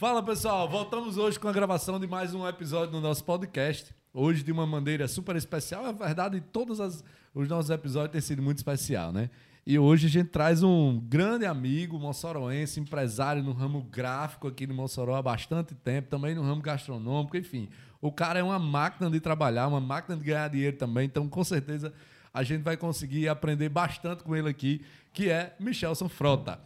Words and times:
Fala 0.00 0.22
pessoal, 0.22 0.66
voltamos 0.66 1.18
hoje 1.18 1.38
com 1.38 1.46
a 1.46 1.52
gravação 1.52 2.00
de 2.00 2.06
mais 2.06 2.32
um 2.32 2.48
episódio 2.48 2.90
do 2.90 3.02
nosso 3.02 3.22
podcast. 3.22 3.94
Hoje 4.14 4.42
de 4.42 4.50
uma 4.50 4.66
maneira 4.66 5.06
super 5.06 5.36
especial. 5.36 5.86
É 5.86 5.92
verdade, 5.92 6.40
todos 6.40 6.80
as, 6.80 7.04
os 7.34 7.46
nossos 7.46 7.70
episódios 7.70 8.12
têm 8.12 8.20
sido 8.22 8.40
muito 8.40 8.56
especial, 8.56 9.12
né? 9.12 9.28
E 9.66 9.78
hoje 9.78 10.06
a 10.06 10.08
gente 10.08 10.30
traz 10.30 10.62
um 10.62 10.98
grande 10.98 11.44
amigo 11.44 11.98
moçoroense, 11.98 12.80
empresário 12.80 13.42
no 13.42 13.52
ramo 13.52 13.82
gráfico 13.92 14.48
aqui 14.48 14.66
no 14.66 14.72
Mossoró 14.72 15.16
há 15.16 15.20
bastante 15.20 15.74
tempo, 15.74 16.08
também 16.08 16.34
no 16.34 16.40
ramo 16.40 16.62
gastronômico, 16.62 17.36
enfim. 17.36 17.68
O 18.00 18.10
cara 18.10 18.38
é 18.38 18.42
uma 18.42 18.58
máquina 18.58 19.10
de 19.10 19.20
trabalhar, 19.20 19.68
uma 19.68 19.82
máquina 19.82 20.16
de 20.16 20.24
ganhar 20.24 20.48
dinheiro 20.48 20.78
também, 20.78 21.04
então 21.04 21.28
com 21.28 21.44
certeza 21.44 21.92
a 22.32 22.42
gente 22.42 22.62
vai 22.62 22.78
conseguir 22.78 23.28
aprender 23.28 23.68
bastante 23.68 24.24
com 24.24 24.34
ele 24.34 24.48
aqui, 24.48 24.80
que 25.12 25.28
é 25.28 25.54
Michelson 25.60 26.08
Frota. 26.08 26.58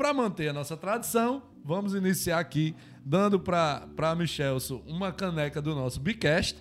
Para 0.00 0.14
manter 0.14 0.48
a 0.48 0.52
nossa 0.54 0.78
tradição, 0.78 1.42
vamos 1.62 1.92
iniciar 1.92 2.38
aqui 2.38 2.74
dando 3.04 3.38
para 3.38 4.16
Michelson 4.16 4.82
uma 4.86 5.12
caneca 5.12 5.60
do 5.60 5.74
nosso 5.74 6.00
Bicast 6.00 6.56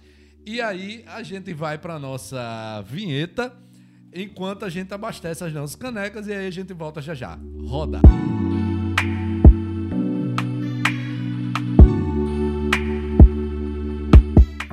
e 0.45 0.59
aí 0.59 1.05
a 1.07 1.23
gente 1.23 1.53
vai 1.53 1.77
para 1.77 1.97
nossa 1.97 2.83
vinheta 2.85 3.55
enquanto 4.13 4.65
a 4.65 4.69
gente 4.69 4.93
abastece 4.93 5.41
as 5.41 5.53
nossas 5.53 5.77
canecas 5.77 6.27
e 6.27 6.33
aí 6.33 6.47
a 6.47 6.51
gente 6.51 6.73
volta 6.73 7.01
já 7.01 7.13
já. 7.13 7.39
Roda! 7.65 8.01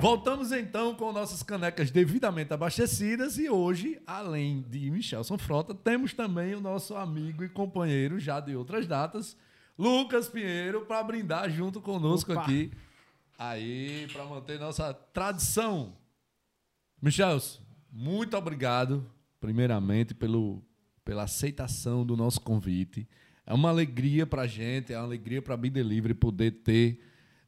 Voltamos 0.06 0.52
então 0.52 0.94
com 0.94 1.12
nossas 1.12 1.42
canecas 1.42 1.90
devidamente 1.90 2.54
abastecidas 2.54 3.38
e 3.38 3.50
hoje, 3.50 4.00
além 4.06 4.62
de 4.62 4.88
Michelson 4.88 5.36
Frota, 5.36 5.74
temos 5.74 6.14
também 6.14 6.54
o 6.54 6.60
nosso 6.60 6.94
amigo 6.94 7.42
e 7.42 7.48
companheiro 7.48 8.16
já 8.20 8.38
de 8.38 8.54
outras 8.54 8.86
datas, 8.86 9.36
Lucas 9.76 10.28
Pinheiro, 10.28 10.82
para 10.82 11.02
brindar 11.02 11.50
junto 11.50 11.80
conosco 11.80 12.30
Opa. 12.30 12.42
aqui. 12.42 12.70
Aí, 13.36 14.06
para 14.12 14.24
manter 14.26 14.60
nossa 14.60 14.94
tradição. 14.94 15.96
Michelson, 17.02 17.60
muito 17.90 18.36
obrigado, 18.36 19.04
primeiramente, 19.40 20.14
pelo, 20.14 20.62
pela 21.04 21.24
aceitação 21.24 22.06
do 22.06 22.16
nosso 22.16 22.40
convite. 22.40 23.08
É 23.44 23.52
uma 23.52 23.70
alegria 23.70 24.24
para 24.24 24.42
a 24.42 24.46
gente, 24.46 24.92
é 24.92 24.98
uma 24.98 25.04
alegria 25.04 25.42
para 25.42 25.54
a 25.54 25.56
Be 25.56 25.68
Delivery 25.68 26.14
poder 26.14 26.52
ter 26.62 27.00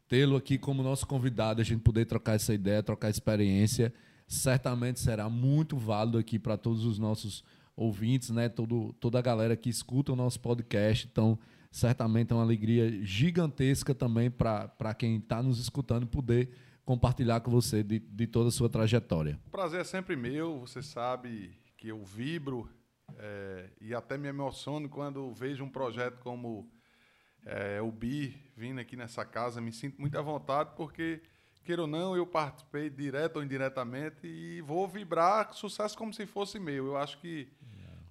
tê-lo 0.08 0.36
aqui 0.36 0.58
como 0.58 0.82
nosso 0.82 1.06
convidado, 1.06 1.60
a 1.60 1.64
gente 1.64 1.82
poder 1.82 2.06
trocar 2.06 2.34
essa 2.34 2.54
ideia, 2.54 2.82
trocar 2.82 3.10
experiência, 3.10 3.92
certamente 4.26 5.00
será 5.00 5.28
muito 5.28 5.76
válido 5.76 6.18
aqui 6.18 6.38
para 6.38 6.56
todos 6.56 6.84
os 6.84 6.98
nossos 6.98 7.44
ouvintes, 7.76 8.30
né? 8.30 8.48
Todo, 8.48 8.92
toda 8.94 9.18
a 9.18 9.22
galera 9.22 9.56
que 9.56 9.68
escuta 9.68 10.12
o 10.12 10.16
nosso 10.16 10.40
podcast. 10.40 11.08
Então, 11.10 11.38
certamente 11.70 12.32
é 12.32 12.34
uma 12.34 12.42
alegria 12.42 13.04
gigantesca 13.04 13.94
também 13.94 14.30
para 14.30 14.94
quem 14.94 15.16
está 15.16 15.42
nos 15.42 15.60
escutando 15.60 16.06
poder 16.06 16.50
compartilhar 16.84 17.40
com 17.40 17.50
você 17.50 17.82
de, 17.82 17.98
de 17.98 18.26
toda 18.26 18.48
a 18.48 18.52
sua 18.52 18.68
trajetória. 18.68 19.38
O 19.46 19.50
prazer 19.50 19.82
é 19.82 19.84
sempre 19.84 20.16
meu, 20.16 20.60
você 20.60 20.82
sabe 20.82 21.52
que 21.76 21.88
eu 21.88 22.02
vibro 22.02 22.68
é, 23.18 23.70
e 23.80 23.94
até 23.94 24.16
me 24.16 24.26
emociono 24.26 24.88
quando 24.88 25.30
vejo 25.32 25.62
um 25.62 25.68
projeto 25.68 26.18
como 26.20 26.68
é, 27.44 27.80
o 27.80 27.90
Bi 27.90 28.40
vindo 28.56 28.80
aqui 28.80 28.96
nessa 28.96 29.24
casa, 29.24 29.60
me 29.60 29.72
sinto 29.72 30.00
muito 30.00 30.18
à 30.18 30.22
vontade, 30.22 30.70
porque, 30.76 31.22
queira 31.64 31.82
ou 31.82 31.88
não, 31.88 32.16
eu 32.16 32.26
participei 32.26 32.90
direto 32.90 33.36
ou 33.36 33.42
indiretamente 33.42 34.26
e 34.26 34.60
vou 34.62 34.86
vibrar 34.88 35.52
sucesso 35.54 35.96
como 35.96 36.12
se 36.12 36.26
fosse 36.26 36.58
meu. 36.58 36.86
Eu 36.86 36.96
acho 36.96 37.18
que 37.20 37.48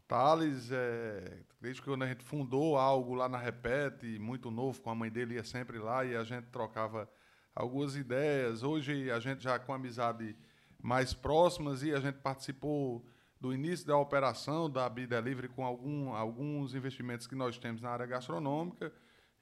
Thales, 0.07 0.71
é, 0.71 1.39
desde 1.59 1.81
que 1.81 1.89
a 1.89 2.07
gente 2.07 2.23
fundou 2.23 2.77
algo 2.77 3.13
lá 3.13 3.27
na 3.27 3.37
Repete, 3.37 4.17
muito 4.17 4.49
novo, 4.49 4.81
com 4.81 4.89
a 4.89 4.95
mãe 4.95 5.11
dele 5.11 5.35
ia 5.35 5.43
sempre 5.43 5.77
lá 5.77 6.05
e 6.05 6.15
a 6.15 6.23
gente 6.23 6.45
trocava 6.45 7.09
algumas 7.53 7.97
ideias. 7.97 8.63
Hoje 8.63 9.11
a 9.11 9.19
gente 9.19 9.43
já 9.43 9.59
com 9.59 9.73
amizade 9.73 10.33
mais 10.81 11.13
próximas 11.13 11.83
e 11.83 11.93
a 11.93 11.99
gente 11.99 12.19
participou 12.19 13.05
do 13.39 13.53
início 13.53 13.85
da 13.85 13.97
operação 13.97 14.69
da 14.69 14.87
Bi 14.87 15.05
Delivery 15.05 15.49
com 15.49 15.65
algum, 15.65 16.13
alguns 16.13 16.73
investimentos 16.73 17.27
que 17.27 17.35
nós 17.35 17.57
temos 17.57 17.81
na 17.81 17.89
área 17.89 18.05
gastronômica 18.05 18.93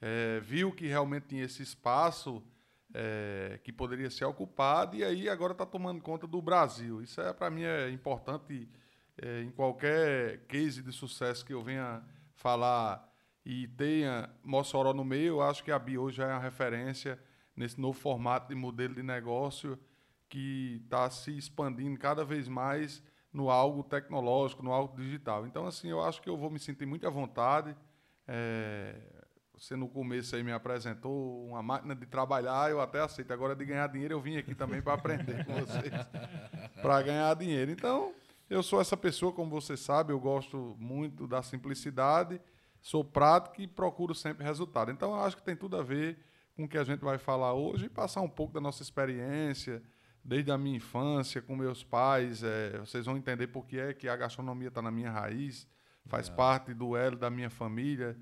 é, 0.07 0.39
viu 0.39 0.71
que 0.71 0.85
realmente 0.85 1.29
tinha 1.29 1.43
esse 1.43 1.63
espaço 1.63 2.43
é, 2.93 3.59
que 3.63 3.71
poderia 3.71 4.11
ser 4.11 4.25
ocupado 4.25 4.95
e 4.95 5.03
aí 5.03 5.27
agora 5.27 5.53
está 5.53 5.65
tomando 5.65 5.99
conta 5.99 6.27
do 6.27 6.39
Brasil. 6.43 7.01
Isso 7.01 7.19
é 7.19 7.33
para 7.33 7.49
mim 7.49 7.63
é 7.63 7.89
importante 7.89 8.69
é, 9.19 9.41
em 9.41 9.49
qualquer 9.49 10.45
case 10.45 10.83
de 10.83 10.91
sucesso 10.91 11.43
que 11.43 11.51
eu 11.51 11.63
venha 11.63 12.03
falar 12.35 13.11
e 13.43 13.67
tenha 13.69 14.29
Mossoró 14.43 14.93
no 14.93 15.03
meio. 15.03 15.37
Eu 15.37 15.41
acho 15.41 15.63
que 15.63 15.71
a 15.71 15.79
Bi 15.79 15.97
hoje 15.97 16.21
é 16.21 16.27
uma 16.27 16.37
referência 16.37 17.19
nesse 17.55 17.81
novo 17.81 17.97
formato 17.97 18.49
de 18.49 18.53
modelo 18.53 18.93
de 18.93 19.01
negócio 19.01 19.75
que 20.29 20.81
está 20.83 21.09
se 21.09 21.35
expandindo 21.35 21.97
cada 21.97 22.23
vez 22.23 22.47
mais 22.47 23.01
no 23.33 23.49
algo 23.49 23.83
tecnológico, 23.83 24.61
no 24.61 24.71
algo 24.71 24.95
digital. 24.95 25.47
Então, 25.47 25.65
assim, 25.65 25.89
eu 25.89 25.99
acho 26.03 26.21
que 26.21 26.29
eu 26.29 26.37
vou 26.37 26.51
me 26.51 26.59
sentir 26.59 26.85
muito 26.85 27.07
à 27.07 27.09
vontade. 27.09 27.75
É, 28.27 29.14
você 29.57 29.75
no 29.75 29.87
começo 29.87 30.35
aí 30.35 30.43
me 30.43 30.51
apresentou 30.51 31.45
uma 31.47 31.63
máquina 31.63 31.95
de 31.95 32.05
trabalhar, 32.05 32.69
eu 32.69 32.81
até 32.81 32.99
aceito. 32.99 33.31
Agora 33.31 33.55
de 33.55 33.63
ganhar 33.63 33.87
dinheiro, 33.87 34.13
eu 34.13 34.21
vim 34.21 34.37
aqui 34.37 34.53
também 34.53 34.81
para 34.81 34.93
aprender 34.93 35.45
com 35.45 35.53
vocês, 35.53 35.91
para 36.81 37.01
ganhar 37.01 37.33
dinheiro. 37.35 37.71
Então, 37.71 38.13
eu 38.49 38.61
sou 38.61 38.81
essa 38.81 38.97
pessoa, 38.97 39.31
como 39.31 39.49
você 39.49 39.77
sabe, 39.77 40.11
eu 40.11 40.19
gosto 40.19 40.75
muito 40.77 41.25
da 41.25 41.41
simplicidade, 41.41 42.39
sou 42.81 43.03
prático 43.03 43.61
e 43.61 43.67
procuro 43.67 44.13
sempre 44.13 44.43
resultado. 44.43 44.91
Então, 44.91 45.11
eu 45.11 45.21
acho 45.21 45.37
que 45.37 45.43
tem 45.43 45.55
tudo 45.55 45.77
a 45.77 45.83
ver 45.83 46.19
com 46.55 46.65
o 46.65 46.67
que 46.67 46.77
a 46.77 46.83
gente 46.83 46.99
vai 46.99 47.17
falar 47.17 47.53
hoje 47.53 47.85
e 47.85 47.89
passar 47.89 48.21
um 48.21 48.29
pouco 48.29 48.53
da 48.53 48.61
nossa 48.61 48.83
experiência, 48.83 49.81
desde 50.23 50.51
a 50.51 50.57
minha 50.57 50.77
infância, 50.77 51.41
com 51.41 51.55
meus 51.55 51.83
pais. 51.83 52.43
É, 52.43 52.77
vocês 52.79 53.05
vão 53.05 53.15
entender 53.15 53.47
por 53.47 53.65
que 53.65 53.79
é 53.79 53.93
que 53.93 54.07
a 54.07 54.15
gastronomia 54.15 54.67
está 54.67 54.81
na 54.81 54.91
minha 54.91 55.11
raiz, 55.11 55.67
faz 56.05 56.29
parte 56.29 56.73
do 56.73 56.95
elo 56.95 57.15
da 57.15 57.29
minha 57.29 57.49
família. 57.49 58.17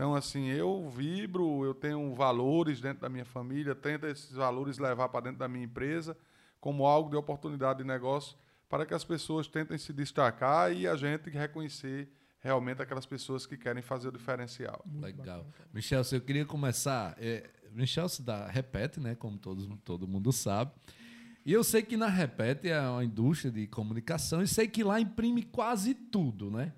Então, 0.00 0.14
assim, 0.14 0.46
eu 0.46 0.88
vibro, 0.88 1.62
eu 1.62 1.74
tenho 1.74 2.14
valores 2.14 2.80
dentro 2.80 3.02
da 3.02 3.08
minha 3.10 3.26
família, 3.26 3.74
tento 3.74 4.06
esses 4.06 4.32
valores 4.32 4.78
levar 4.78 5.10
para 5.10 5.24
dentro 5.24 5.38
da 5.40 5.46
minha 5.46 5.66
empresa 5.66 6.16
como 6.58 6.86
algo 6.86 7.10
de 7.10 7.16
oportunidade 7.16 7.80
de 7.80 7.84
negócio 7.84 8.34
para 8.66 8.86
que 8.86 8.94
as 8.94 9.04
pessoas 9.04 9.46
tentem 9.46 9.76
se 9.76 9.92
destacar 9.92 10.72
e 10.72 10.88
a 10.88 10.96
gente 10.96 11.28
reconhecer 11.28 12.08
realmente 12.38 12.80
aquelas 12.80 13.04
pessoas 13.04 13.44
que 13.44 13.58
querem 13.58 13.82
fazer 13.82 14.08
o 14.08 14.12
diferencial. 14.12 14.82
Legal. 14.90 15.46
Michel, 15.70 16.00
eu 16.12 16.20
queria 16.22 16.46
começar. 16.46 17.14
É, 17.18 17.50
Michel 17.70 18.08
se 18.08 18.22
dá, 18.22 18.46
repete, 18.46 18.98
né? 18.98 19.14
Como 19.14 19.36
todos, 19.36 19.68
todo 19.84 20.08
mundo 20.08 20.32
sabe. 20.32 20.72
E 21.44 21.52
eu 21.52 21.62
sei 21.62 21.82
que 21.82 21.98
na 21.98 22.08
Repete 22.08 22.70
é 22.70 22.80
uma 22.80 23.04
indústria 23.04 23.52
de 23.52 23.66
comunicação 23.66 24.40
e 24.40 24.48
sei 24.48 24.66
que 24.66 24.82
lá 24.82 24.98
imprime 24.98 25.42
quase 25.42 25.92
tudo, 25.94 26.50
né? 26.50 26.72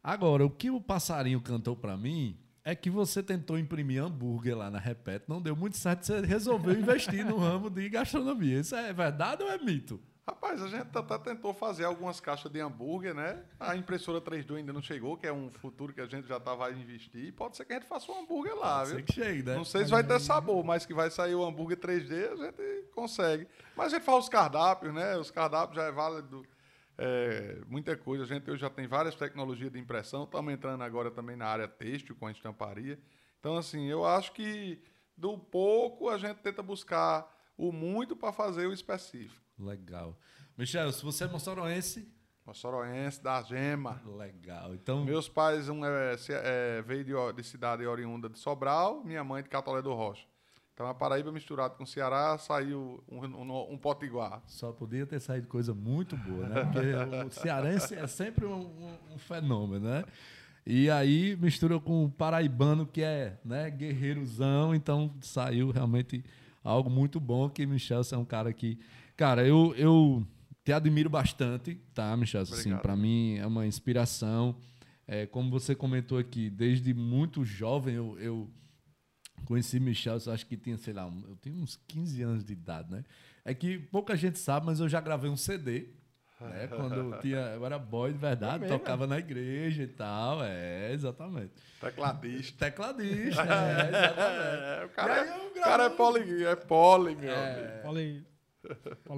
Agora, 0.00 0.46
o 0.46 0.50
que 0.50 0.70
o 0.70 0.80
passarinho 0.80 1.40
cantou 1.40 1.74
para 1.74 1.96
mim 1.96 2.38
é 2.68 2.74
que 2.74 2.90
você 2.90 3.22
tentou 3.22 3.58
imprimir 3.58 4.02
hambúrguer 4.02 4.54
lá 4.54 4.70
na 4.70 4.78
Repete, 4.78 5.24
não 5.26 5.40
deu 5.40 5.56
muito 5.56 5.78
certo, 5.78 6.04
você 6.04 6.20
resolveu 6.20 6.74
investir 6.78 7.24
no 7.24 7.38
ramo 7.38 7.70
de 7.70 7.88
gastronomia. 7.88 8.60
Isso 8.60 8.76
é 8.76 8.92
verdade 8.92 9.42
ou 9.42 9.50
é 9.50 9.56
mito? 9.56 9.98
Rapaz, 10.26 10.62
a 10.62 10.68
gente 10.68 10.86
até 10.94 11.16
tentou 11.16 11.54
fazer 11.54 11.86
algumas 11.86 12.20
caixas 12.20 12.52
de 12.52 12.60
hambúrguer, 12.60 13.14
né? 13.14 13.42
A 13.58 13.74
impressora 13.74 14.20
3D 14.20 14.56
ainda 14.56 14.74
não 14.74 14.82
chegou, 14.82 15.16
que 15.16 15.26
é 15.26 15.32
um 15.32 15.50
futuro 15.50 15.94
que 15.94 16.02
a 16.02 16.06
gente 16.06 16.28
já 16.28 16.36
estava 16.36 16.66
a 16.66 16.70
investir. 16.70 17.32
Pode 17.32 17.56
ser 17.56 17.64
que 17.64 17.72
a 17.72 17.76
gente 17.76 17.88
faça 17.88 18.12
um 18.12 18.20
hambúrguer 18.20 18.54
lá, 18.54 18.80
pode 18.80 18.96
viu? 18.96 19.04
que 19.06 19.14
chegue, 19.14 19.42
né? 19.42 19.54
Não 19.54 19.64
sei 19.64 19.86
se 19.86 19.90
vai 19.90 20.04
ter 20.04 20.20
sabor, 20.20 20.62
mas 20.62 20.84
que 20.84 20.92
vai 20.92 21.10
sair 21.10 21.34
o 21.34 21.42
hambúrguer 21.42 21.78
3D, 21.78 22.32
a 22.32 22.36
gente 22.36 22.88
consegue. 22.94 23.48
Mas 23.74 23.86
a 23.86 23.96
gente 23.96 24.04
faz 24.04 24.24
os 24.24 24.28
cardápios, 24.28 24.92
né? 24.92 25.16
Os 25.16 25.30
cardápios 25.30 25.76
já 25.76 25.88
é 25.88 25.90
válido 25.90 26.44
é, 26.98 27.60
muita 27.68 27.96
coisa. 27.96 28.24
A 28.24 28.26
gente 28.26 28.50
hoje 28.50 28.60
já 28.60 28.68
tem 28.68 28.86
várias 28.86 29.14
tecnologias 29.14 29.70
de 29.70 29.78
impressão. 29.78 30.24
Estamos 30.24 30.52
entrando 30.52 30.82
agora 30.82 31.10
também 31.10 31.36
na 31.36 31.46
área 31.46 31.68
têxtil 31.68 32.16
com 32.16 32.26
a 32.26 32.32
estamparia. 32.32 32.98
Então, 33.38 33.56
assim, 33.56 33.86
eu 33.86 34.04
acho 34.04 34.32
que 34.32 34.82
do 35.16 35.38
pouco 35.38 36.08
a 36.08 36.18
gente 36.18 36.38
tenta 36.38 36.62
buscar 36.62 37.32
o 37.56 37.72
muito 37.72 38.16
para 38.16 38.32
fazer 38.32 38.66
o 38.66 38.72
específico. 38.72 39.40
Legal. 39.58 40.18
Michel, 40.56 40.92
se 40.92 41.04
você 41.04 41.24
é 41.24 41.28
moçoroense... 41.28 42.12
Moçoroense, 42.44 43.22
da 43.22 43.42
Gema. 43.42 44.00
Legal. 44.06 44.74
Então... 44.74 45.04
Meus 45.04 45.28
pais, 45.28 45.68
um 45.68 45.84
é, 45.84 46.16
é, 46.30 46.82
veio 46.82 47.04
de, 47.04 47.12
de 47.34 47.44
cidade 47.44 47.86
oriunda 47.86 48.26
de 48.26 48.38
Sobral, 48.38 49.04
minha 49.04 49.22
mãe 49.22 49.42
de 49.42 49.50
Catolé 49.50 49.82
do 49.82 49.92
Rocha. 49.92 50.26
Então 50.78 50.86
a 50.86 50.94
Paraíba 50.94 51.32
misturado 51.32 51.74
com 51.74 51.82
o 51.82 51.86
Ceará 51.86 52.38
saiu 52.38 53.02
um, 53.10 53.18
um, 53.18 53.72
um 53.72 53.76
potiguar. 53.76 54.40
Só 54.46 54.70
podia 54.70 55.04
ter 55.04 55.18
saído 55.18 55.48
coisa 55.48 55.74
muito 55.74 56.16
boa, 56.16 56.48
né? 56.48 56.62
Porque 56.62 57.26
o 57.26 57.30
cearense 57.32 57.96
é 57.96 58.06
sempre 58.06 58.46
um, 58.46 58.70
um, 59.12 59.18
fenômeno, 59.18 59.88
né? 59.88 60.04
E 60.64 60.88
aí 60.88 61.34
mistura 61.34 61.80
com 61.80 62.04
o 62.04 62.08
paraibano, 62.08 62.86
que 62.86 63.02
é 63.02 63.40
né, 63.44 63.68
guerreirozão, 63.68 64.72
então 64.72 65.12
saiu 65.20 65.72
realmente 65.72 66.24
algo 66.62 66.88
muito 66.88 67.18
bom, 67.18 67.50
que 67.50 67.66
Michel 67.66 68.02
é 68.12 68.16
um 68.16 68.24
cara 68.24 68.52
que... 68.52 68.78
Cara, 69.16 69.44
eu, 69.44 69.74
eu 69.76 70.24
te 70.62 70.72
admiro 70.72 71.10
bastante, 71.10 71.74
tá, 71.92 72.16
Michel? 72.16 72.42
Assim, 72.42 72.76
para 72.76 72.94
mim 72.94 73.36
é 73.36 73.46
uma 73.48 73.66
inspiração. 73.66 74.54
É, 75.08 75.26
como 75.26 75.50
você 75.50 75.74
comentou 75.74 76.18
aqui, 76.18 76.48
desde 76.48 76.94
muito 76.94 77.44
jovem 77.44 77.96
eu, 77.96 78.16
eu 78.20 78.48
conheci 79.44 79.80
Michel, 79.80 80.18
eu 80.24 80.32
acho 80.32 80.46
que 80.46 80.56
tinha, 80.56 80.76
sei 80.76 80.92
lá, 80.92 81.04
eu 81.04 81.36
tinha 81.40 81.54
uns 81.54 81.76
15 81.88 82.22
anos 82.22 82.44
de 82.44 82.52
idade, 82.52 82.90
né? 82.90 83.04
É 83.44 83.54
que 83.54 83.78
pouca 83.78 84.16
gente 84.16 84.38
sabe, 84.38 84.66
mas 84.66 84.80
eu 84.80 84.88
já 84.88 85.00
gravei 85.00 85.30
um 85.30 85.36
CD. 85.36 85.88
Né? 86.40 86.68
Quando 86.74 86.94
eu, 86.94 87.20
tinha, 87.20 87.38
eu 87.38 87.64
era 87.64 87.78
boy 87.78 88.12
de 88.12 88.18
verdade, 88.18 88.64
é 88.64 88.68
tocava 88.68 89.06
na 89.06 89.18
igreja 89.18 89.82
e 89.82 89.88
tal. 89.88 90.42
É, 90.42 90.92
exatamente. 90.92 91.52
Tecladista. 91.80 92.66
Tecladista, 92.66 93.42
é, 93.42 93.88
exatamente. 93.88 94.82
É, 94.82 94.84
o 94.84 94.88
cara, 94.90 95.16
é, 95.16 95.46
o 95.46 95.62
cara 95.62 95.84
é 95.84 95.90
poli, 95.90 96.44
é 96.44 96.56
poli, 96.56 97.16
meu 97.16 97.32
é, 97.32 97.80
poli. 97.82 98.26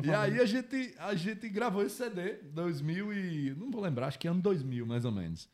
E 0.05 0.12
aí 0.12 0.40
a 0.40 0.44
gente, 0.44 0.94
a 0.99 1.14
gente 1.14 1.49
gravou 1.49 1.82
esse 1.82 1.96
CD, 1.96 2.34
2000 2.52 3.12
e... 3.12 3.55
Não 3.58 3.70
vou 3.70 3.82
lembrar, 3.82 4.06
acho 4.06 4.19
que 4.19 4.28
ano 4.28 4.40
2000, 4.40 4.87
mais 4.87 5.05
ou 5.05 5.11
menos. 5.11 5.49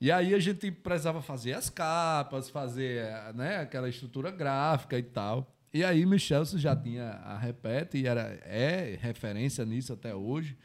E 0.00 0.12
aí 0.12 0.34
a 0.34 0.38
gente 0.38 0.70
precisava 0.70 1.22
fazer 1.22 1.54
as 1.54 1.70
capas, 1.70 2.50
fazer 2.50 3.06
né, 3.34 3.58
aquela 3.58 3.88
estrutura 3.88 4.30
gráfica 4.30 4.98
e 4.98 5.02
tal. 5.02 5.54
E 5.72 5.84
aí 5.84 6.04
Michel 6.06 6.44
já 6.44 6.76
tinha 6.76 7.04
a 7.04 7.36
Repete 7.36 7.98
e 7.98 8.06
era, 8.06 8.38
é 8.44 8.98
referência 9.00 9.64
nisso 9.64 9.92
até 9.92 10.14
hoje. 10.14 10.56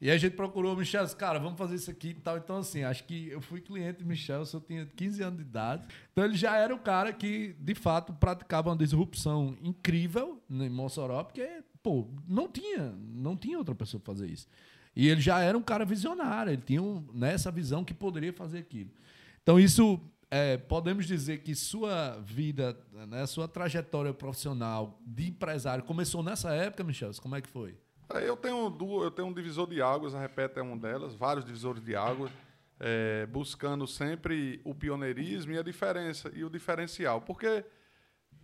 E 0.00 0.10
a 0.10 0.18
gente 0.18 0.34
procurou 0.34 0.74
o 0.74 0.76
Michel, 0.76 1.06
cara, 1.16 1.38
vamos 1.38 1.56
fazer 1.56 1.76
isso 1.76 1.90
aqui 1.90 2.08
e 2.08 2.14
tal. 2.14 2.36
Então, 2.36 2.58
assim, 2.58 2.82
acho 2.82 3.04
que 3.04 3.28
eu 3.28 3.40
fui 3.40 3.60
cliente 3.60 4.02
do 4.02 4.06
Michel, 4.06 4.42
eu 4.52 4.60
tinha 4.60 4.84
15 4.84 5.22
anos 5.22 5.38
de 5.38 5.44
idade. 5.44 5.86
Então, 6.12 6.24
ele 6.24 6.36
já 6.36 6.56
era 6.56 6.74
o 6.74 6.78
cara 6.78 7.12
que, 7.12 7.54
de 7.58 7.74
fato, 7.74 8.12
praticava 8.12 8.70
uma 8.70 8.76
disrupção 8.76 9.56
incrível 9.62 10.42
em 10.50 10.68
Mossoró, 10.68 11.24
porque, 11.24 11.62
pô, 11.82 12.06
não 12.28 12.48
tinha, 12.48 12.94
não 12.98 13.36
tinha 13.36 13.56
outra 13.56 13.74
pessoa 13.74 13.98
para 13.98 14.12
fazer 14.12 14.28
isso. 14.28 14.46
E 14.96 15.08
ele 15.08 15.20
já 15.20 15.40
era 15.40 15.56
um 15.58 15.62
cara 15.62 15.84
visionário, 15.84 16.52
ele 16.52 16.62
tinha 16.64 16.82
um, 16.82 17.04
nessa 17.12 17.50
né, 17.50 17.54
visão 17.54 17.84
que 17.84 17.92
poderia 17.92 18.32
fazer 18.32 18.58
aquilo. 18.58 18.90
Então, 19.42 19.58
isso, 19.58 20.00
é, 20.30 20.56
podemos 20.56 21.06
dizer 21.06 21.38
que 21.38 21.54
sua 21.54 22.18
vida, 22.24 22.78
né, 23.08 23.26
sua 23.26 23.48
trajetória 23.48 24.14
profissional 24.14 24.98
de 25.04 25.28
empresário 25.28 25.84
começou 25.84 26.22
nessa 26.22 26.52
época, 26.54 26.84
Michel? 26.84 27.10
Como 27.20 27.34
é 27.34 27.40
que 27.40 27.48
foi? 27.48 27.76
É, 28.12 28.28
eu 28.28 28.36
tenho, 28.36 28.76
eu 29.02 29.10
tenho 29.10 29.28
um 29.28 29.32
divisor 29.32 29.66
de 29.66 29.82
águas, 29.82 30.14
a 30.14 30.20
Repete 30.20 30.58
é 30.58 30.62
um 30.62 30.78
delas, 30.78 31.14
vários 31.14 31.44
divisores 31.44 31.82
de 31.82 31.96
águas, 31.96 32.30
é, 32.78 33.26
buscando 33.26 33.86
sempre 33.86 34.60
o 34.64 34.74
pioneirismo 34.74 35.52
e 35.52 35.58
a 35.58 35.62
diferença, 35.62 36.30
e 36.34 36.44
o 36.44 36.50
diferencial. 36.50 37.20
Porque 37.20 37.64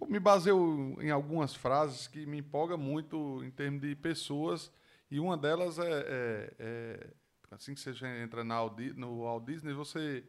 eu 0.00 0.06
me 0.08 0.18
baseio 0.18 0.96
em 1.00 1.10
algumas 1.10 1.54
frases 1.54 2.08
que 2.08 2.26
me 2.26 2.38
empolga 2.38 2.76
muito 2.76 3.42
em 3.44 3.50
termos 3.50 3.82
de 3.82 3.94
pessoas 3.94 4.72
e 5.10 5.18
uma 5.18 5.36
delas 5.36 5.78
é, 5.78 5.90
é, 5.90 6.54
é 6.58 7.10
assim 7.50 7.74
que 7.74 7.80
você 7.80 8.06
entra 8.22 8.44
na 8.44 8.60
no 8.96 9.22
Walt 9.22 9.44
Disney, 9.44 9.72
você 9.72 10.24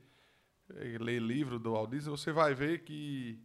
é, 0.69 0.97
lê 0.99 1.19
livro 1.19 1.59
do 1.59 1.73
Walt 1.73 1.91
Disney, 1.91 2.09
você 2.09 2.31
vai 2.31 2.53
ver 2.53 2.83
que 2.83 3.39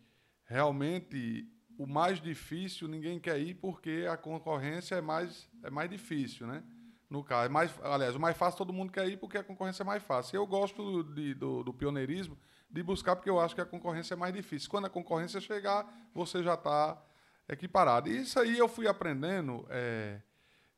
realmente 0.45 1.47
o 1.79 1.87
mais 1.87 2.21
difícil 2.21 2.89
ninguém 2.89 3.21
quer 3.21 3.39
ir 3.39 3.55
porque 3.55 4.07
a 4.11 4.17
concorrência 4.17 4.95
é 4.95 5.01
mais, 5.01 5.49
é 5.63 5.71
mais 5.71 5.91
difícil, 5.91 6.47
né? 6.47 6.63
No 7.09 7.23
caso, 7.23 7.47
é 7.47 7.49
mais, 7.49 7.73
aliás, 7.83 8.17
o 8.17 8.21
mais 8.21 8.37
fácil 8.37 8.59
todo 8.59 8.73
mundo 8.73 8.91
quer 8.91 9.07
ir 9.09 9.17
porque 9.17 9.39
a 9.39 9.45
concorrência 9.45 9.83
é 9.83 9.87
mais 9.87 10.03
fácil. 10.03 10.37
Eu 10.37 10.47
gosto 10.47 11.05
de, 11.05 11.35
do, 11.35 11.63
do 11.63 11.73
pioneirismo 11.73 12.37
de 12.69 12.83
buscar 12.83 13.15
porque 13.15 13.31
eu 13.31 13.39
acho 13.39 13.55
que 13.55 13.61
a 13.61 13.67
concorrência 13.67 14.15
é 14.15 14.17
mais 14.17 14.35
difícil. 14.35 14.69
Quando 14.69 14.87
a 14.87 14.91
concorrência 14.91 15.41
chegar, 15.41 15.87
você 16.13 16.43
já 16.43 16.55
está 16.55 17.01
equiparado. 17.49 18.09
E 18.09 18.23
isso 18.23 18.41
aí 18.41 18.59
eu 18.59 18.67
fui 18.67 18.89
aprendendo 18.89 19.65
é, 19.71 20.21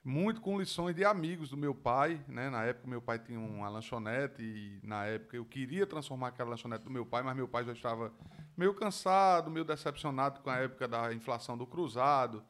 muito 0.05 0.41
com 0.41 0.59
lições 0.59 0.95
de 0.95 1.05
amigos 1.05 1.50
do 1.50 1.56
meu 1.56 1.75
pai, 1.75 2.25
né? 2.29 2.49
Na 2.49 2.65
época 2.65 2.89
meu 2.89 3.03
pai 3.03 3.19
tinha 3.19 3.39
uma 3.39 3.69
lanchonete 3.69 4.43
e 4.43 4.81
na 4.83 5.05
época 5.05 5.37
eu 5.37 5.45
queria 5.45 5.87
transformar 5.87 6.29
aquela 6.29 6.50
lanchonete 6.50 6.85
do 6.85 6.91
meu 6.91 7.05
pai, 7.05 7.23
mas 7.23 7.37
meu 7.37 7.49
pai 7.49 7.65
já 7.65 7.73
estava 7.73 8.12
meio 8.56 8.75
cansado, 8.75 9.50
meio 9.50 9.65
decepcionado 9.65 10.41
com 10.41 10.50
a 10.50 10.56
época 10.56 10.89
da 10.89 11.12
inflação 11.12 11.56
do 11.56 11.67
cruzado. 11.67 12.43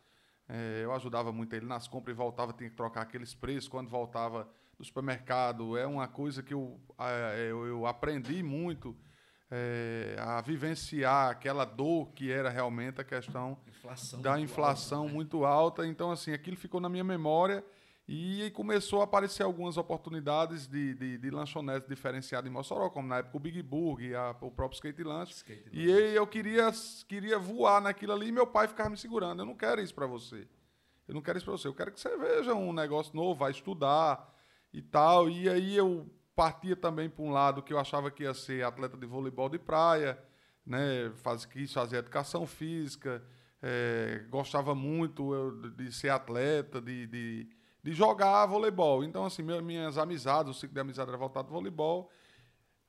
É, 0.49 0.83
eu 0.85 0.93
ajudava 0.95 1.31
muito 1.33 1.55
ele 1.55 1.67
nas 1.67 1.87
compras 1.87 2.15
e 2.15 2.17
voltava, 2.17 2.53
tinha 2.53 2.71
que 2.71 2.77
trocar 2.77 3.03
aqueles 3.03 3.35
preços 3.35 3.69
quando 3.69 3.89
voltava 3.89 4.49
do 4.79 4.85
supermercado. 4.85 5.77
É 5.77 5.87
uma 5.87 6.09
coisa 6.09 6.43
que 6.43 6.55
eu, 6.55 6.81
é, 6.99 7.49
eu, 7.51 7.67
eu 7.67 7.87
aprendi 7.87 8.43
muito 8.43 8.97
é, 9.51 10.17
a 10.19 10.41
vivenciar 10.41 11.31
aquela 11.31 11.65
dor 11.65 12.11
que 12.13 12.31
era 12.31 12.51
realmente 12.51 13.01
a 13.01 13.05
questão 13.05 13.59
inflação 13.67 14.21
da 14.21 14.39
inflação 14.39 14.99
alta, 15.01 15.09
né? 15.09 15.15
muito 15.15 15.45
alta. 15.45 15.87
Então, 15.87 16.11
assim, 16.11 16.33
aquilo 16.33 16.57
ficou 16.57 16.81
na 16.81 16.89
minha 16.89 17.05
memória 17.05 17.65
e 18.07 18.51
começou 18.53 19.03
a 19.03 19.05
aparecer 19.05 19.43
algumas 19.43 19.77
oportunidades 19.77 20.67
de, 20.67 20.95
de, 20.95 21.19
de 21.19 21.31
lanchonetes 21.31 21.87
diferenciadas 21.87 22.51
em 22.51 22.53
Mossoró, 22.53 22.89
como 22.89 23.07
na 23.07 23.19
época 23.19 23.37
o 23.37 23.41
Big 23.41 23.63
Burger, 23.63 24.19
a, 24.19 24.31
o 24.41 24.51
próprio 24.51 24.77
Skate 24.77 25.03
Lunch. 25.03 25.35
Skate 25.35 25.69
e 25.73 25.93
aí 25.93 26.15
eu 26.15 26.27
queria, 26.27 26.71
queria 27.07 27.39
voar 27.39 27.83
naquilo 27.83 28.15
ali 28.15 28.29
e 28.29 28.33
meu 28.33 28.47
pai 28.47 28.67
ficava 28.67 28.89
me 28.89 28.97
segurando. 28.97 29.43
Eu 29.43 29.47
não 29.47 29.55
quero 29.55 29.81
isso 29.83 29.95
para 29.95 30.07
você. 30.07 30.49
Eu 31.07 31.15
não 31.15 31.21
quero 31.21 31.39
isso 31.39 31.45
para 31.45 31.53
você. 31.53 31.69
Eu 31.69 31.75
quero 31.75 31.93
que 31.93 32.01
você 32.01 32.17
veja 32.17 32.55
um 32.55 32.73
negócio 32.73 33.15
novo, 33.15 33.39
vai 33.39 33.51
estudar 33.51 34.35
e 34.73 34.81
tal. 34.81 35.29
E 35.29 35.49
aí 35.49 35.77
eu 35.77 36.07
partia 36.39 36.77
também 36.77 37.11
para 37.11 37.25
um 37.25 37.33
lado 37.33 37.65
que 37.65 37.73
eu 37.73 37.81
achava 37.81 38.13
que 38.13 38.23
ia 38.23 38.33
ser 38.33 38.65
atleta 38.65 38.97
de 38.97 39.05
voleibol 39.05 39.49
de 39.49 39.59
praia, 39.59 40.17
né? 40.65 41.11
Faz, 41.17 41.45
quis 41.45 41.73
fazer 41.73 41.97
educação 41.97 42.47
física, 42.47 43.21
é, 43.61 44.25
gostava 44.31 44.73
muito 44.73 45.35
eu, 45.35 45.71
de 45.73 45.91
ser 45.91 46.11
atleta, 46.11 46.81
de, 46.81 47.09
de, 47.09 47.49
de, 47.83 47.93
jogar 47.93 48.47
voleibol. 48.47 49.03
Então, 49.03 49.25
assim, 49.25 49.43
minhas 49.43 49.99
amizades, 49.99 50.57
o 50.57 50.61
ciclo 50.61 50.75
de 50.75 50.81
amizade 50.81 51.09
era 51.09 51.19
voltado 51.19 51.49
ao 51.49 51.55
voleibol. 51.55 52.09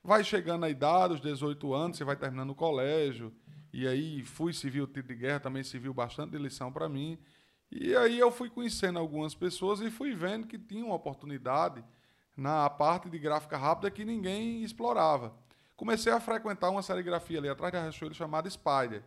Vai 0.00 0.22
chegando 0.22 0.64
a 0.64 0.70
idade, 0.70 1.14
os 1.14 1.20
18 1.20 1.74
anos, 1.74 1.96
você 1.96 2.04
vai 2.04 2.14
terminando 2.14 2.50
o 2.50 2.54
colégio. 2.54 3.34
E 3.72 3.84
aí 3.84 4.22
fui 4.22 4.52
civil 4.52 4.86
tiro 4.86 5.08
de 5.08 5.16
guerra, 5.16 5.40
também 5.40 5.64
serviu 5.64 5.92
bastante 5.92 6.30
de 6.30 6.38
lição 6.38 6.70
para 6.70 6.88
mim. 6.88 7.18
E 7.68 7.96
aí 7.96 8.16
eu 8.16 8.30
fui 8.30 8.48
conhecendo 8.48 9.00
algumas 9.00 9.34
pessoas 9.34 9.80
e 9.80 9.90
fui 9.90 10.14
vendo 10.14 10.46
que 10.46 10.56
tinha 10.56 10.84
uma 10.84 10.94
oportunidade 10.94 11.84
na 12.36 12.68
parte 12.70 13.08
de 13.08 13.18
gráfica 13.18 13.56
rápida 13.56 13.90
que 13.90 14.04
ninguém 14.04 14.62
explorava. 14.62 15.34
Comecei 15.76 16.12
a 16.12 16.20
frequentar 16.20 16.70
uma 16.70 16.82
serigrafia 16.82 17.38
ali 17.38 17.48
atrás 17.48 17.72
da 17.72 17.80
Riachuelo 17.80 18.14
chamada 18.14 18.48
Spider. 18.48 19.02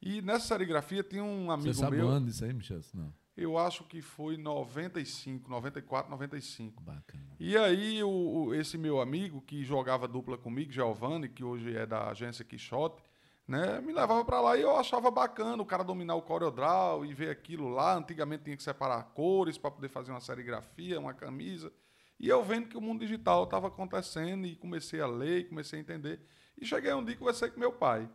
E 0.00 0.22
nessa 0.22 0.46
serigrafia 0.46 1.02
tinha 1.02 1.22
um 1.22 1.50
amigo 1.50 1.74
Você 1.74 1.80
sabe 1.80 1.98
meu. 1.98 2.06
Você 2.06 2.12
ano 2.14 2.26
disso 2.26 2.44
aí, 2.44 2.52
Michel? 2.52 2.80
Não. 2.94 3.12
Eu 3.36 3.56
acho 3.56 3.84
que 3.84 4.02
foi 4.02 4.36
95, 4.36 5.48
94, 5.50 6.10
95. 6.10 6.82
Bacana. 6.82 7.24
E 7.38 7.56
aí, 7.56 8.02
o, 8.02 8.08
o, 8.08 8.54
esse 8.54 8.76
meu 8.76 9.00
amigo, 9.00 9.40
que 9.40 9.62
jogava 9.62 10.08
dupla 10.08 10.36
comigo, 10.36 10.72
Giovanni, 10.72 11.28
que 11.28 11.44
hoje 11.44 11.74
é 11.74 11.86
da 11.86 12.08
agência 12.08 12.44
Quixote, 12.44 13.02
né, 13.46 13.80
me 13.80 13.92
levava 13.92 14.24
para 14.24 14.40
lá 14.40 14.56
e 14.56 14.62
eu 14.62 14.76
achava 14.76 15.10
bacana 15.10 15.62
o 15.62 15.66
cara 15.66 15.82
dominar 15.82 16.14
o 16.14 16.22
CorelDRAW 16.22 17.04
e 17.04 17.14
ver 17.14 17.30
aquilo 17.30 17.68
lá. 17.68 17.96
Antigamente 17.96 18.44
tinha 18.44 18.56
que 18.56 18.62
separar 18.62 19.02
cores 19.14 19.58
para 19.58 19.70
poder 19.70 19.88
fazer 19.88 20.10
uma 20.10 20.20
serigrafia, 20.20 21.00
uma 21.00 21.14
camisa. 21.14 21.72
E 22.20 22.28
eu 22.28 22.44
vendo 22.44 22.68
que 22.68 22.76
o 22.76 22.82
mundo 22.82 23.00
digital 23.00 23.44
estava 23.44 23.68
acontecendo 23.68 24.46
e 24.46 24.54
comecei 24.54 25.00
a 25.00 25.06
ler, 25.06 25.48
comecei 25.48 25.78
a 25.78 25.82
entender. 25.82 26.20
E 26.60 26.66
cheguei 26.66 26.92
um 26.92 27.02
dia 27.02 27.14
e 27.14 27.18
conversei 27.18 27.50
com 27.50 27.58
meu 27.58 27.72
pai. 27.72 28.06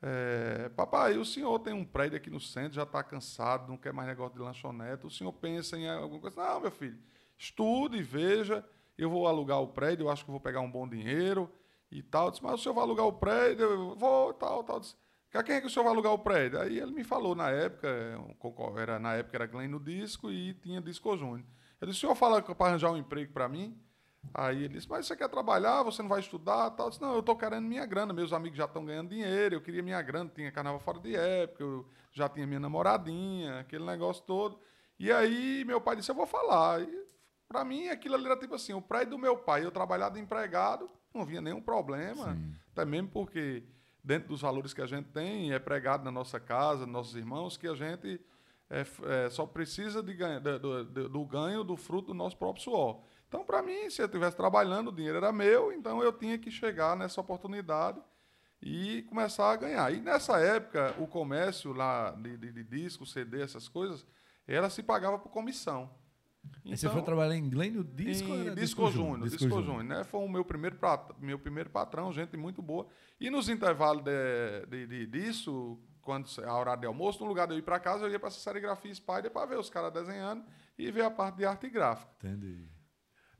É, 0.00 0.70
papai, 0.70 1.18
o 1.18 1.26
senhor 1.26 1.58
tem 1.58 1.74
um 1.74 1.84
prédio 1.84 2.16
aqui 2.16 2.30
no 2.30 2.40
centro, 2.40 2.72
já 2.72 2.84
está 2.84 3.02
cansado, 3.02 3.68
não 3.68 3.76
quer 3.76 3.92
mais 3.92 4.08
negócio 4.08 4.34
de 4.34 4.42
lanchonete. 4.42 5.06
O 5.06 5.10
senhor 5.10 5.32
pensa 5.34 5.76
em 5.76 5.86
alguma 5.86 6.22
coisa? 6.22 6.42
Não, 6.42 6.60
meu 6.60 6.70
filho, 6.70 6.98
estude, 7.36 8.02
veja. 8.02 8.66
Eu 8.96 9.10
vou 9.10 9.26
alugar 9.26 9.60
o 9.60 9.68
prédio, 9.68 10.04
eu 10.04 10.10
acho 10.10 10.24
que 10.24 10.30
vou 10.30 10.40
pegar 10.40 10.60
um 10.60 10.70
bom 10.70 10.88
dinheiro 10.88 11.52
e 11.90 12.02
tal. 12.02 12.28
Eu 12.28 12.30
disse, 12.30 12.42
mas 12.42 12.54
o 12.54 12.58
senhor 12.62 12.74
vai 12.74 12.84
alugar 12.84 13.04
o 13.04 13.12
prédio? 13.12 13.66
Eu 13.66 13.94
vou, 13.94 14.32
tal, 14.32 14.64
tal. 14.64 14.80
Disse, 14.80 14.96
quem 15.44 15.56
é 15.56 15.60
que 15.60 15.66
o 15.66 15.70
senhor 15.70 15.84
vai 15.84 15.92
alugar 15.92 16.14
o 16.14 16.18
prédio? 16.18 16.58
Aí 16.60 16.78
ele 16.78 16.92
me 16.92 17.04
falou 17.04 17.34
na 17.34 17.50
época, 17.50 17.88
era, 18.78 18.98
na 18.98 19.14
época 19.14 19.36
era 19.36 19.46
Glen 19.46 19.68
no 19.68 19.80
disco 19.80 20.30
e 20.30 20.54
tinha 20.54 20.80
Disco 20.80 21.14
Júnior. 21.14 21.44
Eu 21.84 21.88
disse, 21.88 21.98
o 21.98 22.00
senhor 22.00 22.14
fala 22.14 22.40
para 22.40 22.66
arranjar 22.66 22.90
um 22.90 22.96
emprego 22.96 23.30
para 23.30 23.46
mim? 23.46 23.78
Aí 24.32 24.64
ele 24.64 24.74
disse, 24.74 24.88
mas 24.88 25.06
você 25.06 25.14
quer 25.14 25.28
trabalhar, 25.28 25.82
você 25.82 26.00
não 26.00 26.08
vai 26.08 26.20
estudar? 26.20 26.70
Tal. 26.70 26.86
Eu 26.86 26.90
disse, 26.90 27.02
não, 27.02 27.12
eu 27.12 27.20
estou 27.20 27.36
querendo 27.36 27.66
minha 27.66 27.84
grana, 27.84 28.10
meus 28.10 28.32
amigos 28.32 28.56
já 28.56 28.64
estão 28.64 28.86
ganhando 28.86 29.10
dinheiro, 29.10 29.56
eu 29.56 29.60
queria 29.60 29.82
minha 29.82 30.00
grana, 30.00 30.30
tinha 30.34 30.50
carnaval 30.50 30.80
fora 30.80 30.98
de 30.98 31.14
época, 31.14 31.62
eu 31.62 31.86
já 32.10 32.26
tinha 32.26 32.46
minha 32.46 32.58
namoradinha, 32.58 33.60
aquele 33.60 33.84
negócio 33.84 34.24
todo. 34.24 34.58
E 34.98 35.12
aí 35.12 35.62
meu 35.66 35.78
pai 35.78 35.96
disse, 35.96 36.10
eu 36.10 36.14
vou 36.14 36.26
falar. 36.26 36.80
E 36.80 37.06
para 37.46 37.62
mim 37.66 37.88
aquilo 37.88 38.14
ali 38.14 38.24
era 38.24 38.38
tipo 38.38 38.54
assim, 38.54 38.72
o 38.72 38.80
prédio 38.80 39.10
do 39.10 39.18
meu 39.18 39.36
pai, 39.36 39.62
eu 39.62 39.70
trabalhar 39.70 40.08
de 40.08 40.18
empregado, 40.18 40.90
não 41.12 41.26
vinha 41.26 41.42
nenhum 41.42 41.60
problema, 41.60 42.32
Sim. 42.32 42.54
até 42.72 42.86
mesmo 42.86 43.10
porque 43.10 43.62
dentro 44.02 44.28
dos 44.28 44.40
valores 44.40 44.72
que 44.72 44.80
a 44.80 44.86
gente 44.86 45.10
tem, 45.10 45.52
é 45.52 45.58
pregado 45.58 46.02
na 46.02 46.10
nossa 46.10 46.40
casa, 46.40 46.86
nossos 46.86 47.14
irmãos, 47.14 47.58
que 47.58 47.68
a 47.68 47.74
gente 47.74 48.18
é, 48.70 48.84
é, 49.26 49.30
só 49.30 49.46
precisa 49.46 50.02
de 50.02 50.14
ganho, 50.14 50.40
do, 50.40 50.84
do, 50.84 51.08
do, 51.08 51.24
ganho 51.24 51.62
do 51.62 51.76
fruto 51.76 52.08
do 52.08 52.14
nosso 52.14 52.36
próprio 52.36 52.64
suor. 52.64 53.02
Então, 53.28 53.44
para 53.44 53.62
mim, 53.62 53.90
se 53.90 54.00
eu 54.00 54.06
estivesse 54.06 54.36
trabalhando, 54.36 54.88
o 54.88 54.92
dinheiro 54.92 55.18
era 55.18 55.32
meu, 55.32 55.72
então 55.72 56.02
eu 56.02 56.12
tinha 56.12 56.38
que 56.38 56.50
chegar 56.50 56.96
nessa 56.96 57.20
oportunidade 57.20 58.00
e 58.62 59.02
começar 59.02 59.50
a 59.52 59.56
ganhar. 59.56 59.92
E 59.92 60.00
nessa 60.00 60.38
época, 60.38 60.94
o 60.98 61.06
comércio 61.06 61.72
lá 61.72 62.12
de, 62.12 62.36
de, 62.36 62.52
de 62.52 62.64
disco, 62.64 63.04
CD, 63.04 63.42
essas 63.42 63.68
coisas, 63.68 64.06
ela 64.46 64.70
se 64.70 64.82
pagava 64.82 65.18
por 65.18 65.30
comissão. 65.30 65.90
Então, 66.64 66.76
você 66.76 66.88
foi 66.88 67.02
trabalhar 67.02 67.36
em 67.36 67.48
Glênio 67.48 67.82
Disco? 67.82 68.28
Em 68.28 68.54
Disco, 68.54 68.90
Júnior, 68.90 69.22
Disco, 69.22 69.38
Disco 69.38 69.62
Júnior, 69.62 69.84
né? 69.84 70.04
Foi 70.04 70.20
o 70.20 70.28
meu 70.28 70.44
primeiro, 70.44 70.78
meu 71.18 71.38
primeiro 71.38 71.70
patrão, 71.70 72.12
gente 72.12 72.36
muito 72.36 72.62
boa. 72.62 72.86
E 73.20 73.30
nos 73.30 73.48
intervalos 73.48 74.02
de, 74.02 74.66
de, 74.68 74.86
de 74.86 75.06
disso, 75.06 75.78
quando 76.04 76.28
a 76.44 76.52
hora 76.52 76.76
de 76.76 76.86
almoço, 76.86 77.22
no 77.22 77.28
lugar 77.28 77.46
de 77.46 77.54
eu 77.54 77.58
ir 77.58 77.62
para 77.62 77.80
casa, 77.80 78.04
eu 78.04 78.10
ia 78.10 78.20
para 78.20 78.28
essa 78.28 78.38
serigrafia 78.38 78.94
Spider 78.94 79.30
para 79.30 79.46
ver 79.46 79.58
os 79.58 79.70
caras 79.70 79.92
desenhando 79.92 80.44
e 80.78 80.90
ver 80.90 81.02
a 81.02 81.10
parte 81.10 81.36
de 81.36 81.44
arte 81.44 81.68
gráfica. 81.68 82.12
Entendi. 82.18 82.68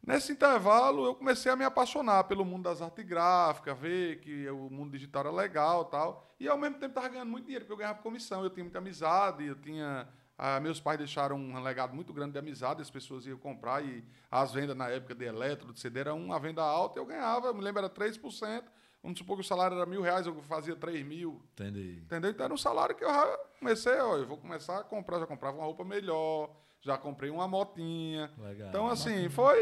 Nesse 0.06 0.32
intervalo, 0.32 1.06
eu 1.06 1.14
comecei 1.14 1.50
a 1.50 1.56
me 1.56 1.64
apaixonar 1.64 2.24
pelo 2.24 2.44
mundo 2.44 2.64
das 2.64 2.82
artes 2.82 3.06
gráficas, 3.06 3.78
ver 3.78 4.20
que 4.20 4.46
o 4.50 4.68
mundo 4.68 4.92
digital 4.92 5.22
era 5.22 5.30
legal 5.30 5.86
tal. 5.86 6.34
E 6.38 6.46
ao 6.46 6.58
mesmo 6.58 6.74
tempo 6.74 6.90
estava 6.90 7.08
ganhando 7.08 7.30
muito 7.30 7.46
dinheiro, 7.46 7.64
porque 7.64 7.72
eu 7.72 7.78
ganhava 7.78 8.02
comissão, 8.02 8.44
eu 8.44 8.50
tinha 8.50 8.64
muita 8.64 8.78
amizade, 8.78 9.46
eu 9.46 9.54
tinha. 9.54 10.06
Ah, 10.36 10.60
meus 10.60 10.78
pais 10.78 10.98
deixaram 10.98 11.36
um 11.36 11.62
legado 11.62 11.94
muito 11.94 12.12
grande 12.12 12.32
de 12.32 12.38
amizade, 12.38 12.82
as 12.82 12.90
pessoas 12.90 13.24
iam 13.24 13.38
comprar 13.38 13.82
e 13.82 14.04
as 14.30 14.52
vendas 14.52 14.76
na 14.76 14.88
época 14.88 15.14
de 15.14 15.24
eletro, 15.24 15.72
de 15.72 15.80
CD, 15.80 16.00
era 16.00 16.12
uma 16.12 16.38
venda 16.38 16.62
alta, 16.62 16.98
eu 16.98 17.06
ganhava, 17.06 17.46
eu 17.46 17.54
me 17.54 17.62
lembro, 17.62 17.78
era 17.78 17.88
3%. 17.88 18.64
Vamos 19.04 19.18
supor 19.18 19.36
que 19.36 19.42
o 19.42 19.46
salário 19.46 19.76
era 19.76 19.84
mil 19.84 20.00
reais, 20.00 20.26
eu 20.26 20.34
fazia 20.44 20.74
3 20.74 21.04
mil. 21.04 21.42
Entendi. 21.52 22.00
Entendeu? 22.02 22.30
Então 22.30 22.46
era 22.46 22.54
um 22.54 22.56
salário 22.56 22.96
que 22.96 23.04
eu 23.04 23.08
já 23.08 23.38
comecei, 23.58 23.98
ó, 23.98 24.16
eu 24.16 24.26
vou 24.26 24.38
começar 24.38 24.78
a 24.78 24.82
comprar, 24.82 25.18
já 25.18 25.26
comprava 25.26 25.58
uma 25.58 25.66
roupa 25.66 25.84
melhor, 25.84 26.50
já 26.80 26.96
comprei 26.96 27.28
uma 27.28 27.46
motinha. 27.46 28.32
Legal. 28.38 28.70
Então, 28.70 28.88
assim, 28.88 29.28
foi. 29.28 29.58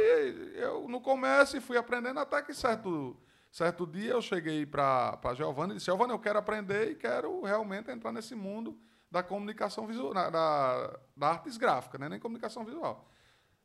Eu 0.55 0.87
no 0.89 1.01
comércio 1.01 1.61
fui 1.61 1.77
aprendendo 1.77 2.21
até 2.21 2.41
que 2.41 2.55
certo, 2.55 3.21
certo 3.51 3.85
dia 3.85 4.13
eu 4.13 4.23
cheguei 4.23 4.65
para 4.65 5.19
a 5.21 5.35
Giovana 5.35 5.73
e 5.73 5.77
disse: 5.79 5.87
Giovana, 5.87 6.13
eu 6.13 6.21
quero 6.21 6.39
aprender 6.39 6.93
e 6.93 6.95
quero 6.95 7.43
realmente 7.43 7.91
entrar 7.91 8.13
nesse 8.13 8.37
mundo 8.37 8.79
da 9.11 9.25
comunicação 9.25 9.89
visual, 9.89 10.15
da, 10.15 10.31
da, 10.31 11.01
da 11.17 11.29
artes 11.31 11.57
gráficas, 11.57 12.01
né? 12.01 12.09
nem 12.09 12.21
comunicação 12.21 12.65
visual. 12.65 13.09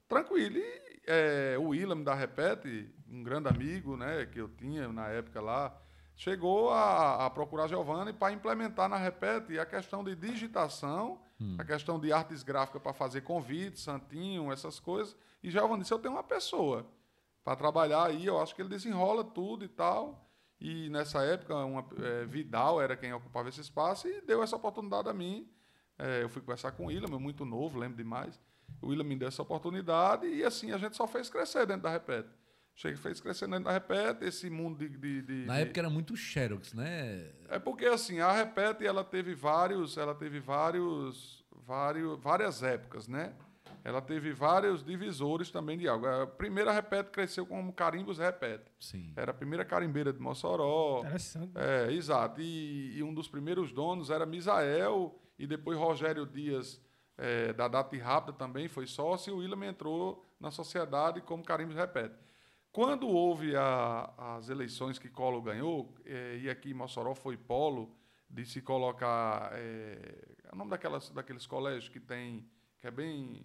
Tranquilo. 0.08 0.58
E 0.58 0.82
é, 1.06 1.56
o 1.60 1.70
William 1.70 2.02
da 2.02 2.14
Repete, 2.14 2.94
um 3.10 3.24
grande 3.24 3.48
amigo 3.48 3.96
né, 3.98 4.26
que 4.26 4.40
eu 4.40 4.50
tinha 4.50 4.88
na 4.92 5.08
época 5.08 5.42
lá, 5.42 5.76
chegou 6.16 6.72
a, 6.72 7.26
a 7.26 7.30
procurar 7.30 7.68
Giovanni 7.68 8.14
para 8.14 8.34
implementar 8.34 8.90
na 8.90 8.98
Repete 8.98 9.60
a 9.60 9.66
questão 9.66 10.04
de 10.04 10.16
digitação 10.16 11.22
Hum. 11.40 11.56
A 11.58 11.64
questão 11.64 12.00
de 12.00 12.12
artes 12.12 12.44
gráficas 12.44 12.82
para 12.82 12.94
fazer 12.94 13.22
convites, 13.22 13.84
santinho, 13.84 14.52
essas 14.52 14.80
coisas. 14.80 15.16
E 15.44 15.52
Giovanni 15.52 15.82
disse, 15.82 15.94
eu 15.94 16.00
tenho 16.00 16.16
uma 16.16 16.24
pessoa 16.24 16.86
para 17.44 17.56
trabalhar 17.56 18.06
aí, 18.06 18.26
eu 18.26 18.42
acho 18.42 18.56
que 18.56 18.62
ele 18.62 18.70
desenrola 18.70 19.24
tudo 19.24 19.64
e 19.64 19.68
tal. 19.68 20.28
E 20.60 20.90
nessa 20.90 21.24
época, 21.24 21.56
uma, 21.56 21.86
é, 22.02 22.26
Vidal 22.26 22.82
era 22.82 22.98
quem 22.98 23.14
ocupava 23.14 23.48
esse 23.50 23.62
espaço 23.62 24.08
e 24.08 24.22
deu 24.22 24.42
essa 24.42 24.56
oportunidade 24.56 25.08
a 25.08 25.14
mim. 25.14 25.48
É, 25.98 26.24
eu 26.24 26.30
fui 26.30 26.42
conversar 26.42 26.72
com 26.72 26.86
o 26.86 26.88
William, 26.88 27.08
meu 27.08 27.20
muito 27.20 27.46
novo, 27.46 27.78
lembro 27.78 27.98
demais. 27.98 28.40
O 28.82 28.88
William 28.88 29.04
me 29.04 29.16
deu 29.16 29.28
essa 29.28 29.42
oportunidade 29.42 30.28
e 30.28 30.44
assim 30.44 30.72
a 30.72 30.78
gente 30.78 30.96
só 30.96 31.08
fez 31.08 31.30
crescer 31.30 31.66
dentro 31.66 31.84
da 31.84 31.90
Repete. 31.90 32.30
Chega, 32.76 32.96
fez 32.98 33.20
crescendo 33.20 33.52
dentro 33.54 33.66
da 33.66 33.72
Repete, 33.72 34.24
esse 34.24 34.50
mundo 34.52 34.78
de, 34.78 34.90
de, 34.90 35.22
de 35.24 35.46
Na 35.48 35.58
época 35.58 35.80
era 35.80 35.90
muito 35.90 36.16
Xerox, 36.16 36.74
né? 36.74 37.32
É 37.50 37.58
porque 37.58 37.86
assim, 37.86 38.20
a 38.20 38.32
Repete 38.32 38.86
ela 38.86 39.04
teve 39.04 39.34
vários, 39.34 39.98
ela 39.98 40.14
teve 40.14 40.40
vários, 40.40 41.44
vários, 41.66 42.20
várias 42.20 42.62
épocas, 42.62 43.08
né? 43.08 43.34
Ela 43.84 44.02
teve 44.02 44.32
vários 44.32 44.84
divisores 44.84 45.50
também 45.50 45.78
de 45.78 45.88
algo. 45.88 46.06
A 46.06 46.28
primeira 46.28 46.72
Repete 46.72 47.10
cresceu 47.10 47.46
como 47.46 47.74
Carimbos 47.74 48.18
Repete. 48.20 48.66
Sim. 48.80 49.14
Era 49.16 49.32
a 49.32 49.34
primeira 49.34 49.66
carimbeira 49.66 50.14
de 50.14 50.20
Mossoró. 50.20 51.00
Interessante. 51.00 51.54
É, 51.56 51.92
exato. 51.92 52.42
E, 52.42 52.98
e 52.98 53.02
um 53.02 53.14
dos 53.14 53.28
primeiros 53.28 53.72
donos 53.72 54.10
era 54.10 54.26
Misael 54.26 55.18
e 55.40 55.48
depois 55.48 55.80
Rogério 55.80 56.26
Dias 56.26 56.82
é, 57.18 57.54
da 57.54 57.68
Data 57.68 57.98
Rápida 57.98 58.38
também 58.38 58.68
foi 58.68 58.86
sócio 58.86 59.32
e 59.32 59.34
o 59.34 59.38
William 59.38 59.66
entrou 59.66 60.26
na 60.40 60.52
sociedade 60.52 61.22
como 61.22 61.44
Carimbos 61.44 61.76
Repete. 61.76 62.16
Quando 62.72 63.08
houve 63.08 63.56
a, 63.56 64.36
as 64.38 64.50
eleições 64.50 65.00
que 65.00 65.10
Colo 65.10 65.42
ganhou, 65.42 65.96
é, 66.06 66.38
e 66.38 66.50
aqui 66.50 66.72
em 66.72 66.74
Mossoró 66.74 67.16
foi 67.16 67.36
polo, 67.36 67.98
de 68.30 68.46
se 68.46 68.62
colocar. 68.62 69.52
É, 69.54 69.98
é 70.44 70.54
o 70.54 70.56
nome 70.56 70.70
daquelas, 70.70 71.10
daqueles 71.10 71.46
colégios 71.46 71.90
que 71.90 72.00
tem. 72.00 72.48
que 72.80 72.88
é 72.88 72.92
bem. 72.92 73.44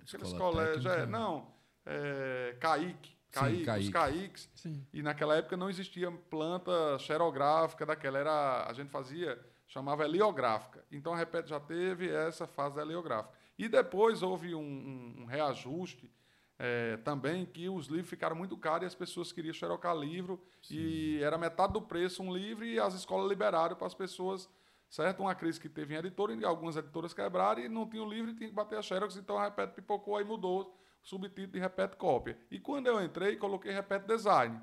Aqueles 0.00 0.28
Escola 0.28 0.66
colégios. 0.66 0.86
É, 0.86 1.06
não. 1.06 1.52
É, 1.84 2.56
CAIC. 2.60 3.18
CAIC, 3.30 3.64
Sim, 3.64 3.78
os 3.78 3.88
CAICs. 3.90 4.50
Sim. 4.54 4.86
E 4.92 5.02
naquela 5.02 5.36
época 5.36 5.56
não 5.56 5.68
existia 5.68 6.10
planta 6.10 6.98
xerográfica 6.98 7.84
daquela. 7.84 8.18
Era, 8.18 8.66
a 8.66 8.72
gente 8.72 8.90
fazia, 8.90 9.38
chamava 9.68 10.04
heliográfica. 10.04 10.84
Então 10.90 11.12
a 11.12 11.16
Repete 11.16 11.50
já 11.50 11.60
teve 11.60 12.10
essa 12.10 12.46
fase 12.46 12.80
heliográfica. 12.80 13.32
E 13.56 13.68
depois 13.68 14.22
houve 14.22 14.54
um, 14.54 14.60
um, 14.60 15.22
um 15.22 15.24
reajuste 15.26 16.10
é, 16.58 16.96
também 16.98 17.46
que 17.46 17.68
os 17.68 17.86
livros 17.86 18.10
ficaram 18.10 18.34
muito 18.34 18.56
caros 18.56 18.82
e 18.82 18.86
as 18.86 18.94
pessoas 18.94 19.30
queriam 19.30 19.54
xerocar 19.54 19.96
livro 19.96 20.42
Sim. 20.60 20.74
e 20.74 21.22
era 21.22 21.38
metade 21.38 21.72
do 21.72 21.82
preço 21.82 22.22
um 22.22 22.34
livro 22.34 22.64
e 22.64 22.80
as 22.80 22.94
escolas 22.94 23.28
liberaram 23.28 23.76
para 23.76 23.86
as 23.86 23.94
pessoas, 23.94 24.50
certo? 24.90 25.20
Uma 25.20 25.34
crise 25.34 25.60
que 25.60 25.68
teve 25.68 25.94
em 25.94 25.98
editora 25.98 26.34
e 26.34 26.44
algumas 26.44 26.76
editoras 26.76 27.14
quebraram 27.14 27.62
e 27.62 27.68
não 27.68 27.88
tinha 27.88 28.02
o 28.02 28.08
livro 28.08 28.32
e 28.32 28.34
tinha 28.34 28.48
que 28.48 28.54
bater 28.54 28.78
a 28.78 28.82
xerox, 28.82 29.16
então 29.16 29.38
a 29.38 29.44
Repete 29.44 29.74
pipocou 29.74 30.16
aí 30.16 30.24
mudou 30.24 30.62
o 30.62 31.06
subtítulo 31.06 31.52
de 31.52 31.60
Repete 31.60 31.96
Cópia. 31.96 32.36
E 32.50 32.58
quando 32.58 32.88
eu 32.88 33.00
entrei, 33.04 33.36
coloquei 33.36 33.72
Repete 33.72 34.06
Design, 34.06 34.60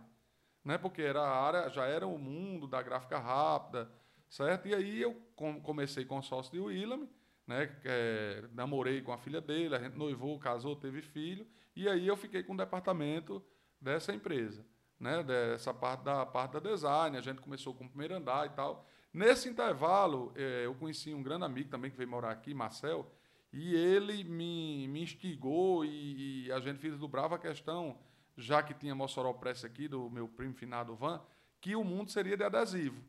né? 0.66 0.78
Porque 0.78 1.02
era 1.02 1.22
a 1.22 1.46
área, 1.46 1.70
já 1.70 1.86
era 1.86 2.06
o 2.06 2.18
mundo 2.18 2.68
da 2.68 2.82
gráfica 2.82 3.18
rápida, 3.20 3.90
certo? 4.36 4.68
E 4.68 4.76
aí 4.76 5.02
eu 5.02 5.16
comecei 5.64 6.04
com 6.04 6.20
o 6.20 6.22
sócio 6.22 6.52
de 6.52 6.60
Willam, 6.60 7.08
né? 7.48 7.74
É, 7.86 8.44
namorei 8.52 9.02
com 9.02 9.14
a 9.14 9.18
filha 9.18 9.40
dele, 9.40 9.74
a 9.74 9.80
gente 9.80 9.98
noivou, 9.98 10.38
casou, 10.38 10.76
teve 10.76 11.02
filho. 11.02 11.48
E 11.74 11.88
aí 11.88 12.06
eu 12.06 12.18
fiquei 12.18 12.44
com 12.44 12.54
o 12.54 12.58
departamento 12.58 13.42
dessa 13.80 14.14
empresa, 14.14 14.66
né? 15.00 15.24
dessa 15.24 15.74
parte 15.74 16.04
da 16.04 16.26
parte 16.26 16.54
da 16.54 16.60
design. 16.60 17.18
A 17.18 17.22
gente 17.22 17.40
começou 17.40 17.74
com 17.74 17.86
o 17.86 17.90
primeiro 17.90 18.16
andar 18.16 18.46
e 18.46 18.50
tal. 18.50 18.86
Nesse 19.14 19.48
intervalo, 19.48 20.34
eh, 20.36 20.64
eu 20.66 20.76
conheci 20.76 21.14
um 21.14 21.24
grande 21.24 21.46
amigo 21.46 21.70
também 21.70 21.90
que 21.90 21.96
veio 21.96 22.10
morar 22.10 22.32
aqui, 22.32 22.54
Marcel, 22.54 23.10
e 23.54 23.74
ele 23.74 24.26
me, 24.26 24.90
me 24.90 25.04
instigou 25.04 25.86
e, 25.86 26.48
e 26.48 26.52
a 26.52 26.60
gente 26.60 26.80
fez 26.80 26.98
do 26.98 27.08
Brava 27.08 27.36
a 27.36 27.40
questão, 27.40 27.98
já 28.36 28.62
que 28.62 28.74
tinha 28.74 28.94
Mossoró 28.94 29.32
Press 29.32 29.64
aqui, 29.64 29.88
do 29.88 30.10
meu 30.10 30.28
primo 30.28 30.54
finado 30.54 30.94
Van, 30.94 31.22
que 31.62 31.78
o 31.78 31.84
mundo 31.86 32.12
seria 32.12 32.36
de 32.36 32.44
adesivo. 32.44 33.02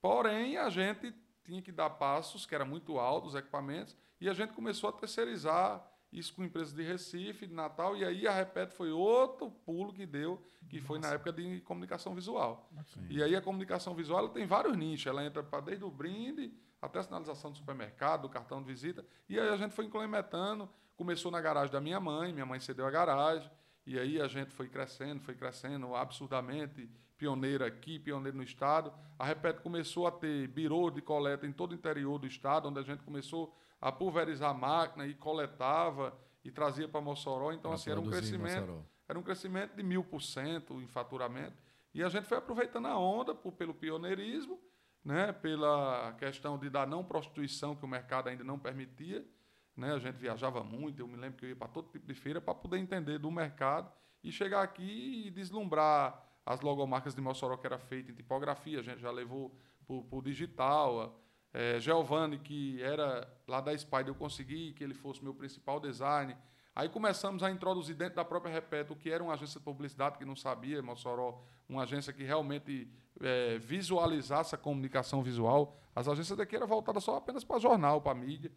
Porém, 0.00 0.56
a 0.56 0.68
gente 0.70 1.14
tinha 1.44 1.62
que 1.62 1.72
dar 1.72 1.90
passos, 1.90 2.44
que 2.44 2.54
era 2.54 2.64
muito 2.64 2.98
alto 2.98 3.28
os 3.28 3.34
equipamentos, 3.34 3.96
e 4.20 4.28
a 4.28 4.34
gente 4.34 4.52
começou 4.52 4.90
a 4.90 4.92
terceirizar 4.92 5.84
isso 6.12 6.34
com 6.34 6.42
empresas 6.42 6.72
de 6.72 6.82
Recife, 6.82 7.46
de 7.46 7.54
Natal, 7.54 7.96
e 7.96 8.04
aí 8.04 8.26
a 8.26 8.32
Repete 8.32 8.74
foi 8.74 8.90
outro 8.90 9.50
pulo 9.50 9.92
que 9.92 10.06
deu, 10.06 10.42
que 10.68 10.76
Nossa. 10.76 10.86
foi 10.86 10.98
na 10.98 11.08
época 11.08 11.32
de 11.32 11.60
comunicação 11.60 12.14
visual. 12.14 12.70
Sim. 12.86 13.06
E 13.10 13.22
aí 13.22 13.36
a 13.36 13.42
comunicação 13.42 13.94
visual 13.94 14.20
ela 14.20 14.28
tem 14.30 14.46
vários 14.46 14.76
nichos, 14.76 15.06
ela 15.06 15.24
entra 15.24 15.42
para 15.42 15.60
desde 15.60 15.84
o 15.84 15.90
brinde 15.90 16.52
até 16.80 17.00
a 17.00 17.02
sinalização 17.02 17.50
do 17.50 17.58
supermercado, 17.58 18.22
do 18.22 18.28
cartão 18.28 18.60
de 18.62 18.66
visita, 18.66 19.04
e 19.28 19.38
aí 19.38 19.48
a 19.48 19.56
gente 19.56 19.74
foi 19.74 19.84
implementando, 19.84 20.68
começou 20.96 21.30
na 21.30 21.40
garagem 21.40 21.72
da 21.72 21.80
minha 21.80 22.00
mãe, 22.00 22.32
minha 22.32 22.46
mãe 22.46 22.58
cedeu 22.60 22.86
a 22.86 22.90
garagem, 22.90 23.50
e 23.84 23.98
aí 23.98 24.20
a 24.20 24.28
gente 24.28 24.52
foi 24.52 24.68
crescendo, 24.68 25.20
foi 25.20 25.34
crescendo 25.34 25.94
absurdamente, 25.94 26.90
pioneira 27.18 27.66
aqui, 27.66 27.98
pioneiro 27.98 28.36
no 28.36 28.42
estado. 28.42 28.92
A 29.18 29.24
Repete 29.26 29.60
começou 29.60 30.06
a 30.06 30.12
ter 30.12 30.46
birô 30.48 30.88
de 30.90 31.02
coleta 31.02 31.46
em 31.46 31.52
todo 31.52 31.72
o 31.72 31.74
interior 31.74 32.18
do 32.18 32.26
estado, 32.26 32.68
onde 32.68 32.78
a 32.78 32.82
gente 32.82 33.02
começou 33.02 33.54
a 33.80 33.90
pulverizar 33.92 34.50
a 34.50 34.54
máquina 34.54 35.06
e 35.06 35.14
coletava 35.14 36.16
e 36.44 36.50
trazia 36.50 36.88
para 36.88 37.00
Mossoró. 37.00 37.52
Então, 37.52 37.72
assim, 37.72 37.90
era 37.90 38.00
um 38.00 38.08
crescimento. 38.08 38.84
Era 39.08 39.18
um 39.18 39.22
crescimento 39.22 39.74
de 39.74 39.82
mil 39.82 40.04
por 40.04 40.22
cento 40.22 40.80
em 40.80 40.86
faturamento. 40.86 41.56
E 41.92 42.02
a 42.02 42.08
gente 42.08 42.26
foi 42.26 42.38
aproveitando 42.38 42.86
a 42.86 42.98
onda 42.98 43.34
por, 43.34 43.52
pelo 43.52 43.74
pioneirismo, 43.74 44.60
né, 45.02 45.32
pela 45.32 46.12
questão 46.18 46.58
de 46.58 46.68
da 46.68 46.86
não 46.86 47.02
prostituição 47.02 47.74
que 47.74 47.84
o 47.84 47.88
mercado 47.88 48.28
ainda 48.28 48.44
não 48.44 48.58
permitia. 48.58 49.26
Né, 49.74 49.92
a 49.92 49.98
gente 49.98 50.16
viajava 50.16 50.62
muito, 50.62 51.00
eu 51.00 51.08
me 51.08 51.16
lembro 51.16 51.38
que 51.38 51.44
eu 51.44 51.48
ia 51.50 51.56
para 51.56 51.68
todo 51.68 51.88
tipo 51.88 52.06
de 52.06 52.14
feira 52.14 52.40
para 52.40 52.54
poder 52.54 52.78
entender 52.78 53.18
do 53.18 53.30
mercado 53.30 53.90
e 54.22 54.32
chegar 54.32 54.62
aqui 54.62 55.26
e 55.26 55.30
deslumbrar 55.30 56.27
as 56.48 56.62
logomarcas 56.62 57.14
de 57.14 57.20
Mossoró 57.20 57.58
que 57.58 57.66
era 57.66 57.78
feita 57.78 58.10
em 58.10 58.14
tipografia, 58.14 58.80
a 58.80 58.82
gente 58.82 59.00
já 59.00 59.10
levou 59.10 59.54
para 59.86 60.18
o 60.18 60.22
digital, 60.22 61.20
é, 61.52 61.78
Giovanni, 61.78 62.38
que 62.38 62.82
era 62.82 63.30
lá 63.46 63.60
da 63.60 63.76
Spider, 63.76 64.08
eu 64.08 64.14
consegui 64.14 64.72
que 64.72 64.82
ele 64.82 64.94
fosse 64.94 65.22
meu 65.22 65.34
principal 65.34 65.78
design. 65.78 66.34
Aí 66.74 66.88
começamos 66.88 67.42
a 67.42 67.50
introduzir 67.50 67.94
dentro 67.94 68.16
da 68.16 68.24
própria 68.24 68.50
Repeto, 68.50 68.94
o 68.94 68.96
que 68.96 69.10
era 69.10 69.22
uma 69.22 69.34
agência 69.34 69.58
de 69.60 69.64
publicidade 69.64 70.16
que 70.16 70.24
não 70.24 70.34
sabia, 70.34 70.82
Mossoró, 70.82 71.42
uma 71.68 71.82
agência 71.82 72.14
que 72.14 72.24
realmente 72.24 72.90
é, 73.20 73.58
visualizasse 73.58 74.54
a 74.54 74.58
comunicação 74.58 75.22
visual. 75.22 75.78
As 75.94 76.08
agências 76.08 76.38
daqui 76.38 76.56
eram 76.56 76.66
voltadas 76.66 77.04
só 77.04 77.16
apenas 77.16 77.44
para 77.44 77.58
jornal, 77.58 78.00
para 78.00 78.14
mídia. 78.14 78.50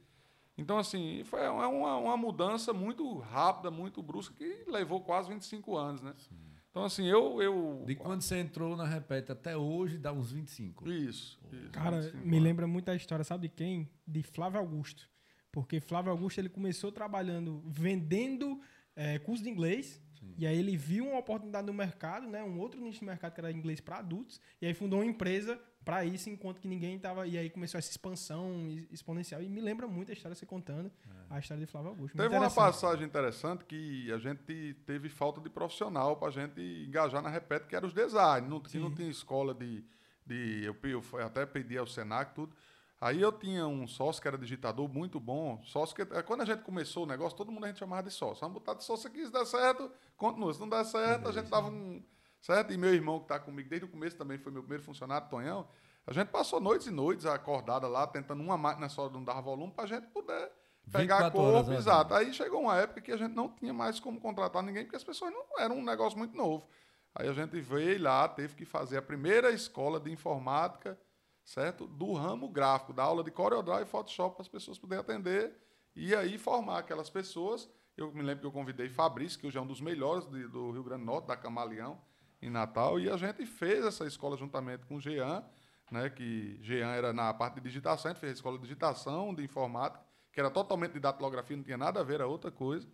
Então, 0.57 0.77
assim, 0.77 1.23
foi 1.25 1.45
uma, 1.49 1.67
uma, 1.67 2.15
mudança 2.15 2.71
muito 2.71 3.17
rápida, 3.19 3.69
muito 3.69 4.01
brusca, 4.01 4.33
que 4.33 4.63
levou 4.67 5.01
quase 5.01 5.27
25 5.29 5.75
anos, 5.75 6.01
né? 6.01 6.13
Sim. 6.17 6.50
Então, 6.71 6.85
assim, 6.85 7.05
eu, 7.05 7.41
eu. 7.41 7.83
De 7.85 7.95
quando 7.95 8.21
você 8.21 8.37
entrou 8.37 8.77
na 8.77 8.85
Repete 8.85 9.31
até 9.31 9.57
hoje, 9.57 9.97
dá 9.97 10.13
uns 10.13 10.31
25. 10.31 10.89
Isso. 10.89 11.37
isso 11.51 11.69
Cara, 11.71 12.01
25 12.01 12.25
me 12.25 12.39
lembra 12.39 12.65
muito 12.65 12.89
a 12.89 12.95
história, 12.95 13.25
sabe 13.25 13.49
de 13.49 13.53
quem? 13.53 13.89
De 14.07 14.23
Flávio 14.23 14.59
Augusto. 14.59 15.09
Porque 15.51 15.81
Flávio 15.81 16.11
Augusto 16.11 16.39
ele 16.39 16.47
começou 16.47 16.89
trabalhando, 16.89 17.61
vendendo 17.67 18.61
é, 18.95 19.19
curso 19.19 19.43
de 19.43 19.49
inglês. 19.49 20.01
Sim. 20.17 20.33
E 20.37 20.47
aí 20.47 20.57
ele 20.57 20.77
viu 20.77 21.07
uma 21.07 21.19
oportunidade 21.19 21.67
no 21.67 21.73
mercado, 21.73 22.27
né, 22.27 22.41
um 22.41 22.57
outro 22.57 22.79
nicho 22.79 22.99
de 22.99 23.05
mercado 23.05 23.33
que 23.33 23.41
era 23.41 23.51
inglês 23.51 23.81
para 23.81 23.97
adultos, 23.97 24.39
e 24.61 24.65
aí 24.65 24.73
fundou 24.73 24.99
uma 24.99 25.05
empresa 25.05 25.59
para 25.83 26.05
isso, 26.05 26.29
enquanto 26.29 26.59
que 26.59 26.67
ninguém 26.67 26.95
estava. 26.95 27.25
E 27.25 27.37
aí 27.37 27.49
começou 27.49 27.77
essa 27.77 27.89
expansão 27.89 28.69
exponencial. 28.91 29.41
E 29.41 29.49
me 29.49 29.61
lembra 29.61 29.87
muito 29.87 30.11
a 30.11 30.13
história 30.13 30.35
você 30.35 30.45
contando, 30.45 30.87
é. 30.87 31.35
a 31.35 31.39
história 31.39 31.65
de 31.65 31.71
Flávio 31.71 31.89
Augusto. 31.89 32.15
Teve 32.15 32.35
uma 32.35 32.51
passagem 32.51 33.05
interessante 33.05 33.65
que 33.65 34.11
a 34.11 34.17
gente 34.17 34.75
teve 34.85 35.09
falta 35.09 35.41
de 35.41 35.49
profissional 35.49 36.17
para 36.17 36.27
a 36.27 36.31
gente 36.31 36.61
engajar 36.87 37.21
na 37.21 37.29
Repete, 37.29 37.67
que 37.67 37.75
era 37.75 37.85
os 37.85 37.93
design. 37.93 38.47
Não, 38.47 38.61
não 38.75 38.91
tinha 38.93 39.09
escola 39.09 39.53
de. 39.53 39.83
de 40.25 40.63
eu, 40.63 40.75
eu 40.83 41.25
até 41.25 41.45
pedi 41.45 41.77
ao 41.77 41.87
Senac 41.87 42.33
tudo. 42.35 42.55
Aí 43.01 43.19
eu 43.19 43.31
tinha 43.31 43.65
um 43.65 43.87
sócio 43.87 44.21
que 44.21 44.27
era 44.27 44.37
digitador 44.37 44.87
muito 44.87 45.19
bom. 45.19 45.59
Sócio 45.63 45.95
que, 45.95 46.05
quando 46.21 46.41
a 46.41 46.45
gente 46.45 46.61
começou 46.61 47.03
o 47.03 47.07
negócio, 47.07 47.35
todo 47.35 47.51
mundo 47.51 47.63
a 47.63 47.67
gente 47.67 47.79
chamava 47.79 48.03
de 48.03 48.13
sócio. 48.13 48.41
Vamos 48.41 48.59
botar 48.59 48.75
de 48.75 48.83
sócio 48.83 49.09
aqui, 49.09 49.25
se 49.25 49.31
der 49.31 49.43
certo, 49.47 49.91
continua. 50.15 50.53
Se 50.53 50.59
não 50.59 50.69
der 50.69 50.85
certo, 50.85 51.27
a 51.27 51.31
gente 51.31 51.49
dava 51.49 51.67
um. 51.67 52.03
Certo? 52.41 52.73
E 52.73 52.77
meu 52.77 52.93
irmão 52.93 53.19
que 53.19 53.25
está 53.25 53.39
comigo 53.39 53.69
desde 53.69 53.85
o 53.85 53.89
começo 53.89 54.17
também 54.17 54.37
foi 54.37 54.51
meu 54.51 54.61
primeiro 54.61 54.83
funcionário, 54.83 55.29
Tonhão. 55.29 55.67
A 56.05 56.11
gente 56.11 56.29
passou 56.29 56.59
noites 56.59 56.87
e 56.87 56.91
noites 56.91 57.25
acordada 57.25 57.87
lá, 57.87 58.07
tentando 58.07 58.41
uma 58.41 58.57
máquina 58.57 58.89
só 58.89 59.09
não 59.09 59.23
dar 59.23 59.39
volume 59.39 59.71
para 59.71 59.83
a 59.83 59.87
gente 59.87 60.07
poder 60.07 60.51
pegar 60.91 61.29
corpo. 61.29 61.71
Exato. 61.71 62.13
Aí 62.15 62.33
chegou 62.33 62.61
uma 62.61 62.77
época 62.77 63.01
que 63.01 63.11
a 63.11 63.17
gente 63.17 63.35
não 63.35 63.47
tinha 63.49 63.71
mais 63.71 63.99
como 63.99 64.19
contratar 64.19 64.63
ninguém, 64.63 64.83
porque 64.83 64.97
as 64.97 65.03
pessoas 65.03 65.31
não 65.31 65.59
eram 65.59 65.77
um 65.77 65.83
negócio 65.83 66.17
muito 66.17 66.35
novo. 66.35 66.67
Aí 67.13 67.27
a 67.27 67.33
gente 67.33 67.61
veio 67.61 68.01
lá, 68.01 68.27
teve 68.27 68.55
que 68.55 68.65
fazer 68.65 68.97
a 68.97 69.01
primeira 69.01 69.51
escola 69.51 69.99
de 69.99 70.11
informática 70.11 70.97
certo? 71.43 71.87
Do 71.87 72.13
ramo 72.13 72.47
gráfico, 72.47 72.93
da 72.93 73.03
aula 73.03 73.23
de 73.23 73.31
CorelDRAW 73.31 73.81
e 73.81 73.85
Photoshop 73.85 74.35
para 74.35 74.43
as 74.43 74.47
pessoas 74.47 74.77
poderem 74.77 75.01
atender 75.01 75.55
e 75.95 76.15
aí 76.15 76.37
formar 76.37 76.79
aquelas 76.79 77.09
pessoas. 77.09 77.69
Eu 77.97 78.11
me 78.11 78.21
lembro 78.21 78.41
que 78.41 78.47
eu 78.47 78.51
convidei 78.51 78.89
Fabrício, 78.89 79.39
que 79.39 79.47
hoje 79.47 79.57
é 79.57 79.61
um 79.61 79.67
dos 79.67 79.81
melhores 79.81 80.25
de, 80.27 80.47
do 80.47 80.71
Rio 80.71 80.83
Grande 80.83 81.01
do 81.01 81.05
Norte, 81.05 81.27
da 81.27 81.35
Camaleão, 81.35 81.99
em 82.41 82.49
Natal, 82.49 82.99
e 82.99 83.09
a 83.09 83.17
gente 83.17 83.45
fez 83.45 83.85
essa 83.85 84.05
escola 84.05 84.35
juntamente 84.35 84.85
com 84.85 84.95
o 84.95 84.99
Jean, 84.99 85.43
né, 85.91 86.09
que 86.09 86.57
Jean 86.61 86.87
era 86.87 87.13
na 87.13 87.33
parte 87.33 87.55
de 87.55 87.61
digitação, 87.61 88.09
a 88.09 88.13
gente 88.13 88.21
fez 88.21 88.31
a 88.31 88.35
escola 88.35 88.57
de 88.57 88.63
digitação, 88.63 89.33
de 89.33 89.43
informática, 89.43 90.03
que 90.31 90.39
era 90.39 90.49
totalmente 90.49 90.93
de 90.93 90.99
datilografia, 90.99 91.57
não 91.57 91.63
tinha 91.63 91.77
nada 91.77 91.99
a 91.99 92.03
ver, 92.03 92.15
era 92.15 92.27
outra 92.27 92.49
coisa. 92.49 92.87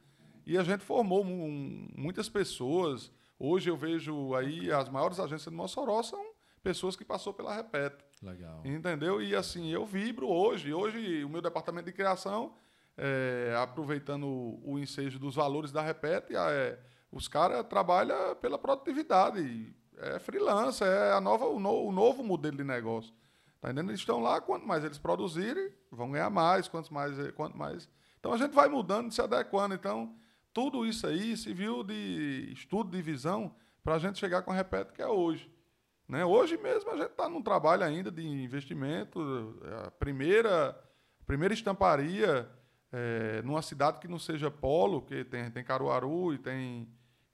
E 0.46 0.58
a 0.58 0.64
gente 0.64 0.84
formou 0.84 1.24
um, 1.24 1.90
muitas 1.96 2.30
pessoas. 2.30 3.12
Hoje 3.38 3.70
eu 3.70 3.78
vejo 3.78 4.34
aí 4.34 4.72
as 4.72 4.90
maiores 4.90 5.20
agências 5.20 5.52
de 5.52 5.56
Mossoró 5.56 6.02
são 6.02 6.26
pessoas 6.64 6.96
que 6.96 7.06
passou 7.06 7.34
pela 7.34 7.54
Repete. 7.54 8.04
Legal. 8.22 8.62
Entendeu? 8.66 9.22
E 9.22 9.36
assim, 9.36 9.70
eu 9.70 9.86
vibro 9.86 10.28
hoje. 10.28 10.74
Hoje, 10.74 11.24
o 11.24 11.30
meu 11.30 11.42
departamento 11.42 11.86
de 11.86 11.92
criação, 11.92 12.54
é, 12.98 13.54
aproveitando 13.62 14.26
o, 14.26 14.74
o, 14.74 14.80
ensejo 14.80 15.20
dos 15.20 15.36
valores 15.36 15.72
da 15.72 15.82
Repete, 15.82 16.36
é, 16.36 16.80
os 17.12 17.28
caras 17.28 17.66
trabalham 17.68 18.36
pela 18.36 18.58
produtividade. 18.58 19.74
É 19.98 20.20
freelancer, 20.20 20.88
é 20.88 21.14
a 21.14 21.22
nova, 21.22 21.46
o, 21.46 21.60
no, 21.60 21.88
o 21.88 21.92
novo 21.92 22.24
modelo 22.24 22.58
de 22.58 22.64
negócio. 22.64 23.14
Tá 23.60 23.70
entendendo? 23.70 23.90
Eles 23.90 24.02
estão 24.02 24.20
lá, 24.20 24.40
quanto 24.40 24.68
mais 24.68 24.84
eles 24.84 25.00
produzirem, 25.00 25.72
vão 25.92 26.12
ganhar 26.12 26.30
mais, 26.30 26.68
quanto 26.68 26.94
mais, 26.94 27.16
quanto 27.32 27.58
mais. 27.58 27.90
Então 28.20 28.32
a 28.32 28.38
gente 28.38 28.54
vai 28.54 28.68
mudando, 28.68 29.12
se 29.12 29.22
adequando. 29.22 29.74
Então, 29.74 30.16
tudo 30.54 30.86
isso 30.86 31.08
aí 31.08 31.36
se 31.36 31.54
viu 31.54 31.84
de 31.84 32.52
estudo 32.54 32.92
de 32.92 33.02
visão 33.02 33.56
para 33.84 33.96
a 33.96 34.00
gente 34.00 34.20
chegar 34.20 34.44
com 34.44 34.52
a 34.52 34.56
Repete 34.56 34.94
que 34.94 35.02
é 35.02 35.08
hoje. 35.08 35.52
Né? 36.08 36.24
Hoje 36.24 36.58
mesmo 36.58 36.92
a 36.92 36.98
gente 36.98 37.12
está 37.12 37.28
num 37.28 37.42
trabalho 37.42 37.84
ainda 37.84 38.12
de 38.12 38.26
investimento. 38.26 39.60
É 39.64 39.88
a 39.88 39.92
primeira, 39.92 40.80
primeira 41.26 41.54
estamparia 41.54 42.50
é, 42.92 43.42
numa 43.44 43.62
cidade 43.62 44.00
que 44.00 44.08
não 44.08 44.20
seja 44.20 44.50
polo, 44.50 45.02
que 45.02 45.24
tem, 45.26 45.50
tem 45.52 45.64
Caruaru 45.64 46.34
e 46.34 46.38
tem, 46.38 46.88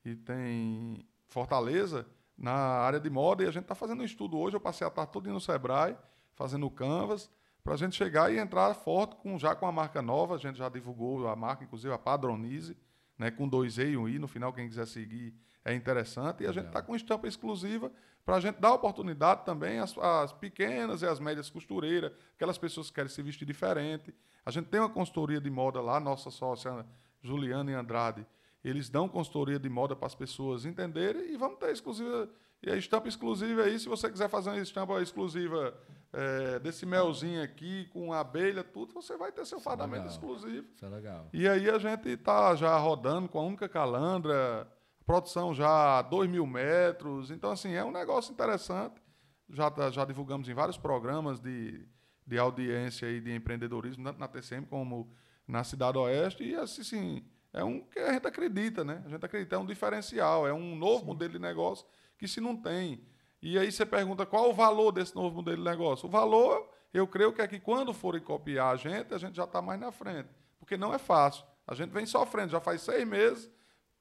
e 0.04 0.16
tem 0.16 1.06
Fortaleza, 1.28 2.06
na 2.38 2.52
área 2.52 3.00
de 3.00 3.10
moda, 3.10 3.44
e 3.44 3.48
a 3.48 3.52
gente 3.52 3.64
está 3.64 3.76
fazendo 3.76 4.02
um 4.02 4.06
estudo 4.06 4.38
hoje. 4.38 4.56
Eu 4.56 4.62
passei 4.62 4.86
a 4.86 4.90
tarde 4.90 5.12
todo 5.12 5.30
no 5.32 5.40
Sebrae, 5.40 5.96
fazendo 6.34 6.70
canvas, 6.70 7.30
para 7.64 7.74
a 7.74 7.78
gente 7.78 7.96
chegar 7.96 8.34
e 8.34 8.38
entrar 8.38 8.74
forte 8.74 9.16
com, 9.16 9.38
já 9.38 9.56
com 9.56 9.66
a 9.66 9.72
marca 9.72 10.02
nova. 10.02 10.36
A 10.36 10.38
gente 10.38 10.58
já 10.58 10.68
divulgou 10.68 11.28
a 11.28 11.36
marca, 11.36 11.64
inclusive 11.64 11.94
a 11.94 11.98
Padronize, 11.98 12.76
né, 13.18 13.32
com 13.32 13.48
dois 13.48 13.78
E 13.78 13.92
e 13.92 13.98
um 13.98 14.08
I. 14.10 14.20
No 14.20 14.28
final, 14.28 14.52
quem 14.52 14.68
quiser 14.68 14.88
seguir 14.88 15.34
é 15.66 15.74
interessante. 15.74 16.44
E 16.44 16.48
a 16.48 16.52
gente 16.52 16.68
está 16.68 16.82
com 16.82 16.96
estampa 16.96 17.28
exclusiva 17.28 17.92
para 18.26 18.36
a 18.36 18.40
gente 18.40 18.60
dar 18.60 18.74
oportunidade 18.74 19.46
também 19.46 19.80
às, 19.80 19.98
às, 19.98 20.32
pequenas 20.32 21.02
e 21.02 21.06
às 21.06 21.20
médias 21.20 21.50
costureiras, 21.50 22.12
aquelas 22.36 22.58
pessoas 22.58 22.88
que 22.88 22.96
querem 22.96 23.10
se 23.10 23.22
vestir 23.22 23.46
diferente. 23.46 24.14
A 24.46 24.52
gente 24.52 24.68
tem 24.68 24.80
uma 24.80 24.90
consultoria 24.90 25.42
de 25.42 25.50
moda 25.50 25.82
lá, 25.82 26.00
nossa 26.00 26.32
sócia 26.32 26.86
Juliana 27.22 27.72
e 27.72 27.74
Andrade, 27.74 28.26
eles 28.64 28.90
dão 28.90 29.10
consultoria 29.10 29.60
de 29.60 29.70
moda 29.70 29.96
para 29.96 30.08
as 30.08 30.16
pessoas 30.16 30.66
entenderem 30.66 31.34
e 31.34 31.38
vamos 31.38 31.60
ter 31.60 31.72
exclusiva. 31.72 32.30
E 32.62 32.70
a 32.70 32.78
estampa 32.78 33.10
exclusiva 33.10 33.64
aí, 33.64 33.78
se 33.78 33.90
você 33.90 34.10
quiser 34.10 34.30
fazer 34.30 34.52
uma 34.52 34.60
estampa 34.60 35.02
exclusiva 35.02 35.74
é, 36.14 36.60
desse 36.60 36.86
melzinho 36.86 37.44
aqui, 37.44 37.90
com 37.92 38.14
abelha, 38.14 38.64
tudo, 38.64 38.94
você 38.94 39.18
vai 39.18 39.34
ter 39.34 39.46
seu 39.46 39.58
Isso 39.58 39.68
é 39.68 39.72
fardamento 39.72 40.06
é 40.06 40.10
exclusivo. 40.10 40.66
Isso 40.74 40.86
é 40.86 40.90
legal. 40.90 41.28
E 41.34 41.46
aí 41.46 41.70
a 41.70 41.78
gente 41.78 42.08
está 42.08 42.56
já 42.56 42.78
rodando 42.78 43.28
com 43.28 43.38
a 43.38 43.44
única 43.44 43.68
calandra, 43.68 44.66
produção 45.06 45.54
já 45.54 46.00
a 46.00 46.02
2 46.02 46.30
mil 46.30 46.46
metros. 46.46 47.32
Então, 47.32 47.52
assim, 47.52 47.74
é 47.74 47.84
um 47.84 47.92
negócio 47.92 48.32
interessante. 48.32 49.02
Já, 49.50 49.70
tá, 49.70 49.90
já 49.92 50.06
divulgamos 50.06 50.48
em 50.48 50.54
vários 50.54 50.78
programas 50.78 51.40
de, 51.40 51.88
de 52.26 52.38
audiência 52.38 53.08
e 53.10 53.20
de 53.20 53.36
empreendedorismo, 53.36 54.04
tanto 54.04 54.20
na 54.20 54.28
TCM 54.28 54.66
como 54.66 55.12
na 55.48 55.64
Cidade 55.64 55.98
Oeste. 55.98 56.44
E, 56.44 56.56
assim, 56.56 56.84
sim, 56.84 57.26
é 57.54 57.64
um 57.64 57.82
que 57.82 58.00
a 58.00 58.14
gente 58.14 58.28
acredita, 58.28 58.84
né? 58.84 59.04
A 59.06 59.10
gente 59.10 59.26
acredita, 59.26 59.56
é 59.56 59.60
um 59.60 59.66
diferencial, 59.66 60.48
é 60.48 60.54
um 60.54 60.76
novo 60.76 61.02
Sim. 61.02 61.06
modelo 61.06 61.34
de 61.34 61.40
negócio 61.40 61.86
que 62.18 62.28
se 62.28 62.42
não 62.42 62.56
tem. 62.56 63.06
E 63.42 63.60
aí 63.60 63.72
você 63.72 63.86
pergunta 63.86 64.26
qual 64.26 64.50
o 64.50 64.54
valor 64.54 64.92
desse 64.92 65.14
novo 65.16 65.36
modelo 65.36 65.58
de 65.58 65.64
negócio. 65.64 66.08
O 66.08 66.10
valor, 66.12 66.68
eu 66.94 67.06
creio 67.06 67.34
que 67.34 67.42
é 67.42 67.48
que 67.48 67.60
quando 67.60 67.94
forem 67.94 68.22
copiar 68.22 68.74
a 68.74 68.76
gente, 68.78 69.14
a 69.14 69.18
gente 69.18 69.36
já 69.36 69.44
está 69.44 69.62
mais 69.62 69.80
na 69.80 69.92
frente. 69.92 70.30
Porque 70.58 70.78
não 70.78 70.94
é 70.94 70.98
fácil. 70.98 71.46
A 71.68 71.76
gente 71.76 71.92
vem 71.92 72.06
sofrendo, 72.06 72.52
já 72.52 72.60
faz 72.60 72.82
seis 72.82 73.06
meses 73.06 73.52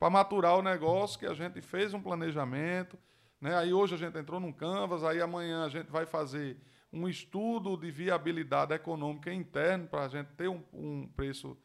para 0.02 0.10
maturar 0.10 0.58
o 0.58 0.62
negócio, 0.62 1.16
que 1.16 1.26
a 1.26 1.32
gente 1.32 1.60
fez 1.60 1.94
um 1.94 2.02
planejamento. 2.02 2.98
Né? 3.40 3.56
Aí 3.56 3.72
hoje 3.72 3.94
a 3.94 3.96
gente 3.96 4.18
entrou 4.18 4.40
num 4.40 4.52
Canvas, 4.52 5.04
aí 5.04 5.20
amanhã 5.20 5.64
a 5.64 5.68
gente 5.68 5.92
vai 5.92 6.06
fazer 6.06 6.56
um 6.92 7.06
estudo 7.06 7.76
de 7.76 7.88
viabilidade 7.88 8.74
econômica 8.74 9.32
interno 9.32 9.86
para 9.86 10.06
a 10.06 10.08
gente 10.08 10.26
ter 10.32 10.48
um, 10.48 10.60
um 10.72 11.06
preço, 11.06 11.56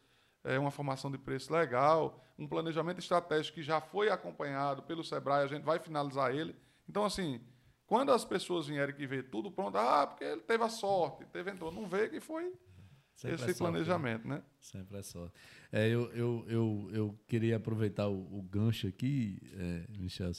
é, 0.43 0.60
uma 0.60 0.69
formação 0.69 1.10
de 1.10 1.17
preço 1.17 1.52
legal, 1.52 2.23
um 2.38 2.47
planejamento 2.47 3.00
estratégico 3.00 3.56
que 3.56 3.63
já 3.63 3.82
foi 3.82 4.08
acompanhado 4.08 4.84
pelo 4.84 5.04
Sebrae, 5.04 5.43
a 5.43 5.47
gente 5.47 5.63
vai 5.63 5.80
finalizar 5.80 6.32
ele. 6.32 6.56
Então, 6.88 7.04
assim, 7.04 7.41
quando 7.88 8.12
as 8.12 8.23
pessoas 8.23 8.67
vierem 8.67 8.93
que 8.93 9.08
ver 9.08 9.32
tudo 9.32 9.50
pronto, 9.50 9.80
ah, 9.80 10.06
porque 10.06 10.23
ele 10.23 10.41
teve 10.41 10.63
a 10.63 10.69
sorte, 10.69 11.26
teve 11.26 11.50
entrou, 11.50 11.71
não 11.71 11.88
vê 11.88 12.08
que 12.08 12.19
foi 12.19 12.54
esse 13.17 13.27
é 13.27 13.38
sorte, 13.38 13.58
planejamento, 13.58 14.27
né? 14.27 14.43
Sempre 14.60 14.97
é 14.97 15.01
sorte. 15.01 15.34
É, 15.71 15.88
eu, 15.88 16.12
eu, 16.13 16.45
eu, 16.47 16.89
eu 16.93 17.19
queria 17.27 17.58
aproveitar 17.58 18.08
o, 18.08 18.38
o 18.38 18.41
gancho 18.41 18.88
aqui, 18.88 19.39
é, 19.53 19.86
Michel. 19.97 20.32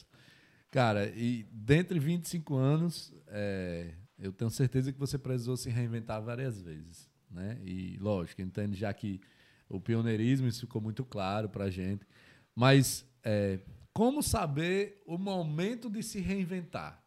Cara, 0.70 1.08
e 1.08 1.44
dentre 1.50 1.98
25 1.98 2.54
anos, 2.54 3.12
é, 3.28 3.94
eu 4.18 4.32
tenho 4.32 4.50
certeza 4.50 4.92
que 4.92 4.98
você 4.98 5.18
precisou 5.18 5.56
se 5.56 5.70
reinventar 5.70 6.22
várias 6.22 6.60
vezes. 6.60 7.08
Né? 7.30 7.58
E, 7.64 7.96
lógico, 7.98 8.42
entende 8.42 8.76
já 8.76 8.92
que 8.92 9.20
o 9.68 9.80
pioneirismo, 9.80 10.46
isso 10.46 10.60
ficou 10.60 10.80
muito 10.80 11.04
claro 11.04 11.48
para 11.48 11.64
a 11.64 11.70
gente. 11.70 12.06
Mas 12.54 13.06
é, 13.24 13.60
como 13.92 14.22
saber 14.22 15.02
o 15.06 15.18
momento 15.18 15.90
de 15.90 16.02
se 16.02 16.20
reinventar? 16.20 17.02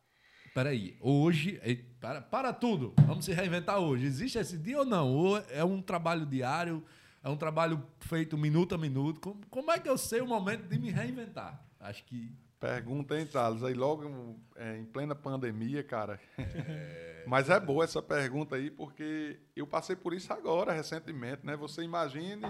Peraí, 0.53 0.97
hoje, 0.99 1.61
para, 1.99 2.21
para 2.21 2.51
tudo, 2.51 2.93
vamos 3.07 3.23
se 3.23 3.31
reinventar 3.31 3.79
hoje. 3.79 4.05
Existe 4.05 4.37
esse 4.37 4.57
dia 4.57 4.79
ou 4.79 4.85
não? 4.85 5.09
Ou 5.09 5.37
é 5.49 5.63
um 5.63 5.81
trabalho 5.81 6.25
diário? 6.25 6.83
É 7.23 7.29
um 7.29 7.37
trabalho 7.37 7.81
feito 7.99 8.37
minuto 8.37 8.75
a 8.75 8.77
minuto. 8.77 9.21
Como, 9.21 9.45
como 9.49 9.71
é 9.71 9.79
que 9.79 9.87
eu 9.87 9.97
sei 9.97 10.19
o 10.19 10.27
momento 10.27 10.67
de 10.67 10.77
me 10.77 10.91
reinventar? 10.91 11.63
Acho 11.79 12.03
que. 12.03 12.35
Pergunta, 12.59 13.17
hein, 13.17 13.25
Thales? 13.25 13.63
Aí 13.63 13.73
logo 13.73 14.37
é, 14.55 14.77
em 14.77 14.85
plena 14.85 15.15
pandemia, 15.15 15.83
cara. 15.83 16.19
É... 16.37 17.23
Mas 17.25 17.49
é 17.49 17.59
boa 17.59 17.83
essa 17.83 18.01
pergunta 18.01 18.55
aí, 18.55 18.69
porque 18.69 19.39
eu 19.55 19.65
passei 19.65 19.95
por 19.95 20.13
isso 20.13 20.31
agora, 20.33 20.73
recentemente, 20.73 21.45
né? 21.45 21.55
Você 21.55 21.81
imagine 21.81 22.45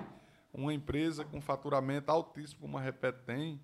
uma 0.54 0.74
empresa 0.74 1.24
com 1.24 1.40
faturamento 1.40 2.12
altíssimo, 2.12 2.62
como 2.62 2.78
a 2.78 2.82
Repet 2.82 3.16
tem, 3.26 3.62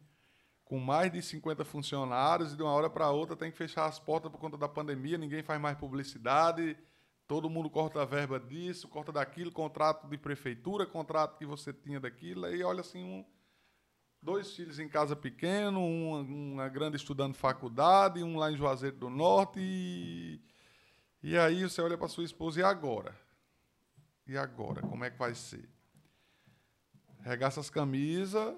com 0.68 0.80
mais 0.80 1.12
de 1.12 1.22
50 1.22 1.64
funcionários, 1.66 2.54
e 2.54 2.58
de 2.58 2.64
uma 2.64 2.72
hora 2.72 2.90
para 2.90 3.10
outra 3.10 3.36
tem 3.36 3.52
que 3.52 3.58
fechar 3.58 3.86
as 3.86 4.00
portas 4.00 4.32
por 4.32 4.38
conta 4.38 4.58
da 4.58 4.68
pandemia, 4.68 5.18
ninguém 5.18 5.42
faz 5.42 5.60
mais 5.60 5.78
publicidade 5.78 6.78
Todo 7.28 7.50
mundo 7.50 7.70
corta 7.70 8.02
a 8.02 8.06
verba 8.06 8.40
disso, 8.40 8.88
corta 8.88 9.12
daquilo, 9.12 9.52
contrato 9.52 10.08
de 10.08 10.18
prefeitura, 10.18 10.86
contrato 10.86 11.38
que 11.38 11.46
você 11.46 11.74
tinha 11.74 12.00
daquilo, 12.00 12.46
aí 12.46 12.64
olha 12.64 12.80
assim, 12.80 13.04
um, 13.04 13.26
dois 14.22 14.56
filhos 14.56 14.80
em 14.80 14.88
casa 14.88 15.14
pequeno, 15.14 15.86
uma, 15.86 16.22
uma 16.22 16.70
grande 16.70 16.96
estudando 16.96 17.34
faculdade, 17.34 18.24
um 18.24 18.38
lá 18.38 18.50
em 18.50 18.56
Juazeiro 18.56 18.96
do 18.96 19.10
Norte, 19.10 19.60
e, 19.60 20.42
e 21.22 21.38
aí 21.38 21.64
você 21.64 21.82
olha 21.82 21.98
para 21.98 22.08
sua 22.08 22.24
esposa, 22.24 22.62
e 22.62 22.64
agora? 22.64 23.14
E 24.26 24.38
agora? 24.38 24.82
Como 24.82 25.04
é 25.04 25.12
que 25.12 25.18
vai 25.18 25.36
ser? 25.36 25.70
regaça 27.20 27.60
as 27.60 27.70
camisas, 27.70 28.56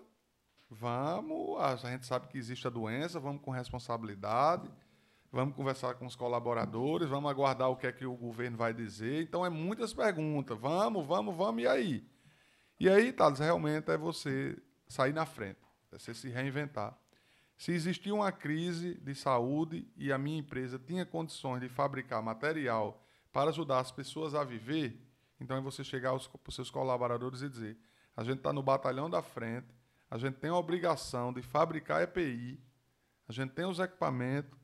vamos, 0.70 1.60
a 1.60 1.76
gente 1.76 2.06
sabe 2.06 2.28
que 2.28 2.38
existe 2.38 2.68
a 2.68 2.70
doença, 2.70 3.20
vamos 3.20 3.42
com 3.42 3.52
responsabilidade, 3.52 4.70
vamos 5.32 5.56
conversar 5.56 5.96
com 5.96 6.06
os 6.06 6.16
colaboradores, 6.16 7.10
vamos 7.10 7.30
aguardar 7.30 7.70
o 7.70 7.76
que 7.76 7.88
é 7.88 7.92
que 7.92 8.06
o 8.06 8.16
governo 8.16 8.58
vai 8.58 8.74
dizer. 8.74 9.24
Então, 9.24 9.46
é 9.46 9.50
muitas 9.50 9.94
perguntas. 9.94 10.58
Vamos, 10.58 11.06
vamos, 11.06 11.36
vamos, 11.36 11.64
e 11.64 11.68
aí? 11.68 12.08
E 12.80 12.88
aí, 12.88 13.12
Thales, 13.12 13.40
realmente 13.40 13.92
é 13.92 13.98
você 13.98 14.58
sair 14.88 15.14
na 15.14 15.26
frente, 15.26 15.60
é 15.92 15.98
você 15.98 16.14
se 16.14 16.30
reinventar. 16.30 16.98
Se 17.58 17.74
existia 17.74 18.16
uma 18.16 18.32
crise 18.32 18.96
de 18.96 19.14
saúde 19.14 19.86
e 19.98 20.14
a 20.14 20.18
minha 20.18 20.40
empresa 20.40 20.80
tinha 20.80 21.06
condições 21.06 21.60
de 21.60 21.68
fabricar 21.68 22.24
material 22.24 23.04
para 23.34 23.50
ajudar 23.50 23.80
as 23.80 23.92
pessoas 23.92 24.34
a 24.34 24.46
viver, 24.46 24.98
então 25.42 25.58
é 25.58 25.62
você 25.62 25.84
chegar 25.84 26.12
para 26.18 26.50
os 26.50 26.56
seus 26.56 26.72
colaboradores 26.72 27.42
e 27.42 27.50
dizer: 27.50 27.78
a 28.16 28.24
gente 28.24 28.38
está 28.38 28.54
no 28.54 28.64
batalhão 28.64 29.10
da 29.10 29.22
frente, 29.22 29.68
a 30.10 30.18
gente 30.18 30.36
tem 30.36 30.50
a 30.50 30.56
obrigação 30.56 31.32
de 31.32 31.42
fabricar 31.42 32.02
EPI, 32.02 32.60
a 33.28 33.32
gente 33.32 33.52
tem 33.52 33.66
os 33.66 33.80
equipamentos, 33.80 34.58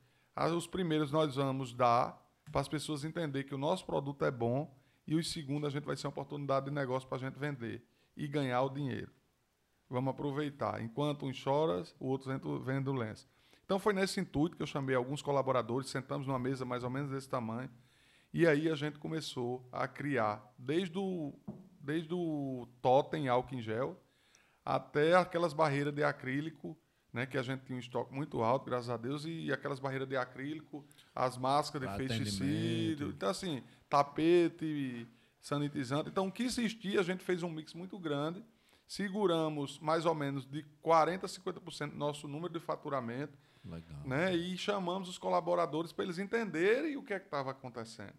os 0.56 0.68
primeiros 0.68 1.12
nós 1.12 1.36
vamos 1.36 1.74
dar 1.74 2.22
para 2.52 2.62
as 2.62 2.68
pessoas 2.68 3.04
entenderem 3.04 3.48
que 3.48 3.56
o 3.56 3.58
nosso 3.58 3.86
produto 3.86 4.26
é 4.26 4.32
bom 4.32 4.76
e 5.08 5.16
os 5.16 5.32
segundos 5.32 5.68
a 5.68 5.70
gente 5.70 5.86
vai 5.86 5.96
ser 5.96 6.08
uma 6.08 6.12
oportunidade 6.12 6.66
de 6.66 6.72
negócio 6.72 7.08
para 7.08 7.18
a 7.18 7.22
gente 7.22 7.38
vender 7.38 7.86
e 8.18 8.28
ganhar 8.28 8.62
o 8.64 8.70
dinheiro. 8.70 9.12
Vamos 9.90 10.12
aproveitar. 10.12 10.82
Enquanto 10.82 11.26
uns 11.26 11.38
choram, 11.38 11.84
o 12.00 12.08
outro 12.08 12.60
vende 12.60 12.90
o 12.90 12.94
lenço. 12.94 13.30
Então 13.64 13.80
foi 13.80 13.94
nesse 13.94 14.20
intuito 14.20 14.56
que 14.56 14.64
eu 14.64 14.68
chamei 14.68 14.96
alguns 14.96 15.22
colaboradores, 15.22 15.90
sentamos 15.90 16.28
numa 16.28 16.40
mesa 16.40 16.66
mais 16.66 16.84
ou 16.84 16.90
menos 16.90 17.12
desse 17.12 17.30
tamanho, 17.30 17.70
e 18.34 18.46
aí 18.46 18.70
a 18.70 18.76
gente 18.76 19.00
começou 19.00 19.68
a 19.72 19.88
criar, 19.88 20.54
desde 20.58 20.98
o, 20.98 21.34
desde 21.80 22.14
o 22.14 22.68
totem 22.82 23.28
álcool 23.28 23.56
em 23.56 23.62
gel, 23.62 24.00
até 24.66 25.16
aquelas 25.16 25.54
barreiras 25.54 25.94
de 25.94 26.04
acrílico, 26.04 26.76
né, 27.14 27.26
que 27.26 27.38
a 27.38 27.44
gente 27.44 27.64
tinha 27.64 27.78
um 27.78 27.80
estoque 27.80 28.14
muito 28.14 28.42
alto, 28.42 28.66
graças 28.66 28.90
a 28.90 28.98
Deus, 28.98 29.24
e 29.26 29.52
aquelas 29.54 29.80
barreiras 29.80 30.10
de 30.10 30.18
acrílico, 30.18 30.84
as 31.14 31.38
máscaras 31.38 31.92
de 31.92 31.98
pesticídio, 31.98 33.10
então 33.10 33.30
assim, 33.30 33.64
tapete, 33.88 35.08
sanitizante. 35.40 36.10
Então, 36.10 36.28
o 36.28 36.32
que 36.32 36.44
existia, 36.44 37.00
a 37.00 37.04
gente 37.04 37.24
fez 37.24 37.44
um 37.44 37.50
mix 37.50 37.74
muito 37.74 37.98
grande, 38.00 38.44
seguramos 38.88 39.80
mais 39.80 40.06
ou 40.06 40.16
menos 40.16 40.46
de 40.46 40.66
40% 40.84 41.24
a 41.24 41.28
50% 41.28 41.92
do 41.92 41.96
nosso 41.96 42.28
número 42.28 42.52
de 42.52 42.60
faturamento. 42.60 43.38
Legal. 43.64 44.02
Né? 44.06 44.36
E 44.36 44.58
chamamos 44.58 45.08
os 45.08 45.18
colaboradores 45.18 45.92
para 45.92 46.06
eles 46.06 46.20
entenderem 46.20 46.98
o 46.98 47.04
que 47.04 47.14
é 47.14 47.20
que 47.20 47.26
estava 47.26 47.52
acontecendo. 47.52 48.14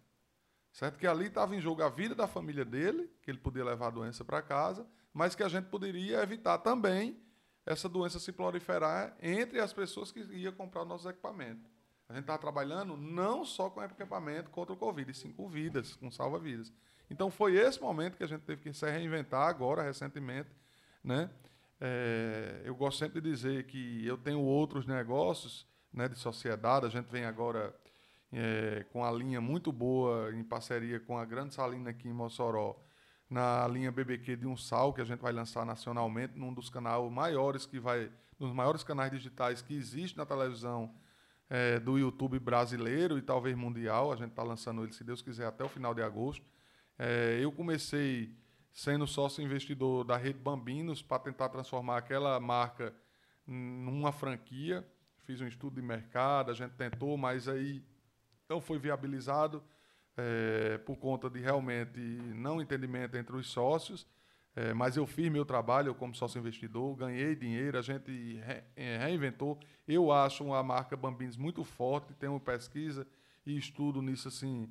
Certo? 0.71 0.97
Que 0.97 1.07
ali 1.07 1.27
estava 1.27 1.55
em 1.55 1.61
jogo 1.61 1.81
a 1.83 1.89
vida 1.89 2.13
da 2.13 2.27
família 2.27 2.65
dele, 2.65 3.09
que 3.21 3.31
ele 3.31 3.37
podia 3.37 3.63
levar 3.63 3.87
a 3.87 3.91
doença 3.91 4.25
para 4.25 4.41
casa, 4.41 4.85
mas 5.17 5.33
que 5.33 5.41
a 5.41 5.49
gente 5.49 5.65
poderia 5.65 6.21
evitar 6.21 6.59
também 6.59 7.19
essa 7.65 7.89
doença 7.89 8.19
se 8.19 8.31
proliferar 8.31 9.17
entre 9.19 9.59
as 9.59 9.73
pessoas 9.73 10.11
que 10.11 10.19
iam 10.19 10.53
comprar 10.53 10.83
os 10.83 10.87
nossos 10.87 11.07
equipamentos. 11.07 11.65
A 12.07 12.13
gente 12.13 12.21
estava 12.21 12.37
trabalhando 12.37 12.95
não 12.95 13.43
só 13.43 13.67
com 13.67 13.83
equipamento 13.83 14.51
contra 14.51 14.73
o 14.73 14.77
Covid, 14.77 15.09
e 15.09 15.15
sim 15.15 15.31
com 15.31 15.49
vidas, 15.49 15.95
com 15.95 16.11
salva-vidas. 16.11 16.71
Então 17.09 17.31
foi 17.31 17.55
esse 17.55 17.81
momento 17.81 18.15
que 18.15 18.23
a 18.23 18.27
gente 18.27 18.41
teve 18.41 18.61
que 18.61 18.71
se 18.71 18.87
reinventar 18.91 19.47
agora, 19.47 19.81
recentemente. 19.81 20.51
Né? 21.03 21.31
É, 21.81 22.61
eu 22.63 22.75
gosto 22.75 22.99
sempre 22.99 23.19
de 23.19 23.31
dizer 23.31 23.65
que 23.65 24.05
eu 24.05 24.19
tenho 24.19 24.39
outros 24.39 24.85
negócios 24.85 25.65
né, 25.91 26.07
de 26.07 26.19
sociedade, 26.19 26.85
a 26.85 26.89
gente 26.89 27.07
vem 27.07 27.25
agora 27.25 27.75
é, 28.31 28.85
com 28.93 29.03
a 29.03 29.11
linha 29.11 29.41
muito 29.41 29.71
boa, 29.71 30.31
em 30.31 30.43
parceria 30.43 30.99
com 30.99 31.17
a 31.17 31.25
Grande 31.25 31.55
Salina 31.55 31.89
aqui 31.89 32.07
em 32.07 32.13
Mossoró, 32.13 32.79
na 33.29 33.67
linha 33.67 33.91
BBQ 33.91 34.37
de 34.37 34.47
um 34.47 34.55
sal, 34.55 34.93
que 34.93 35.01
a 35.01 35.05
gente 35.05 35.19
vai 35.19 35.33
lançar 35.33 35.65
nacionalmente, 35.65 36.37
num 36.37 36.53
dos 36.53 36.69
canais 36.69 37.11
maiores 37.11 37.65
que 37.65 37.79
vai, 37.79 38.09
dos 38.39 38.53
maiores 38.53 38.83
canais 38.83 39.11
digitais 39.11 39.61
que 39.61 39.75
existe 39.75 40.17
na 40.17 40.25
televisão 40.25 40.93
é, 41.49 41.79
do 41.79 41.97
YouTube 41.97 42.39
brasileiro 42.39 43.17
e 43.17 43.21
talvez 43.21 43.55
mundial. 43.55 44.11
A 44.11 44.15
gente 44.15 44.29
está 44.29 44.43
lançando 44.43 44.83
ele, 44.83 44.93
se 44.93 45.03
Deus 45.03 45.21
quiser, 45.21 45.45
até 45.45 45.63
o 45.63 45.69
final 45.69 45.93
de 45.93 46.01
agosto. 46.01 46.45
É, 46.97 47.37
eu 47.41 47.51
comecei 47.51 48.33
sendo 48.71 49.05
sócio 49.05 49.43
investidor 49.43 50.03
da 50.03 50.15
rede 50.15 50.39
Bambinos 50.39 51.01
para 51.01 51.19
tentar 51.19 51.49
transformar 51.49 51.97
aquela 51.97 52.39
marca 52.39 52.93
numa 53.45 54.11
franquia. 54.11 54.87
Fiz 55.25 55.41
um 55.41 55.47
estudo 55.47 55.75
de 55.75 55.81
mercado, 55.81 56.51
a 56.51 56.53
gente 56.53 56.71
tentou, 56.75 57.17
mas 57.17 57.47
aí 57.47 57.83
não 58.47 58.61
foi 58.61 58.79
viabilizado 58.79 59.61
é, 60.17 60.77
por 60.79 60.97
conta 60.97 61.29
de 61.29 61.39
realmente 61.39 61.99
não 62.35 62.61
entendimento 62.61 63.15
entre 63.15 63.35
os 63.35 63.47
sócios. 63.47 64.07
É, 64.55 64.73
mas 64.73 64.97
eu 64.97 65.05
fiz 65.05 65.31
meu 65.31 65.45
trabalho 65.45 65.93
como 65.93 66.15
sócio 66.15 66.39
investidor, 66.39 66.95
ganhei 66.95 67.35
dinheiro, 67.35 67.77
a 67.77 67.81
gente 67.83 68.11
re, 68.39 68.63
é, 68.75 68.97
reinventou. 68.97 69.59
Eu 69.87 70.11
acho 70.11 70.51
a 70.51 70.63
marca 70.63 70.97
Bambinos 70.97 71.37
muito 71.37 71.63
forte, 71.63 72.13
tenho 72.15 72.39
pesquisa 72.39 73.05
e 73.45 73.55
estudo 73.55 74.01
nisso 74.01 74.27
assim 74.27 74.67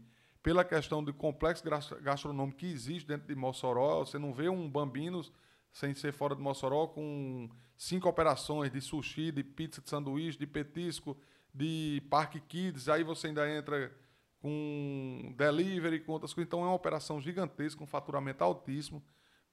pela 0.47 0.65
questão 0.65 1.03
do 1.03 1.13
complexo 1.13 1.65
gastronômico 2.01 2.59
que 2.59 2.67
existe 2.67 3.05
dentro 3.05 3.27
de 3.27 3.35
Mossoró. 3.35 4.05
Você 4.05 4.17
não 4.17 4.33
vê 4.33 4.49
um 4.49 4.71
Bambinos 4.71 5.33
sem 5.73 5.93
ser 5.93 6.13
fora 6.13 6.37
de 6.37 6.41
Mossoró 6.41 6.87
com 6.87 7.51
cinco 7.77 8.09
operações 8.09 8.71
de 8.71 8.81
sushi, 8.81 9.33
de 9.33 9.43
pizza 9.43 9.81
de 9.81 9.91
sanduíche, 9.91 10.39
de 10.39 10.47
petisco, 10.47 11.17
de 11.53 12.01
parque 12.09 12.39
kids. 12.39 12.89
Aí 12.89 13.03
você 13.03 13.27
ainda 13.27 13.51
entra 13.51 13.93
com 14.41 15.35
delivery, 15.37 16.01
com 16.01 16.13
outras 16.13 16.33
coisas. 16.33 16.49
Então 16.49 16.61
é 16.63 16.67
uma 16.67 16.75
operação 16.75 17.21
gigantesca, 17.21 17.83
um 17.83 17.87
faturamento 17.87 18.43
altíssimo. 18.43 19.03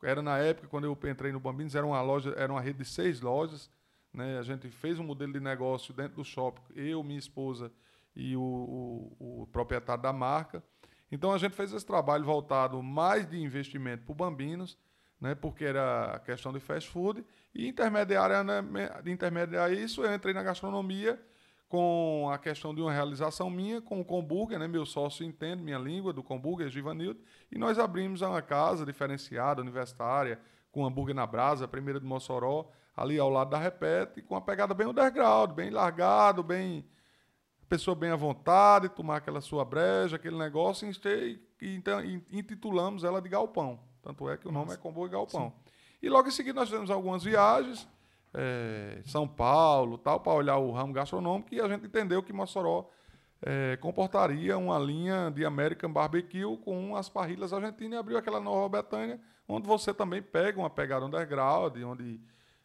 Era 0.03 0.21
na 0.21 0.37
época, 0.37 0.67
quando 0.67 0.83
eu 0.83 0.97
entrei 1.09 1.31
no 1.31 1.39
Bambinos, 1.39 1.75
era 1.75 1.85
uma 1.85 2.01
loja, 2.01 2.33
era 2.37 2.51
uma 2.51 2.61
rede 2.61 2.79
de 2.79 2.85
seis 2.85 3.21
lojas. 3.21 3.69
Né? 4.13 4.37
A 4.37 4.43
gente 4.43 4.69
fez 4.69 4.99
um 4.99 5.03
modelo 5.03 5.33
de 5.33 5.39
negócio 5.39 5.93
dentro 5.93 6.17
do 6.17 6.23
shopping, 6.23 6.61
eu, 6.75 7.01
minha 7.03 7.19
esposa 7.19 7.71
e 8.15 8.35
o, 8.35 8.41
o, 9.19 9.41
o 9.43 9.47
proprietário 9.47 10.03
da 10.03 10.13
marca. 10.13 10.63
Então 11.11 11.31
a 11.31 11.37
gente 11.37 11.55
fez 11.55 11.71
esse 11.71 11.85
trabalho 11.85 12.23
voltado 12.25 12.81
mais 12.81 13.29
de 13.29 13.39
investimento 13.39 14.03
para 14.03 14.11
o 14.11 14.15
Bambinos, 14.15 14.77
né, 15.19 15.33
porque 15.35 15.63
era 15.63 16.15
a 16.15 16.19
questão 16.19 16.51
de 16.51 16.59
fast 16.59 16.89
food, 16.89 17.23
e 17.55 17.67
intermediária, 17.67 18.43
né, 18.43 18.61
intermediar 19.05 19.71
isso, 19.71 20.03
eu 20.03 20.13
entrei 20.13 20.33
na 20.33 20.43
gastronomia 20.43 21.19
com 21.73 22.29
a 22.31 22.37
questão 22.37 22.71
de 22.71 22.81
uma 22.81 22.93
realização 22.93 23.49
minha 23.49 23.81
com 23.81 23.99
o 23.99 24.05
Comburger, 24.05 24.59
né, 24.59 24.67
meu 24.67 24.85
sócio 24.85 25.25
entende 25.25 25.63
minha 25.63 25.79
língua 25.79 26.13
do 26.13 26.21
Comburger, 26.21 26.69
Givanildo, 26.69 27.19
e 27.51 27.57
nós 27.57 27.79
abrimos 27.79 28.21
uma 28.21 28.43
casa 28.43 28.85
diferenciada, 28.85 29.59
universitária, 29.59 30.39
com 30.71 30.85
hambúrguer 30.85 31.15
na 31.15 31.25
brasa, 31.25 31.65
a 31.65 31.67
primeira 31.67 31.99
de 31.99 32.05
Mossoró, 32.05 32.69
ali 32.95 33.17
ao 33.17 33.27
lado 33.27 33.49
da 33.49 33.57
Repete, 33.57 34.21
com 34.21 34.35
uma 34.35 34.41
pegada 34.41 34.71
bem 34.75 34.85
underground, 34.85 35.53
bem 35.53 35.71
largado, 35.71 36.43
bem 36.43 36.85
pessoa 37.67 37.95
bem 37.95 38.11
à 38.11 38.15
vontade, 38.15 38.87
tomar 38.89 39.17
aquela 39.17 39.41
sua 39.41 39.65
breja, 39.65 40.17
aquele 40.17 40.37
negócio, 40.37 40.87
e, 40.87 41.41
então, 41.59 41.99
intitulamos 42.31 43.03
ela 43.03 43.19
de 43.19 43.29
Galpão. 43.29 43.79
Tanto 44.03 44.29
é 44.29 44.37
que 44.37 44.47
o 44.47 44.51
nome 44.51 44.67
Nossa. 44.67 44.77
é 44.77 44.79
Comboio 44.79 45.09
Galpão. 45.09 45.49
Sim. 45.49 45.73
E 46.03 46.07
logo 46.07 46.27
em 46.27 46.31
seguida 46.31 46.59
nós 46.59 46.69
fizemos 46.69 46.91
algumas 46.91 47.23
viagens, 47.23 47.89
é, 48.33 49.01
São 49.05 49.27
Paulo, 49.27 49.97
tal, 49.97 50.19
para 50.19 50.33
olhar 50.33 50.57
o 50.57 50.71
ramo 50.71 50.93
gastronômico, 50.93 51.53
e 51.53 51.61
a 51.61 51.67
gente 51.67 51.85
entendeu 51.85 52.23
que 52.23 52.33
Mossoró 52.33 52.89
é, 53.41 53.77
comportaria 53.77 54.57
uma 54.57 54.79
linha 54.79 55.29
de 55.29 55.45
American 55.45 55.91
Barbecue 55.91 56.57
com 56.63 56.95
as 56.95 57.09
parrilhas 57.09 57.53
argentinas 57.53 57.93
e 57.93 57.99
abriu 57.99 58.17
aquela 58.17 58.39
nova 58.39 58.67
Betânia, 58.69 59.19
onde 59.47 59.67
você 59.67 59.93
também 59.93 60.21
pega 60.21 60.57
uma 60.59 60.69
pegada 60.69 61.05
underground, 61.05 61.75
onde 61.83 62.19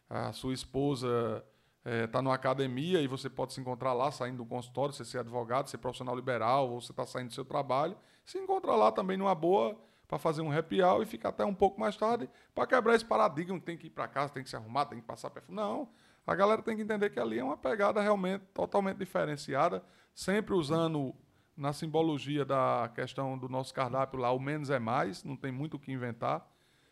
a 0.09 0.31
sua 0.31 0.53
esposa 0.53 1.43
está 1.85 1.91
é, 1.91 2.07
tá 2.07 2.21
numa 2.21 2.33
academia 2.33 3.01
e 3.01 3.07
você 3.07 3.29
pode 3.29 3.53
se 3.53 3.61
encontrar 3.61 3.93
lá 3.93 4.11
saindo 4.11 4.37
do 4.37 4.45
consultório, 4.45 4.93
você 4.93 5.05
ser 5.05 5.19
advogado, 5.19 5.69
ser 5.69 5.77
profissional 5.77 6.15
liberal, 6.15 6.69
ou 6.69 6.81
você 6.81 6.91
está 6.91 7.05
saindo 7.05 7.27
do 7.27 7.33
seu 7.33 7.45
trabalho, 7.45 7.95
se 8.25 8.37
encontra 8.37 8.75
lá 8.75 8.91
também 8.91 9.17
numa 9.17 9.35
boa 9.35 9.77
para 10.09 10.17
fazer 10.17 10.41
um 10.41 10.51
happy 10.51 10.81
hour 10.81 11.03
e 11.03 11.05
ficar 11.05 11.29
até 11.29 11.45
um 11.45 11.53
pouco 11.53 11.79
mais 11.79 11.95
tarde 11.95 12.27
para 12.53 12.65
quebrar 12.65 12.95
esse 12.95 13.05
paradigma 13.05 13.59
que 13.59 13.65
tem 13.65 13.77
que 13.77 13.87
ir 13.87 13.91
para 13.91 14.07
casa, 14.07 14.33
tem 14.33 14.43
que 14.43 14.49
se 14.49 14.55
arrumar, 14.55 14.85
tem 14.85 14.99
que 14.99 15.05
passar 15.05 15.29
perfume. 15.29 15.55
Não, 15.55 15.87
a 16.25 16.33
galera 16.33 16.63
tem 16.63 16.75
que 16.75 16.81
entender 16.81 17.11
que 17.11 17.19
ali 17.19 17.37
é 17.37 17.43
uma 17.43 17.55
pegada 17.55 18.01
realmente 18.01 18.43
totalmente 18.53 18.97
diferenciada, 18.97 19.83
sempre 20.13 20.55
usando 20.55 21.13
na 21.55 21.71
simbologia 21.73 22.43
da 22.43 22.91
questão 22.95 23.37
do 23.37 23.47
nosso 23.47 23.71
cardápio 23.71 24.19
lá, 24.19 24.31
o 24.31 24.39
menos 24.39 24.71
é 24.71 24.79
mais, 24.79 25.23
não 25.23 25.35
tem 25.35 25.51
muito 25.51 25.75
o 25.75 25.79
que 25.79 25.91
inventar 25.91 26.45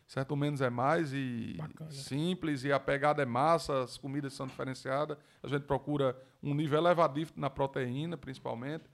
certo? 0.08 0.32
O 0.32 0.36
menos 0.36 0.62
é 0.62 0.70
mais 0.70 1.12
e 1.12 1.54
Bacana. 1.58 1.90
simples, 1.90 2.64
e 2.64 2.72
a 2.72 2.80
pegada 2.80 3.22
é 3.22 3.26
massa, 3.26 3.82
as 3.82 3.98
comidas 3.98 4.32
são 4.32 4.46
diferenciadas. 4.46 5.18
A 5.42 5.46
gente 5.46 5.66
procura 5.66 6.16
um 6.42 6.54
nível 6.54 6.78
elevadíssimo 6.78 7.38
na 7.38 7.50
proteína, 7.50 8.16
principalmente. 8.16 8.84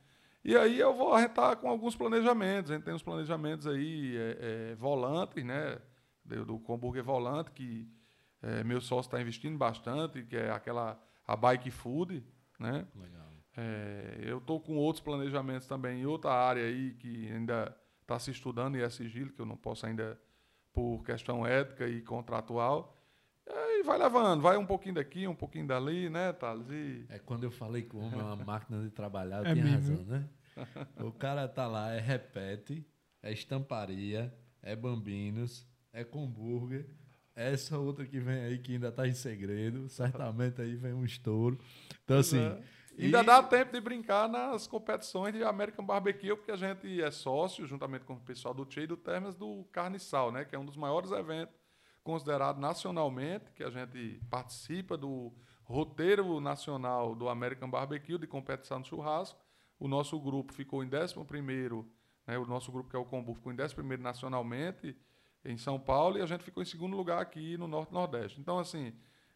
E 0.44 0.54
aí 0.56 0.78
eu 0.78 0.94
vou 0.94 1.14
arretar 1.14 1.56
com 1.56 1.68
alguns 1.68 1.96
planejamentos. 1.96 2.70
A 2.70 2.74
gente 2.74 2.84
tem 2.84 2.94
uns 2.94 3.02
planejamentos 3.02 3.66
aí, 3.66 4.16
é, 4.16 4.38
é, 4.72 4.74
volantes, 4.74 5.42
né? 5.42 5.78
Do, 6.24 6.44
do 6.44 6.58
Comburger 6.58 7.02
Volante, 7.02 7.50
que 7.50 7.88
é, 8.42 8.62
meu 8.62 8.80
sócio 8.80 9.08
está 9.08 9.20
investindo 9.20 9.56
bastante, 9.56 10.22
que 10.22 10.36
é 10.36 10.50
aquela 10.50 11.00
a 11.26 11.34
bike 11.34 11.70
food, 11.70 12.22
né? 12.58 12.86
Legal. 12.94 13.24
É, 13.56 14.18
eu 14.20 14.38
estou 14.38 14.60
com 14.60 14.76
outros 14.76 15.02
planejamentos 15.02 15.66
também 15.66 16.02
em 16.02 16.06
outra 16.06 16.32
área 16.32 16.64
aí 16.64 16.94
que 16.94 17.30
ainda 17.30 17.74
está 18.02 18.18
se 18.18 18.30
estudando 18.30 18.76
e 18.76 18.82
é 18.82 18.90
sigilo, 18.90 19.32
que 19.32 19.40
eu 19.40 19.46
não 19.46 19.56
posso 19.56 19.86
ainda 19.86 20.20
por 20.72 21.02
questão 21.04 21.46
ética 21.46 21.88
e 21.88 22.02
contratual. 22.02 22.94
E 23.80 23.82
vai 23.82 23.98
levando, 23.98 24.40
vai 24.40 24.56
um 24.56 24.66
pouquinho 24.66 24.94
daqui, 24.94 25.26
um 25.26 25.34
pouquinho 25.34 25.66
dali, 25.66 26.08
né, 26.08 26.32
Thales? 26.32 26.68
E... 26.70 27.04
É 27.08 27.18
quando 27.18 27.44
eu 27.44 27.50
falei 27.50 27.82
que 27.82 27.96
o 27.96 27.98
homem 27.98 28.18
é 28.18 28.22
uma 28.22 28.36
máquina 28.36 28.82
de 28.82 28.90
trabalhar, 28.90 29.44
eu 29.44 29.46
É 29.46 29.54
tinha 29.54 29.66
razão, 29.66 30.04
né? 30.04 30.28
O 31.00 31.10
cara 31.10 31.48
tá 31.48 31.66
lá, 31.66 31.92
é 31.92 31.98
repete, 31.98 32.86
é 33.22 33.32
estamparia, 33.32 34.32
é 34.62 34.76
bambinos, 34.76 35.66
é 35.92 36.04
comburger, 36.04 36.86
é 37.34 37.52
essa 37.52 37.76
outra 37.78 38.06
que 38.06 38.20
vem 38.20 38.44
aí 38.44 38.58
que 38.58 38.74
ainda 38.74 38.92
tá 38.92 39.06
em 39.08 39.14
segredo, 39.14 39.88
certamente 39.88 40.60
aí 40.62 40.76
vem 40.76 40.92
um 40.92 41.04
estouro. 41.04 41.58
Então, 42.04 42.18
assim. 42.18 42.38
É. 42.38 42.62
Ainda 42.96 43.22
e- 43.22 43.26
dá 43.26 43.42
tempo 43.42 43.72
de 43.72 43.80
brincar 43.80 44.28
nas 44.28 44.68
competições 44.68 45.34
de 45.34 45.42
American 45.42 45.84
Barbecue, 45.84 46.36
porque 46.36 46.52
a 46.52 46.56
gente 46.56 47.02
é 47.02 47.10
sócio, 47.10 47.66
juntamente 47.66 48.04
com 48.04 48.14
o 48.14 48.20
pessoal 48.20 48.54
do 48.54 48.64
Tchê 48.64 48.82
e 48.82 48.86
do 48.86 48.96
Termas, 48.96 49.34
do 49.34 49.64
Carne 49.72 49.96
e 49.96 50.00
Sal, 50.00 50.30
né? 50.30 50.44
Que 50.44 50.54
é 50.54 50.58
um 50.58 50.64
dos 50.64 50.76
maiores 50.76 51.10
eventos 51.10 51.63
considerado 52.04 52.60
nacionalmente, 52.60 53.50
que 53.52 53.64
a 53.64 53.70
gente 53.70 54.20
participa 54.30 54.96
do 54.96 55.32
roteiro 55.64 56.38
nacional 56.40 57.14
do 57.14 57.28
American 57.28 57.70
Barbecue 57.70 58.18
de 58.18 58.26
competição 58.26 58.80
de 58.80 58.88
churrasco. 58.88 59.40
O 59.80 59.88
nosso 59.88 60.20
grupo 60.20 60.52
ficou 60.52 60.84
em 60.84 60.88
11º, 60.88 61.84
né? 62.26 62.38
O 62.38 62.46
nosso 62.46 62.70
grupo 62.70 62.90
que 62.90 62.96
é 62.96 62.98
o 62.98 63.04
Combu 63.04 63.34
ficou 63.34 63.50
em 63.50 63.56
11º 63.56 63.98
nacionalmente 63.98 64.96
em 65.44 65.56
São 65.56 65.80
Paulo 65.80 66.18
e 66.18 66.22
a 66.22 66.26
gente 66.26 66.44
ficou 66.44 66.62
em 66.62 66.66
segundo 66.66 66.96
lugar 66.96 67.20
aqui 67.20 67.56
no 67.56 67.66
Norte 67.66 67.92
Nordeste. 67.92 68.38
Então, 68.38 68.58
assim, 68.58 68.94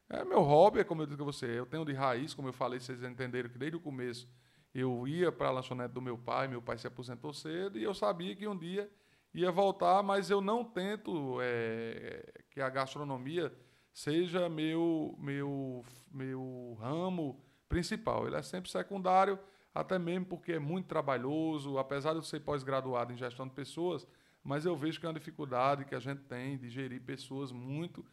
é 0.08 0.24
meu 0.24 0.42
hobby, 0.42 0.80
é 0.80 0.84
como 0.84 1.02
eu 1.02 1.06
disse 1.06 1.20
a 1.20 1.24
você, 1.24 1.58
eu 1.58 1.66
tenho 1.66 1.84
de 1.84 1.92
raiz, 1.94 2.34
como 2.34 2.48
eu 2.48 2.52
falei, 2.52 2.78
vocês 2.80 3.02
entenderam 3.02 3.48
que 3.48 3.58
desde 3.58 3.76
o 3.76 3.80
começo 3.80 4.28
eu 4.74 5.08
ia 5.08 5.32
para 5.32 5.48
a 5.48 5.50
lanchonete 5.50 5.94
do 5.94 6.00
meu 6.00 6.16
pai, 6.16 6.48
meu 6.48 6.62
pai 6.62 6.76
se 6.76 6.86
aposentou 6.86 7.32
cedo 7.32 7.78
e 7.78 7.82
eu 7.82 7.94
sabia 7.94 8.36
que 8.36 8.46
um 8.46 8.56
dia 8.56 8.90
ia 9.32 9.50
voltar, 9.50 10.02
mas 10.02 10.30
eu 10.30 10.40
não 10.40 10.64
tento 10.64 11.38
é, 11.40 12.24
que 12.50 12.60
a 12.60 12.68
gastronomia 12.68 13.52
seja 13.92 14.48
meu, 14.48 15.16
meu, 15.18 15.84
meu 16.10 16.76
ramo 16.80 17.44
principal. 17.68 18.26
Ele 18.26 18.36
é 18.36 18.42
sempre 18.42 18.70
secundário, 18.70 19.38
até 19.74 19.98
mesmo 19.98 20.26
porque 20.26 20.52
é 20.52 20.58
muito 20.58 20.86
trabalhoso, 20.86 21.78
apesar 21.78 22.12
de 22.12 22.18
eu 22.18 22.22
ser 22.22 22.40
pós-graduado 22.40 23.12
em 23.12 23.16
gestão 23.16 23.46
de 23.46 23.54
pessoas, 23.54 24.06
mas 24.42 24.64
eu 24.64 24.76
vejo 24.76 24.98
que 24.98 25.06
é 25.06 25.08
uma 25.08 25.18
dificuldade 25.18 25.84
que 25.84 25.94
a 25.94 26.00
gente 26.00 26.22
tem 26.22 26.56
de 26.56 26.70
gerir 26.70 27.02
pessoas 27.02 27.52
muito 27.52 28.04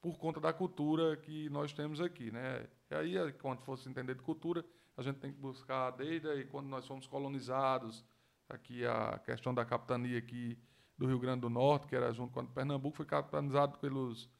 por 0.00 0.18
conta 0.18 0.40
da 0.40 0.52
cultura 0.52 1.16
que 1.16 1.48
nós 1.50 1.72
temos 1.72 2.00
aqui, 2.00 2.30
né? 2.30 2.66
E 2.90 2.94
aí, 3.18 3.32
quando 3.34 3.62
fosse 3.62 3.88
entender 3.88 4.14
de 4.14 4.22
cultura, 4.22 4.64
a 4.96 5.02
gente 5.02 5.18
tem 5.18 5.32
que 5.32 5.38
buscar 5.38 5.90
desde 5.92 6.28
aí, 6.28 6.44
quando 6.44 6.66
nós 6.66 6.86
fomos 6.86 7.06
colonizados, 7.06 8.04
aqui 8.54 8.84
a 8.86 9.20
questão 9.24 9.54
da 9.54 9.64
capitania 9.64 10.18
aqui 10.18 10.58
do 10.96 11.06
Rio 11.06 11.18
Grande 11.18 11.40
do 11.40 11.50
Norte, 11.50 11.86
que 11.86 11.96
era 11.96 12.12
junto 12.12 12.32
com 12.32 12.44
Pernambuco, 12.46 12.96
foi 12.96 13.06
capitanizado 13.06 13.78
pelos 13.78 14.30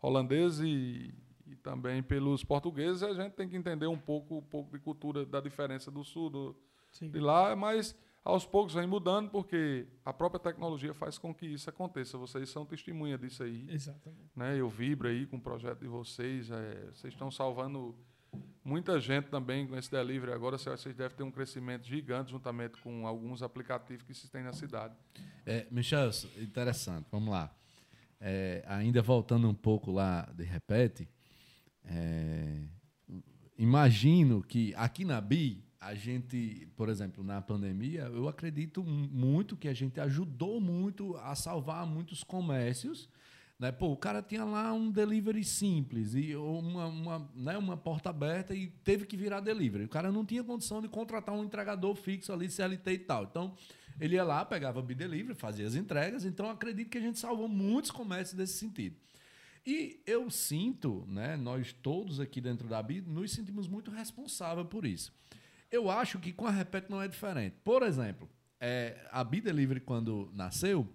holandeses 0.00 0.60
e, 0.60 1.14
e 1.46 1.56
também 1.56 2.02
pelos 2.02 2.44
portugueses. 2.44 3.02
A 3.02 3.14
gente 3.14 3.32
tem 3.32 3.48
que 3.48 3.56
entender 3.56 3.86
um 3.86 3.98
pouco, 3.98 4.38
um 4.38 4.42
pouco 4.42 4.72
de 4.72 4.78
cultura 4.78 5.24
da 5.24 5.40
diferença 5.40 5.90
do 5.90 6.02
sul 6.02 6.30
do, 6.30 6.56
de 7.00 7.20
lá, 7.20 7.54
mas 7.54 7.96
aos 8.24 8.44
poucos 8.44 8.74
vem 8.74 8.86
mudando, 8.86 9.30
porque 9.30 9.86
a 10.04 10.12
própria 10.12 10.40
tecnologia 10.40 10.92
faz 10.92 11.16
com 11.16 11.34
que 11.34 11.46
isso 11.46 11.70
aconteça. 11.70 12.18
Vocês 12.18 12.48
são 12.50 12.66
testemunha 12.66 13.16
disso 13.16 13.42
aí 13.42 13.66
Exatamente. 13.70 14.30
né? 14.36 14.58
Eu 14.58 14.68
vibro 14.68 15.08
aí 15.08 15.26
com 15.26 15.36
o 15.36 15.40
projeto 15.40 15.80
de 15.80 15.88
vocês. 15.88 16.50
é, 16.50 16.90
vocês 16.92 17.12
estão 17.12 17.30
salvando 17.30 17.96
muita 18.68 19.00
gente 19.00 19.26
também 19.28 19.66
com 19.66 19.76
esse 19.76 19.90
delivery. 19.90 20.32
Agora 20.32 20.58
vocês 20.58 20.94
devem 20.94 21.16
ter 21.16 21.22
um 21.22 21.30
crescimento 21.30 21.86
gigante 21.86 22.30
juntamente 22.30 22.76
com 22.82 23.06
alguns 23.06 23.42
aplicativos 23.42 24.02
que 24.04 24.12
se 24.14 24.28
tem 24.30 24.42
na 24.42 24.52
cidade. 24.52 24.94
É, 25.46 25.66
Michel, 25.70 26.10
interessante, 26.38 27.06
vamos 27.10 27.30
lá. 27.30 27.50
É, 28.20 28.62
ainda 28.66 29.00
voltando 29.00 29.48
um 29.48 29.54
pouco 29.54 29.90
lá 29.90 30.28
de 30.36 30.44
repete, 30.44 31.08
é, 31.84 32.60
imagino 33.56 34.42
que 34.42 34.74
aqui 34.74 35.04
na 35.04 35.20
BI, 35.20 35.64
a 35.80 35.94
gente, 35.94 36.68
por 36.76 36.88
exemplo, 36.88 37.22
na 37.24 37.40
pandemia, 37.40 38.02
eu 38.02 38.28
acredito 38.28 38.82
mu- 38.84 39.08
muito 39.08 39.56
que 39.56 39.68
a 39.68 39.72
gente 39.74 40.00
ajudou 40.00 40.60
muito 40.60 41.16
a 41.18 41.34
salvar 41.34 41.86
muitos 41.86 42.22
comércios. 42.24 43.08
Né? 43.58 43.72
Pô, 43.72 43.88
o 43.88 43.96
cara 43.96 44.22
tinha 44.22 44.44
lá 44.44 44.72
um 44.72 44.90
delivery 44.90 45.42
simples 45.42 46.14
e 46.14 46.36
uma, 46.36 46.86
uma, 46.86 47.30
né, 47.34 47.58
uma 47.58 47.76
porta 47.76 48.10
aberta 48.10 48.54
e 48.54 48.68
teve 48.68 49.04
que 49.04 49.16
virar 49.16 49.40
delivery. 49.40 49.84
O 49.84 49.88
cara 49.88 50.12
não 50.12 50.24
tinha 50.24 50.44
condição 50.44 50.80
de 50.80 50.88
contratar 50.88 51.34
um 51.34 51.42
entregador 51.42 51.94
fixo 51.96 52.32
ali, 52.32 52.48
CLT 52.48 52.92
e 52.92 52.98
tal. 52.98 53.24
Então, 53.24 53.56
ele 54.00 54.14
ia 54.14 54.22
lá, 54.22 54.44
pegava 54.44 54.78
o 54.78 54.82
delivery, 54.82 55.34
fazia 55.34 55.66
as 55.66 55.74
entregas. 55.74 56.24
Então, 56.24 56.48
acredito 56.48 56.88
que 56.88 56.98
a 56.98 57.00
gente 57.00 57.18
salvou 57.18 57.48
muitos 57.48 57.90
comércios 57.90 58.38
nesse 58.38 58.54
sentido. 58.54 58.96
E 59.66 60.00
eu 60.06 60.30
sinto, 60.30 61.04
né, 61.08 61.36
nós 61.36 61.72
todos 61.72 62.20
aqui 62.20 62.40
dentro 62.40 62.68
da 62.68 62.80
BI, 62.80 63.00
nos 63.00 63.32
sentimos 63.32 63.66
muito 63.66 63.90
responsáveis 63.90 64.68
por 64.68 64.86
isso. 64.86 65.12
Eu 65.70 65.90
acho 65.90 66.18
que 66.20 66.32
com 66.32 66.46
a 66.46 66.50
Repete 66.50 66.88
não 66.88 67.02
é 67.02 67.08
diferente. 67.08 67.56
Por 67.64 67.82
exemplo, 67.82 68.28
é, 68.60 69.06
a 69.10 69.22
BI 69.22 69.40
Delivery, 69.40 69.80
quando 69.80 70.30
nasceu, 70.32 70.88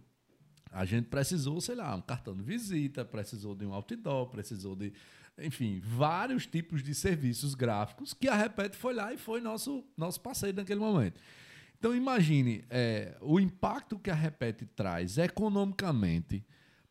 a 0.74 0.86
gente 0.86 1.06
precisou, 1.06 1.62
sei 1.62 1.76
lá, 1.76 1.96
um 1.96 2.02
cartão 2.02 2.36
de 2.36 2.42
visita, 2.42 3.06
precisou 3.06 3.54
de 3.56 3.66
um 3.66 3.74
outdoor, 3.74 4.28
precisou 4.28 4.76
de, 4.76 4.92
enfim, 5.38 5.80
vários 5.84 6.48
tipos 6.48 6.82
de 6.82 6.96
serviços 6.96 7.54
gráficos 7.54 8.14
que 8.14 8.28
a 8.28 8.36
Repete 8.36 8.76
foi 8.76 8.94
lá 8.94 9.14
e 9.14 9.18
foi 9.18 9.40
nosso, 9.40 9.84
nosso 9.96 10.20
parceiro 10.20 10.58
naquele 10.58 10.80
momento. 10.80 11.22
Então, 11.78 11.96
imagine 11.96 12.66
é, 12.70 13.16
o 13.22 13.40
impacto 13.40 14.00
que 14.00 14.10
a 14.10 14.16
Repete 14.16 14.66
traz 14.66 15.18
economicamente 15.18 16.44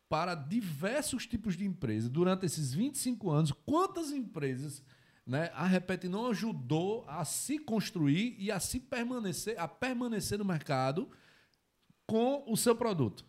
para 0.07 0.33
diversos 0.35 1.25
tipos 1.25 1.57
de 1.57 1.65
empresas 1.65 2.09
durante 2.09 2.45
esses 2.45 2.73
25 2.73 3.31
anos. 3.31 3.51
Quantas 3.65 4.11
empresas 4.11 4.81
né, 5.25 5.49
a 5.55 5.65
Repete 5.65 6.07
não 6.07 6.27
ajudou 6.27 7.03
a 7.07 7.25
se 7.25 7.59
construir 7.59 8.35
e 8.37 8.51
a 8.51 8.59
se 8.59 8.79
permanecer, 8.79 9.59
a 9.59 9.67
permanecer 9.67 10.37
no 10.37 10.45
mercado 10.45 11.09
com 12.05 12.43
o 12.47 12.55
seu 12.55 12.75
produto? 12.75 13.25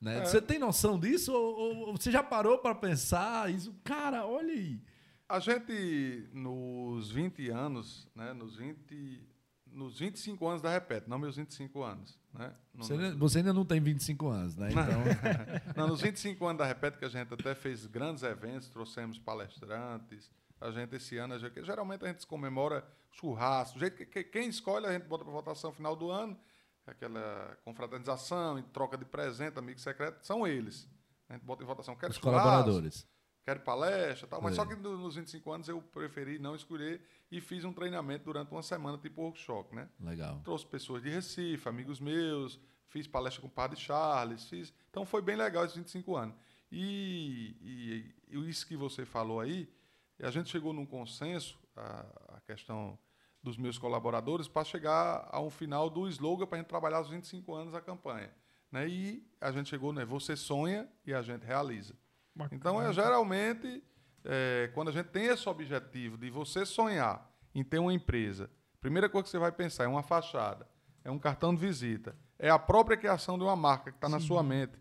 Né? 0.00 0.18
É. 0.18 0.24
Você 0.24 0.40
tem 0.42 0.58
noção 0.58 0.98
disso? 0.98 1.32
Ou, 1.32 1.88
ou 1.88 1.96
você 1.96 2.10
já 2.10 2.22
parou 2.22 2.58
para 2.58 2.74
pensar 2.74 3.50
isso? 3.50 3.74
Cara, 3.84 4.26
olha 4.26 4.52
aí. 4.52 4.80
A 5.28 5.40
gente, 5.40 6.28
nos 6.32 7.10
20 7.10 7.48
anos, 7.50 8.08
né, 8.14 8.32
nos, 8.32 8.56
20, 8.56 9.26
nos 9.72 9.98
25 9.98 10.46
anos 10.46 10.62
da 10.62 10.70
Repete, 10.70 11.08
não 11.08 11.18
meus 11.18 11.36
25 11.36 11.82
anos. 11.82 12.16
Né? 12.32 12.52
Você, 12.74 12.92
ainda- 12.92 13.16
você 13.16 13.38
ainda 13.38 13.52
não 13.52 13.64
tem 13.64 13.80
25 13.80 14.28
anos, 14.28 14.56
né? 14.56 14.68
Então, 14.70 14.84
Não, 15.74 15.88
nos 15.88 16.00
25 16.00 16.44
anos 16.46 16.58
da 16.58 16.66
Repete, 16.66 16.98
que 16.98 17.04
a 17.04 17.08
gente 17.08 17.32
até 17.34 17.54
fez 17.54 17.86
grandes 17.86 18.22
eventos, 18.22 18.68
trouxemos 18.68 19.18
palestrantes. 19.18 20.30
A 20.60 20.70
gente, 20.70 20.94
esse 20.94 21.16
ano, 21.18 21.34
a 21.34 21.38
gente- 21.38 21.64
geralmente 21.64 22.04
a 22.04 22.08
gente 22.08 22.24
comemora 22.26 22.86
churrasco. 23.10 23.74
Do 23.74 23.80
jeito 23.80 23.96
que, 23.96 24.06
que- 24.06 24.24
quem 24.24 24.48
escolhe, 24.48 24.86
a 24.86 24.92
gente 24.92 25.04
bota 25.06 25.24
para 25.24 25.32
votação 25.32 25.70
no 25.70 25.76
final 25.76 25.96
do 25.96 26.10
ano, 26.10 26.38
aquela 26.86 27.56
confraternização, 27.64 28.60
troca 28.72 28.96
de 28.96 29.04
presente, 29.04 29.58
amigo 29.58 29.78
secreto, 29.80 30.24
são 30.24 30.46
eles. 30.46 30.88
A 31.28 31.32
gente 31.34 31.44
bota 31.44 31.62
em 31.62 31.66
votação. 31.66 31.96
Quero 31.96 32.12
os 32.12 32.18
colaboradores. 32.18 33.06
quero 33.44 33.60
palestra, 33.60 34.26
tal. 34.26 34.42
Mas 34.42 34.54
É. 34.54 34.56
só 34.56 34.66
que 34.66 34.74
no- 34.74 34.98
nos 34.98 35.14
25 35.14 35.52
anos 35.52 35.68
eu 35.68 35.80
preferi 35.80 36.36
não 36.38 36.56
escolher 36.56 37.00
e 37.30 37.40
fiz 37.40 37.64
um 37.64 37.72
treinamento 37.72 38.24
durante 38.24 38.50
uma 38.50 38.62
semana, 38.62 38.98
tipo 38.98 39.22
workshop, 39.22 39.72
né? 39.74 39.88
Legal. 40.00 40.40
Trouxe 40.42 40.66
pessoas 40.66 41.00
de 41.02 41.10
Recife, 41.10 41.68
amigos 41.68 42.00
meus, 42.00 42.58
fiz 42.88 43.06
palestra 43.06 43.40
com 43.40 43.46
o 43.46 43.50
Padre 43.50 43.78
Charles, 43.78 44.48
fiz. 44.48 44.72
Então 44.90 45.04
foi 45.06 45.22
bem 45.22 45.36
legal 45.36 45.64
esses 45.64 45.76
25 45.76 46.16
anos. 46.16 46.34
E, 46.72 47.56
e- 47.62 48.14
e 48.36 48.48
isso 48.50 48.66
que 48.66 48.76
você 48.76 49.04
falou 49.06 49.38
aí, 49.40 49.72
a 50.20 50.30
gente 50.30 50.48
chegou 50.50 50.72
num 50.72 50.84
consenso, 50.86 51.56
a, 51.76 52.36
a 52.36 52.40
questão 52.40 52.98
dos 53.42 53.56
meus 53.56 53.78
colaboradores, 53.78 54.48
para 54.48 54.64
chegar 54.64 55.28
a 55.30 55.40
um 55.40 55.50
final 55.50 55.88
do 55.88 56.08
slogan 56.08 56.46
para 56.46 56.58
a 56.58 56.60
gente 56.60 56.68
trabalhar 56.68 57.00
os 57.00 57.08
25 57.08 57.54
anos 57.54 57.74
a 57.74 57.80
campanha. 57.80 58.30
Né? 58.70 58.88
E 58.88 59.26
a 59.40 59.52
gente 59.52 59.68
chegou, 59.68 59.92
né? 59.92 60.04
Você 60.04 60.36
sonha 60.36 60.88
e 61.04 61.14
a 61.14 61.22
gente 61.22 61.44
realiza. 61.44 61.94
Bacana. 62.34 62.58
Então, 62.58 62.82
é, 62.82 62.92
geralmente, 62.92 63.82
é, 64.24 64.70
quando 64.74 64.88
a 64.88 64.92
gente 64.92 65.06
tem 65.06 65.26
esse 65.26 65.48
objetivo 65.48 66.18
de 66.18 66.28
você 66.28 66.66
sonhar 66.66 67.30
em 67.54 67.64
ter 67.64 67.78
uma 67.78 67.92
empresa, 67.92 68.50
a 68.74 68.78
primeira 68.78 69.08
coisa 69.08 69.24
que 69.24 69.30
você 69.30 69.38
vai 69.38 69.52
pensar 69.52 69.84
é 69.84 69.88
uma 69.88 70.02
fachada, 70.02 70.68
é 71.02 71.10
um 71.10 71.18
cartão 71.18 71.54
de 71.54 71.60
visita, 71.60 72.16
é 72.38 72.50
a 72.50 72.58
própria 72.58 72.96
criação 72.96 73.38
de 73.38 73.44
uma 73.44 73.56
marca 73.56 73.90
que 73.90 73.96
está 73.96 74.08
na 74.08 74.20
sua 74.20 74.42
mente. 74.42 74.78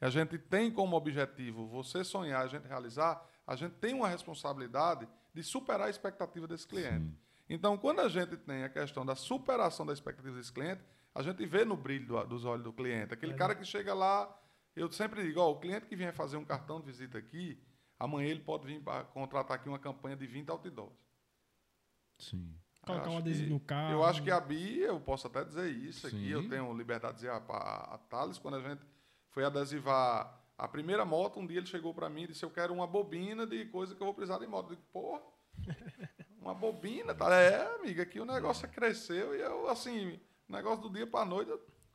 E 0.00 0.04
a 0.04 0.10
gente 0.10 0.38
tem 0.38 0.70
como 0.70 0.96
objetivo 0.96 1.66
você 1.66 2.02
sonhar, 2.02 2.42
a 2.42 2.48
gente 2.48 2.66
realizar, 2.66 3.24
a 3.46 3.54
gente 3.54 3.74
tem 3.74 3.94
uma 3.94 4.08
responsabilidade 4.08 5.06
de 5.32 5.42
superar 5.42 5.86
a 5.86 5.90
expectativa 5.90 6.48
desse 6.48 6.66
cliente. 6.66 7.14
Então, 7.48 7.76
quando 7.78 8.00
a 8.00 8.08
gente 8.08 8.36
tem 8.38 8.64
a 8.64 8.68
questão 8.68 9.04
da 9.06 9.14
superação 9.14 9.86
da 9.86 9.92
expectativa 9.92 10.36
desse 10.36 10.52
cliente, 10.52 10.82
a 11.14 11.22
gente 11.22 11.44
vê 11.46 11.64
no 11.64 11.76
brilho 11.76 12.06
do- 12.06 12.24
dos 12.26 12.44
olhos 12.44 12.64
do 12.64 12.72
cliente. 12.72 13.14
Aquele 13.14 13.34
cara 13.34 13.54
que 13.54 13.64
chega 13.64 13.94
lá, 13.94 14.28
eu 14.74 14.90
sempre 14.90 15.22
digo, 15.22 15.40
ó, 15.40 15.50
o 15.52 15.58
cliente 15.60 15.86
que 15.86 15.94
vier 15.96 16.12
fazer 16.12 16.36
um 16.36 16.44
cartão 16.44 16.80
de 16.80 16.86
visita 16.86 17.16
aqui, 17.18 17.58
amanhã 17.98 18.28
ele 18.28 18.40
pode 18.40 18.66
vir 18.66 18.82
para 18.82 19.04
contratar 19.04 19.56
aqui 19.56 19.68
uma 19.68 19.78
campanha 19.78 20.16
de 20.16 20.26
20 20.26 20.50
outdoors. 20.50 20.92
Sim. 22.18 22.54
Colocar 22.84 23.04
Eu 23.06 23.10
um 23.10 23.12
acho 23.14 23.18
adesivo 23.18 23.46
que- 23.46 23.52
no 23.52 23.60
carro. 23.60 23.92
Eu 23.92 24.04
acho 24.04 24.22
que 24.22 24.30
a 24.30 24.40
Bi, 24.40 24.78
eu 24.80 25.00
posso 25.00 25.26
até 25.26 25.44
dizer 25.44 25.68
isso 25.70 26.06
aqui, 26.06 26.16
Sim. 26.18 26.28
eu 26.28 26.48
tenho 26.48 26.72
liberdade 26.76 27.14
de 27.14 27.20
dizer 27.20 27.30
a, 27.30 27.36
a, 27.36 27.94
a 27.94 27.98
Thales, 27.98 28.38
quando 28.38 28.56
a 28.56 28.60
gente 28.60 28.82
foi 29.30 29.44
adesivar 29.44 30.42
A 30.58 30.66
primeira 30.66 31.04
moto, 31.04 31.38
um 31.38 31.46
dia 31.46 31.58
ele 31.58 31.66
chegou 31.66 31.92
para 31.92 32.08
mim 32.08 32.22
e 32.22 32.28
disse: 32.28 32.42
Eu 32.42 32.50
quero 32.50 32.72
uma 32.72 32.86
bobina 32.86 33.46
de 33.46 33.66
coisa 33.66 33.94
que 33.94 34.00
eu 34.00 34.06
vou 34.06 34.14
precisar 34.14 34.38
de 34.38 34.46
moto. 34.46 34.70
Eu 34.72 34.76
digo, 34.76 34.88
porra, 34.90 35.20
uma 36.46 36.54
bobina, 36.54 37.14
tá? 37.14 37.32
É, 37.34 37.74
amiga, 37.76 38.02
aqui 38.02 38.20
o 38.20 38.24
negócio 38.24 38.68
cresceu 38.68 39.34
e 39.34 39.40
eu, 39.40 39.68
assim, 39.68 40.18
negócio 40.48 40.82
do 40.82 40.90
dia 40.90 41.06
para 41.06 41.24
noite, 41.24 41.50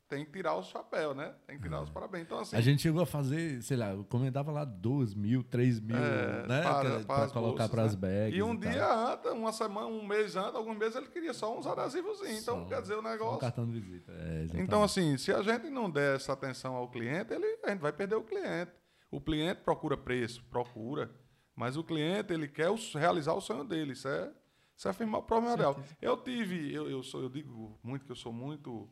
tem 0.09 0.25
que 0.25 0.31
tirar 0.33 0.55
o 0.55 0.61
chapéu, 0.63 1.15
né? 1.15 1.33
Tem 1.47 1.55
que 1.55 1.63
tirar 1.63 1.81
os 1.81 1.89
parabéns. 1.89 2.25
Então, 2.25 2.39
assim. 2.39 2.53
A 2.57 2.59
gente 2.59 2.81
chegou 2.81 3.01
a 3.01 3.05
fazer, 3.05 3.61
sei 3.63 3.77
lá, 3.77 3.91
eu 3.93 4.03
comentava 4.03 4.51
lá 4.51 4.65
2 4.65 5.13
mil, 5.15 5.41
3 5.41 5.79
mil, 5.79 5.95
É, 5.95 6.45
né? 6.47 6.61
para- 7.05 7.27
que- 7.27 7.33
colocar 7.33 7.69
para 7.69 7.83
as 7.83 7.95
né? 7.95 8.01
bags. 8.25 8.37
E 8.37 8.43
um 8.43 8.57
tal. 8.57 8.71
dia 8.71 8.93
antes, 8.93 9.31
uma 9.31 9.53
semana, 9.53 9.87
um 9.87 10.05
mês 10.05 10.35
antes, 10.35 10.53
alguns 10.53 10.77
meses 10.77 10.97
ele 10.97 11.07
queria 11.07 11.33
só 11.33 11.57
uns 11.57 11.65
adesivos. 11.65 12.19
Então, 12.29 12.65
quer 12.65 12.81
dizer, 12.81 12.95
o 12.95 12.99
Um 12.99 13.03
negócio. 13.03 13.39
cartão 13.39 13.65
de 13.65 13.79
visita. 13.79 14.11
É. 14.11 14.47
Então, 14.55 14.83
assim, 14.83 15.17
se 15.17 15.31
a 15.31 15.41
gente 15.41 15.69
não 15.69 15.89
der 15.89 16.17
essa 16.17 16.33
atenção 16.33 16.75
ao 16.75 16.89
cliente, 16.89 17.33
ele, 17.33 17.45
a 17.63 17.69
gente 17.69 17.79
vai 17.79 17.93
perder 17.93 18.15
o 18.15 18.23
cliente. 18.23 18.71
O 19.09 19.21
cliente 19.21 19.61
procura 19.61 19.95
preço, 19.95 20.43
procura. 20.49 21.09
Mas 21.55 21.77
o 21.77 21.83
cliente, 21.85 22.33
ele 22.33 22.49
quer 22.49 22.69
o- 22.69 22.75
realizar 22.95 23.33
o 23.33 23.39
sonho 23.41 23.63
dele. 23.63 23.93
Isso 23.93 24.07
é, 24.09 24.29
isso 24.82 24.88
é 24.88 24.91
afirmar 24.91 25.22
primordial. 25.22 25.76
Certeza. 25.76 25.98
Eu 26.02 26.17
tive, 26.17 26.74
eu, 26.74 26.89
eu, 26.89 27.04
sou, 27.04 27.22
eu 27.22 27.30
digo 27.30 27.78
muito 27.84 28.04
que 28.04 28.12
eu 28.12 28.15
sou 28.15 28.34
muito. 28.34 28.89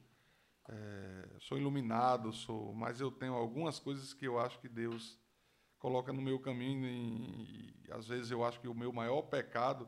eh, 0.69 1.27
sou 1.39 1.57
iluminado, 1.57 2.31
sou, 2.31 2.73
mas 2.75 3.01
eu 3.01 3.09
tenho 3.09 3.33
algumas 3.33 3.79
coisas 3.79 4.13
que 4.13 4.25
eu 4.25 4.37
acho 4.39 4.59
que 4.59 4.69
Deus 4.69 5.17
coloca 5.79 6.13
no 6.13 6.21
meu 6.21 6.39
caminho 6.39 6.85
e, 6.85 7.73
e 7.87 7.91
às 7.91 8.07
vezes 8.07 8.29
eu 8.29 8.43
acho 8.43 8.59
que 8.59 8.67
o 8.67 8.73
meu 8.75 8.93
maior 8.93 9.23
pecado 9.23 9.87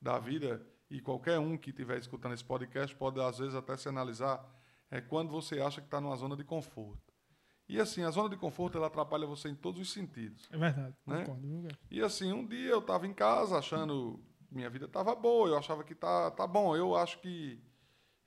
da 0.00 0.20
vida 0.20 0.64
e 0.88 1.00
qualquer 1.00 1.38
um 1.40 1.56
que 1.58 1.70
estiver 1.70 1.98
escutando 1.98 2.34
esse 2.34 2.44
podcast 2.44 2.94
pode 2.94 3.20
às 3.20 3.38
vezes 3.38 3.54
até 3.56 3.76
se 3.76 3.88
analisar 3.88 4.38
é 4.88 5.00
quando 5.00 5.30
você 5.32 5.60
acha 5.60 5.80
que 5.80 5.86
está 5.88 6.00
numa 6.00 6.14
zona 6.16 6.36
de 6.36 6.44
conforto. 6.44 7.12
E 7.68 7.80
assim, 7.80 8.02
a 8.04 8.10
zona 8.10 8.28
de 8.28 8.36
conforto 8.36 8.78
ela 8.78 8.86
atrapalha 8.88 9.26
você 9.26 9.48
em 9.48 9.54
todos 9.56 9.80
os 9.80 9.92
sentidos. 9.92 10.48
É 10.52 10.56
verdade, 10.58 10.94
Né? 11.06 11.24
concordo. 11.24 11.68
E 11.90 12.00
assim, 12.02 12.32
um 12.32 12.46
dia 12.46 12.70
eu 12.70 12.78
estava 12.80 13.04
em 13.06 13.14
casa 13.14 13.58
achando 13.58 14.20
minha 14.50 14.70
vida 14.70 14.86
estava 14.86 15.14
boa, 15.14 15.48
eu 15.48 15.56
achava 15.56 15.84
que 15.84 15.94
tá, 15.94 16.30
tá 16.30 16.46
bom, 16.46 16.76
eu 16.76 16.96
acho 16.96 17.18
que 17.20 17.60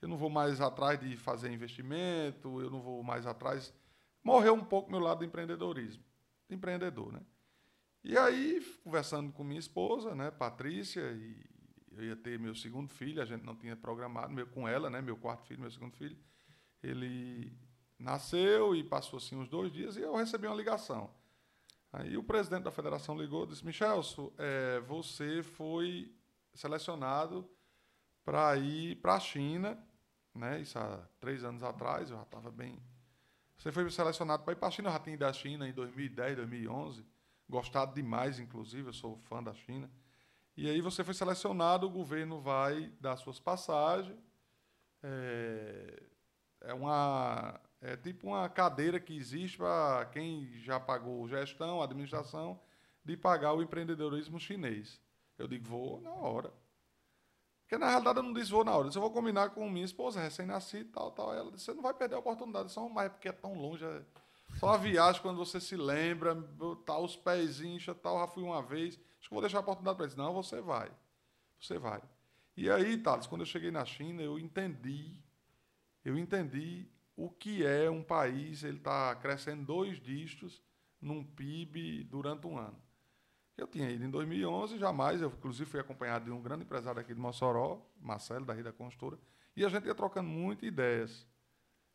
eu 0.00 0.08
não 0.08 0.16
vou 0.16 0.30
mais 0.30 0.60
atrás 0.60 0.98
de 1.00 1.16
fazer 1.16 1.50
investimento, 1.50 2.60
eu 2.60 2.70
não 2.70 2.80
vou 2.80 3.02
mais 3.02 3.26
atrás. 3.26 3.72
Morreu 4.22 4.54
um 4.54 4.64
pouco 4.64 4.90
meu 4.90 5.00
lado 5.00 5.18
do 5.18 5.24
empreendedorismo, 5.24 6.02
de 6.48 6.54
empreendedor, 6.54 7.12
né? 7.12 7.20
E 8.02 8.18
aí, 8.18 8.60
conversando 8.82 9.32
com 9.32 9.42
minha 9.42 9.58
esposa, 9.58 10.14
né, 10.14 10.30
Patrícia, 10.30 11.00
e 11.12 11.42
eu 11.92 12.04
ia 12.04 12.16
ter 12.16 12.38
meu 12.38 12.54
segundo 12.54 12.90
filho, 12.90 13.22
a 13.22 13.24
gente 13.24 13.44
não 13.44 13.56
tinha 13.56 13.74
programado, 13.76 14.32
meu, 14.32 14.46
com 14.46 14.68
ela, 14.68 14.90
né, 14.90 15.00
meu 15.00 15.16
quarto 15.16 15.46
filho, 15.46 15.60
meu 15.60 15.70
segundo 15.70 15.96
filho, 15.96 16.18
ele 16.82 17.56
nasceu 17.98 18.74
e 18.74 18.84
passou 18.84 19.16
assim 19.16 19.36
uns 19.36 19.48
dois 19.48 19.72
dias 19.72 19.96
e 19.96 20.00
eu 20.00 20.14
recebi 20.16 20.46
uma 20.46 20.56
ligação. 20.56 21.10
Aí 21.96 22.16
o 22.16 22.24
presidente 22.24 22.64
da 22.64 22.72
federação 22.72 23.16
ligou 23.16 23.44
e 23.44 23.48
disse: 23.48 23.64
Michelson, 23.64 24.32
é, 24.36 24.80
você 24.80 25.44
foi 25.44 26.12
selecionado 26.52 27.48
para 28.24 28.56
ir 28.56 28.96
para 28.96 29.14
a 29.14 29.20
China, 29.20 29.78
né? 30.34 30.60
Isso 30.60 30.76
há 30.76 31.06
três 31.20 31.44
anos 31.44 31.62
atrás, 31.62 32.10
eu 32.10 32.16
já 32.16 32.22
estava 32.24 32.50
bem. 32.50 32.82
Você 33.56 33.70
foi 33.70 33.88
selecionado 33.90 34.42
para 34.42 34.54
ir 34.54 34.56
para 34.56 34.66
a 34.66 34.70
China, 34.72 34.88
eu 34.88 34.92
já 34.92 34.98
tinha 34.98 35.14
ido 35.14 35.24
à 35.24 35.32
China 35.32 35.68
em 35.68 35.72
2010, 35.72 36.36
2011, 36.36 37.06
gostado 37.48 37.94
demais, 37.94 38.40
inclusive, 38.40 38.88
eu 38.88 38.92
sou 38.92 39.16
fã 39.28 39.40
da 39.40 39.54
China. 39.54 39.88
E 40.56 40.68
aí 40.68 40.80
você 40.80 41.04
foi 41.04 41.14
selecionado, 41.14 41.86
o 41.86 41.90
governo 41.90 42.40
vai 42.40 42.92
dar 43.00 43.16
suas 43.18 43.38
passagens. 43.38 44.18
É, 45.00 46.02
é 46.62 46.74
uma 46.74 47.60
é 47.84 47.98
tipo 47.98 48.28
uma 48.28 48.48
cadeira 48.48 48.98
que 48.98 49.14
existe 49.14 49.58
para 49.58 50.06
quem 50.06 50.50
já 50.62 50.80
pagou 50.80 51.28
gestão, 51.28 51.82
administração, 51.82 52.58
de 53.04 53.14
pagar 53.14 53.52
o 53.52 53.62
empreendedorismo 53.62 54.40
chinês. 54.40 54.98
Eu 55.36 55.46
digo, 55.46 55.68
vou 55.68 56.00
na 56.00 56.10
hora. 56.10 56.50
Porque 57.60 57.76
na 57.76 57.90
realidade 57.90 58.18
eu 58.18 58.22
não 58.22 58.32
disse 58.32 58.50
vou 58.50 58.64
na 58.64 58.72
hora. 58.72 58.84
Eu 58.84 58.88
disse, 58.88 58.98
vou 58.98 59.10
combinar 59.10 59.50
com 59.50 59.68
minha 59.68 59.84
esposa, 59.84 60.18
recém-nascida, 60.18 60.88
tal, 60.94 61.10
tal. 61.10 61.34
Ela 61.34 61.50
disse, 61.52 61.66
você 61.66 61.74
não 61.74 61.82
vai 61.82 61.92
perder 61.92 62.14
a 62.14 62.20
oportunidade. 62.20 62.72
Só 62.72 62.88
mas 62.88 63.04
é 63.04 63.08
porque 63.10 63.28
é 63.28 63.32
tão 63.32 63.52
longe. 63.52 63.84
é 63.84 64.02
Só 64.54 64.70
a 64.70 64.78
viagem, 64.78 65.20
quando 65.20 65.36
você 65.36 65.60
se 65.60 65.76
lembra, 65.76 66.34
tal, 66.86 67.04
os 67.04 67.16
pés 67.16 67.60
incha, 67.60 67.94
tal, 67.94 68.18
já 68.18 68.26
fui 68.28 68.42
uma 68.42 68.62
vez. 68.62 68.98
Acho 69.18 69.28
que 69.28 69.34
vou 69.34 69.42
deixar 69.42 69.58
a 69.58 69.60
oportunidade 69.60 69.96
para 69.96 70.06
eles. 70.06 70.16
Não, 70.16 70.32
você 70.32 70.58
vai. 70.62 70.90
Você 71.60 71.78
vai. 71.78 72.00
E 72.56 72.70
aí, 72.70 72.96
Thales, 72.96 73.26
quando 73.26 73.42
eu 73.42 73.46
cheguei 73.46 73.70
na 73.70 73.84
China, 73.84 74.22
eu 74.22 74.38
entendi, 74.38 75.22
eu 76.02 76.16
entendi 76.16 76.88
o 77.16 77.30
que 77.30 77.64
é 77.64 77.90
um 77.90 78.02
país, 78.02 78.64
ele 78.64 78.78
está 78.78 79.14
crescendo 79.16 79.64
dois 79.64 80.00
dígitos 80.00 80.62
num 81.00 81.24
PIB 81.24 82.04
durante 82.04 82.46
um 82.46 82.58
ano. 82.58 82.80
Eu 83.56 83.68
tinha 83.68 83.88
ido 83.88 84.04
em 84.04 84.10
2011, 84.10 84.78
jamais, 84.78 85.22
eu 85.22 85.28
inclusive 85.28 85.70
fui 85.70 85.78
acompanhado 85.78 86.24
de 86.24 86.30
um 86.32 86.42
grande 86.42 86.64
empresário 86.64 87.00
aqui 87.00 87.14
de 87.14 87.20
Mossoró, 87.20 87.80
Marcelo, 88.00 88.44
da 88.44 88.52
Rida 88.52 88.72
Construtora, 88.72 89.20
e 89.56 89.64
a 89.64 89.68
gente 89.68 89.86
ia 89.86 89.94
trocando 89.94 90.28
muitas 90.28 90.66
ideias, 90.66 91.26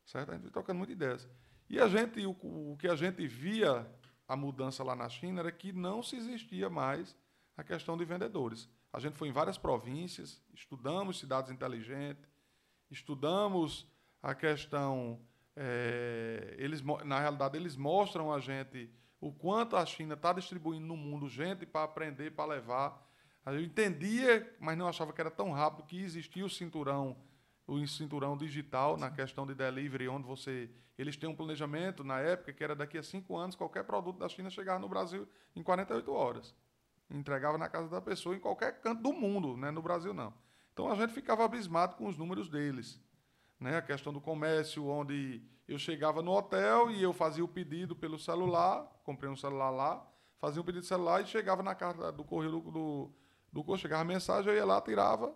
certo? 0.06 0.30
A 0.30 0.34
gente 0.34 0.44
ia 0.44 0.50
trocando 0.50 0.78
muitas 0.78 0.96
ideias. 0.96 1.28
E 1.68 1.78
a 1.78 1.86
gente, 1.86 2.24
o, 2.24 2.30
o 2.30 2.76
que 2.78 2.88
a 2.88 2.96
gente 2.96 3.26
via 3.26 3.86
a 4.26 4.34
mudança 4.36 4.82
lá 4.82 4.96
na 4.96 5.08
China 5.08 5.40
era 5.40 5.52
que 5.52 5.72
não 5.72 6.02
se 6.02 6.16
existia 6.16 6.70
mais 6.70 7.14
a 7.56 7.64
questão 7.64 7.96
de 7.96 8.04
vendedores. 8.04 8.68
A 8.92 8.98
gente 8.98 9.16
foi 9.16 9.28
em 9.28 9.32
várias 9.32 9.58
províncias, 9.58 10.42
estudamos 10.54 11.18
cidades 11.18 11.50
inteligentes, 11.50 12.26
estudamos 12.90 13.86
a 14.22 14.34
questão. 14.34 15.20
eh, 15.56 16.54
eles, 16.58 16.82
na 17.04 17.20
realidade, 17.20 17.56
eles 17.56 17.76
mostram 17.76 18.32
a 18.32 18.40
gente 18.40 18.90
o 19.20 19.30
quanto 19.32 19.76
a 19.76 19.84
China 19.84 20.14
está 20.14 20.32
distribuindo 20.32 20.86
no 20.86 20.96
mundo 20.96 21.28
gente 21.28 21.66
para 21.66 21.84
aprender, 21.84 22.32
para 22.32 22.54
levar. 22.54 23.06
Eu 23.44 23.60
entendia, 23.60 24.56
mas 24.58 24.78
não 24.78 24.88
achava 24.88 25.12
que 25.12 25.20
era 25.20 25.30
tão 25.30 25.50
rápido 25.50 25.86
que 25.86 26.00
existia 26.00 26.44
o 26.44 26.48
cinturão, 26.48 27.16
o 27.66 27.86
cinturão 27.86 28.36
digital 28.36 28.96
na 28.96 29.10
questão 29.10 29.46
de 29.46 29.54
delivery, 29.54 30.08
onde 30.08 30.26
você. 30.26 30.70
Eles 30.96 31.16
têm 31.16 31.28
um 31.28 31.34
planejamento 31.34 32.04
na 32.04 32.20
época 32.20 32.52
que 32.52 32.62
era 32.62 32.74
daqui 32.74 32.98
a 32.98 33.02
cinco 33.02 33.36
anos, 33.36 33.56
qualquer 33.56 33.84
produto 33.84 34.18
da 34.18 34.28
China 34.28 34.50
chegava 34.50 34.78
no 34.78 34.88
Brasil 34.88 35.26
em 35.56 35.62
48 35.62 36.12
horas. 36.12 36.54
Entregava 37.10 37.56
na 37.56 37.68
casa 37.68 37.88
da 37.88 38.00
pessoa 38.00 38.36
em 38.36 38.38
qualquer 38.38 38.80
canto 38.80 39.02
do 39.02 39.12
mundo, 39.12 39.56
né? 39.56 39.70
no 39.70 39.82
Brasil 39.82 40.12
não. 40.12 40.32
Então 40.72 40.90
a 40.90 40.94
gente 40.94 41.12
ficava 41.12 41.44
abismado 41.44 41.96
com 41.96 42.06
os 42.06 42.16
números 42.16 42.48
deles. 42.48 43.00
Né? 43.60 43.76
A 43.76 43.82
questão 43.82 44.12
do 44.12 44.20
comércio, 44.20 44.86
onde 44.88 45.42
eu 45.68 45.78
chegava 45.78 46.22
no 46.22 46.32
hotel 46.32 46.90
e 46.90 47.02
eu 47.02 47.12
fazia 47.12 47.44
o 47.44 47.48
pedido 47.48 47.94
pelo 47.94 48.18
celular, 48.18 48.84
comprei 49.04 49.30
um 49.30 49.36
celular 49.36 49.70
lá, 49.70 50.10
fazia 50.38 50.60
um 50.60 50.64
pedido 50.64 50.80
de 50.80 50.88
celular 50.88 51.20
e 51.22 51.26
chegava 51.26 51.62
na 51.62 51.74
carta 51.74 52.10
do 52.10 52.24
correio 52.24 52.52
do, 52.52 52.70
do, 52.70 53.12
do 53.52 53.62
correio, 53.62 53.82
chegava 53.82 54.02
a 54.02 54.04
mensagem, 54.04 54.50
eu 54.50 54.56
ia 54.56 54.64
lá, 54.64 54.80
tirava. 54.80 55.34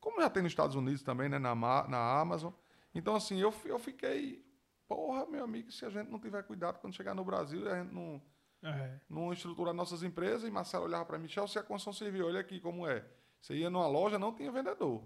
Como 0.00 0.20
já 0.20 0.30
tem 0.30 0.42
nos 0.42 0.52
Estados 0.52 0.76
Unidos 0.76 1.02
também, 1.02 1.28
né? 1.28 1.38
na, 1.38 1.54
na 1.54 2.20
Amazon. 2.20 2.52
Então, 2.94 3.16
assim, 3.16 3.40
eu, 3.40 3.52
eu 3.64 3.78
fiquei, 3.78 4.46
porra, 4.86 5.26
meu 5.26 5.42
amigo, 5.42 5.72
se 5.72 5.84
a 5.84 5.90
gente 5.90 6.08
não 6.10 6.20
tiver 6.20 6.42
cuidado 6.44 6.78
quando 6.78 6.94
chegar 6.94 7.14
no 7.14 7.24
Brasil, 7.24 7.68
a 7.68 7.82
gente 7.82 7.92
não, 7.92 8.22
É, 8.62 9.00
não 9.10 9.32
estruturar 9.32 9.74
nossas 9.74 10.02
empresas, 10.02 10.48
e 10.48 10.50
Marcelo 10.50 10.84
olhava 10.84 11.04
para 11.04 11.18
mim, 11.18 11.24
Michel, 11.24 11.48
se 11.48 11.58
a 11.58 11.62
construção 11.62 11.92
civil, 11.92 12.26
olha 12.26 12.40
aqui 12.40 12.60
como 12.60 12.86
é. 12.86 13.04
Você 13.40 13.56
ia 13.56 13.68
numa 13.68 13.86
loja, 13.86 14.18
não 14.18 14.32
tinha 14.32 14.50
vendedor. 14.52 15.02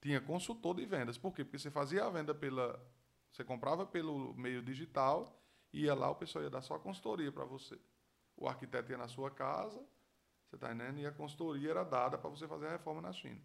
Tinha 0.00 0.20
consultor 0.20 0.74
de 0.76 0.86
vendas. 0.86 1.18
Por 1.18 1.34
quê? 1.34 1.44
Porque 1.44 1.58
você 1.58 1.70
fazia 1.70 2.04
a 2.04 2.10
venda 2.10 2.34
pela. 2.34 2.80
Você 3.30 3.44
comprava 3.44 3.84
pelo 3.84 4.34
meio 4.34 4.62
digital, 4.62 5.40
ia 5.72 5.94
lá, 5.94 6.10
o 6.10 6.14
pessoal 6.14 6.44
ia 6.44 6.50
dar 6.50 6.62
só 6.62 6.76
a 6.76 6.78
consultoria 6.80 7.30
para 7.30 7.44
você. 7.44 7.78
O 8.36 8.48
arquiteto 8.48 8.90
ia 8.90 8.96
na 8.96 9.08
sua 9.08 9.30
casa, 9.30 9.78
você 10.48 10.56
está 10.56 10.72
entendendo? 10.72 11.00
E 11.00 11.06
a 11.06 11.12
consultoria 11.12 11.70
era 11.70 11.84
dada 11.84 12.16
para 12.16 12.30
você 12.30 12.48
fazer 12.48 12.68
a 12.68 12.70
reforma 12.70 13.02
na 13.02 13.12
China. 13.12 13.40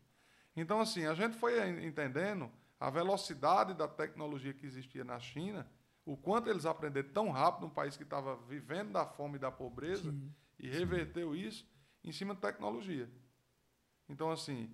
Então, 0.56 0.80
assim, 0.80 1.06
a 1.06 1.14
gente 1.14 1.36
foi 1.36 1.60
en- 1.68 1.86
entendendo 1.86 2.50
a 2.80 2.90
velocidade 2.90 3.74
da 3.74 3.88
tecnologia 3.88 4.54
que 4.54 4.66
existia 4.66 5.04
na 5.04 5.20
China, 5.20 5.70
o 6.06 6.16
quanto 6.16 6.50
eles 6.50 6.66
aprenderam 6.66 7.10
tão 7.10 7.30
rápido 7.30 7.64
num 7.64 7.74
país 7.74 7.98
que 7.98 8.04
estava 8.04 8.36
vivendo 8.36 8.92
da 8.92 9.06
fome 9.06 9.36
e 9.36 9.40
da 9.40 9.52
pobreza, 9.52 10.12
sim. 10.12 10.34
e 10.60 10.70
reverteu 10.70 11.36
isso 11.36 11.68
em 12.04 12.12
cima 12.12 12.36
de 12.36 12.42
tecnologia. 12.42 13.10
Então, 14.08 14.30
assim, 14.32 14.70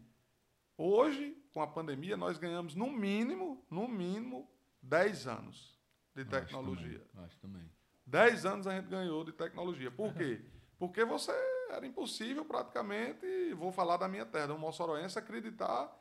hoje, 0.79 1.35
com 1.53 1.61
a 1.61 1.67
pandemia, 1.67 2.15
nós 2.15 2.37
ganhamos 2.37 2.73
no 2.73 2.89
mínimo, 2.89 3.65
no 3.69 3.87
mínimo, 3.87 4.49
10 4.81 5.27
anos 5.27 5.77
de 6.15 6.21
Acho 6.21 6.29
tecnologia. 6.31 6.99
também, 6.99 7.25
Acho 7.25 7.37
também. 7.39 7.71
10 8.05 8.45
anos 8.45 8.65
a 8.65 8.75
gente 8.75 8.87
ganhou 8.87 9.23
de 9.23 9.33
tecnologia. 9.33 9.91
Por 9.91 10.13
quê? 10.13 10.41
Porque 10.77 11.03
você 11.03 11.31
era 11.69 11.85
impossível 11.85 12.45
praticamente, 12.45 13.53
vou 13.53 13.71
falar 13.71 13.97
da 13.97 14.07
minha 14.07 14.25
terra, 14.25 14.53
um 14.53 14.57
moçoroense, 14.57 15.19
acreditar 15.19 15.93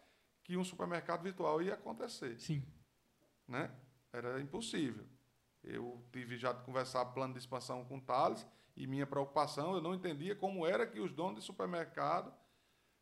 que 0.45 0.57
um 0.57 0.65
supermercado 0.65 1.23
virtual 1.23 1.61
ia 1.61 1.75
acontecer 1.75 2.39
Sim. 2.39 2.65
né? 3.47 3.71
Era 4.13 4.41
impossível. 4.41 5.05
Eu 5.63 6.03
tive 6.13 6.39
já 6.39 6.53
de 6.53 6.63
conversar 6.63 7.05
plano 7.07 7.35
de 7.35 7.41
expansão 7.41 7.85
com 7.85 7.99
o 7.99 8.01
Thales 8.01 8.47
e 8.77 8.87
minha 8.87 9.07
preocupação, 9.07 9.75
eu 9.75 9.83
não 9.83 9.95
entendia 9.95 10.37
como 10.37 10.65
era 10.65 10.87
que 10.87 11.01
os 11.01 11.13
donos 11.13 11.41
de 11.41 11.45
supermercado 11.45 12.33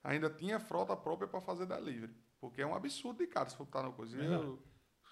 ainda 0.07 0.31
tinham 0.31 0.61
frota 0.61 0.97
própria 0.97 1.29
para 1.29 1.41
fazer 1.41 1.67
delivery. 1.67 2.15
Porque 2.41 2.63
é 2.63 2.67
um 2.67 2.75
absurdo 2.75 3.19
de 3.19 3.27
cara 3.27 3.49
se 3.49 3.57
for 3.57 3.65
botar 3.65 3.91
coisa. 3.91 4.17
E 4.17 4.21
Verdade. 4.21 4.45
Eu 4.45 4.63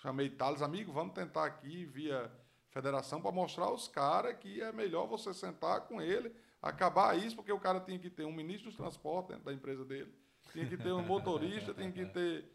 chamei 0.01 0.31
Thales, 0.31 0.63
amigo, 0.63 0.93
vamos 0.93 1.15
tentar 1.15 1.45
aqui 1.45 1.85
via 1.85 2.31
federação 2.71 3.21
para 3.21 3.33
mostrar 3.33 3.65
aos 3.65 3.89
caras 3.89 4.37
que 4.39 4.61
é 4.61 4.73
melhor 4.73 5.07
você 5.07 5.35
sentar 5.35 5.83
com 5.83 6.01
ele, 6.01 6.33
acabar 6.63 7.19
isso, 7.19 7.37
porque 7.37 7.53
o 7.53 7.59
cara 7.59 7.81
tinha 7.81 7.99
que 7.99 8.11
ter 8.11 8.25
um 8.25 8.33
ministro 8.33 8.69
dos 8.69 8.77
transportes 8.77 9.31
dentro 9.31 9.45
da 9.45 9.53
empresa 9.53 9.85
dele, 9.85 10.13
tinha 10.53 10.67
que 10.67 10.77
ter 10.77 10.93
um 10.93 11.03
motorista, 11.03 11.75
tinha 11.75 11.91
que 11.91 12.07
ter. 12.07 12.51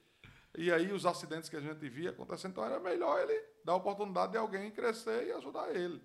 E 0.58 0.72
aí 0.72 0.92
os 0.92 1.06
acidentes 1.06 1.50
que 1.50 1.56
a 1.56 1.62
gente 1.62 1.88
via 1.90 2.10
acontecendo, 2.10 2.52
então 2.52 2.66
era 2.66 2.80
melhor 2.80 3.22
ele 3.22 3.40
dar 3.64 3.74
a 3.74 3.76
oportunidade 3.76 4.32
de 4.32 4.38
alguém 4.38 4.72
crescer 4.72 5.28
e 5.28 5.32
ajudar 5.34 5.76
ele. 5.76 6.02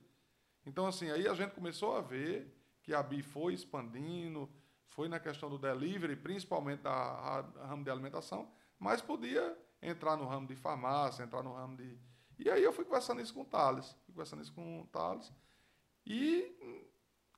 Então, 0.66 0.86
assim, 0.86 1.10
aí 1.10 1.28
a 1.28 1.34
gente 1.34 1.54
começou 1.54 1.96
a 1.96 2.00
ver 2.00 2.52
que 2.82 2.92
a 2.92 3.02
BI 3.02 3.22
foi 3.22 3.54
expandindo, 3.54 4.50
foi 4.88 5.08
na 5.08 5.18
questão 5.18 5.50
do 5.50 5.58
delivery, 5.58 6.16
principalmente 6.16 6.82
da 6.82 7.40
ramo 7.66 7.84
de 7.84 7.90
alimentação, 7.90 8.50
mas 8.78 9.00
podia 9.00 9.56
entrar 9.82 10.16
no 10.16 10.26
ramo 10.26 10.46
de 10.46 10.56
farmácia, 10.56 11.22
entrar 11.22 11.42
no 11.42 11.52
ramo 11.52 11.76
de 11.76 11.98
e 12.38 12.50
aí 12.50 12.62
eu 12.62 12.72
fui 12.72 12.84
conversando 12.84 13.20
isso 13.20 13.32
com 13.32 13.42
o 13.42 13.44
Thales, 13.44 13.96
fui 14.04 14.12
conversando 14.12 14.42
isso 14.42 14.52
com 14.52 14.80
o 14.80 14.86
Thales. 14.86 15.32
E 16.04 16.52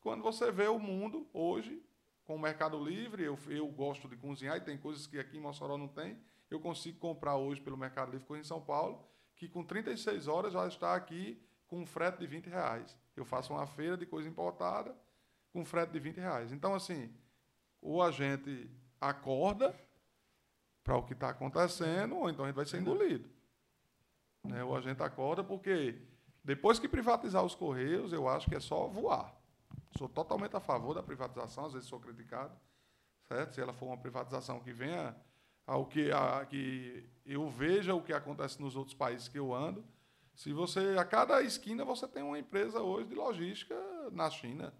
quando 0.00 0.22
você 0.22 0.50
vê 0.50 0.68
o 0.68 0.78
mundo 0.78 1.28
hoje, 1.32 1.82
com 2.24 2.34
o 2.34 2.38
Mercado 2.38 2.82
Livre, 2.82 3.22
eu, 3.22 3.38
eu 3.48 3.68
gosto 3.68 4.08
de 4.08 4.16
cozinhar 4.16 4.56
e 4.56 4.60
tem 4.60 4.76
coisas 4.78 5.06
que 5.06 5.18
aqui 5.18 5.36
em 5.36 5.40
Mossoró 5.40 5.76
não 5.76 5.88
tem, 5.88 6.18
eu 6.50 6.58
consigo 6.60 6.98
comprar 6.98 7.36
hoje 7.36 7.60
pelo 7.60 7.76
Mercado 7.76 8.10
Livre, 8.10 8.26
coisa 8.26 8.40
em 8.40 8.46
São 8.46 8.60
Paulo, 8.60 9.06
que 9.36 9.48
com 9.48 9.62
36 9.62 10.28
horas 10.28 10.52
já 10.52 10.66
está 10.66 10.94
aqui 10.94 11.40
com 11.66 11.82
um 11.82 11.86
frete 11.86 12.18
de 12.18 12.26
20 12.26 12.48
reais. 12.48 12.96
Eu 13.14 13.24
faço 13.24 13.52
uma 13.52 13.66
feira 13.66 13.96
de 13.96 14.06
coisa 14.06 14.28
importada 14.28 14.96
com 15.52 15.64
frete 15.64 15.92
de 15.92 16.00
20 16.00 16.16
reais. 16.16 16.52
Então, 16.52 16.74
assim, 16.74 17.12
ou 17.86 18.02
a 18.02 18.10
gente 18.10 18.68
acorda 19.00 19.72
para 20.82 20.96
o 20.96 21.04
que 21.04 21.12
está 21.12 21.30
acontecendo, 21.30 22.16
ou 22.16 22.28
então 22.28 22.44
a 22.44 22.48
gente 22.48 22.56
vai 22.56 22.66
ser 22.66 22.80
engolido. 22.80 23.30
Né? 24.42 24.64
Ou 24.64 24.76
a 24.76 24.80
gente 24.80 25.00
acorda 25.00 25.44
porque 25.44 25.96
depois 26.42 26.80
que 26.80 26.88
privatizar 26.88 27.44
os 27.44 27.54
Correios, 27.54 28.12
eu 28.12 28.28
acho 28.28 28.48
que 28.48 28.56
é 28.56 28.60
só 28.60 28.88
voar. 28.88 29.32
Sou 29.96 30.08
totalmente 30.08 30.56
a 30.56 30.60
favor 30.60 30.94
da 30.94 31.02
privatização, 31.02 31.66
às 31.66 31.74
vezes 31.74 31.88
sou 31.88 32.00
criticado, 32.00 32.52
certo? 33.28 33.54
Se 33.54 33.60
ela 33.60 33.72
for 33.72 33.86
uma 33.86 33.96
privatização 33.96 34.58
que 34.58 34.72
venha 34.72 35.14
ao 35.64 35.86
que, 35.86 36.10
a, 36.10 36.44
que 36.44 37.08
eu 37.24 37.48
veja 37.48 37.94
o 37.94 38.02
que 38.02 38.12
acontece 38.12 38.60
nos 38.60 38.74
outros 38.74 38.94
países 38.94 39.28
que 39.28 39.38
eu 39.38 39.54
ando. 39.54 39.84
Se 40.34 40.52
você, 40.52 40.96
a 40.98 41.04
cada 41.04 41.40
esquina, 41.40 41.84
você 41.84 42.06
tem 42.08 42.22
uma 42.22 42.38
empresa 42.38 42.80
hoje 42.80 43.08
de 43.08 43.14
logística 43.14 43.76
na 44.10 44.28
China. 44.28 44.74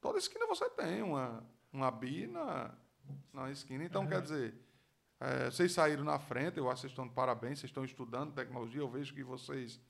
Toda 0.00 0.18
esquina 0.18 0.46
você 0.46 0.68
tem 0.70 1.02
uma, 1.02 1.44
uma 1.72 1.90
BI 1.90 2.26
na, 2.26 2.74
na 3.32 3.50
esquina. 3.50 3.84
Então, 3.84 4.02
uhum. 4.02 4.08
quer 4.08 4.22
dizer, 4.22 4.54
é, 5.20 5.50
vocês 5.50 5.72
saíram 5.72 6.04
na 6.04 6.18
frente, 6.18 6.58
eu 6.58 6.70
acho 6.70 6.76
que 6.76 6.80
vocês 6.82 6.92
estão 6.92 7.06
de 7.06 7.12
parabéns, 7.12 7.58
vocês 7.58 7.70
estão 7.70 7.84
estudando 7.84 8.32
tecnologia, 8.32 8.80
eu 8.80 8.88
vejo 8.88 9.14
que 9.14 9.22
vocês 9.22 9.80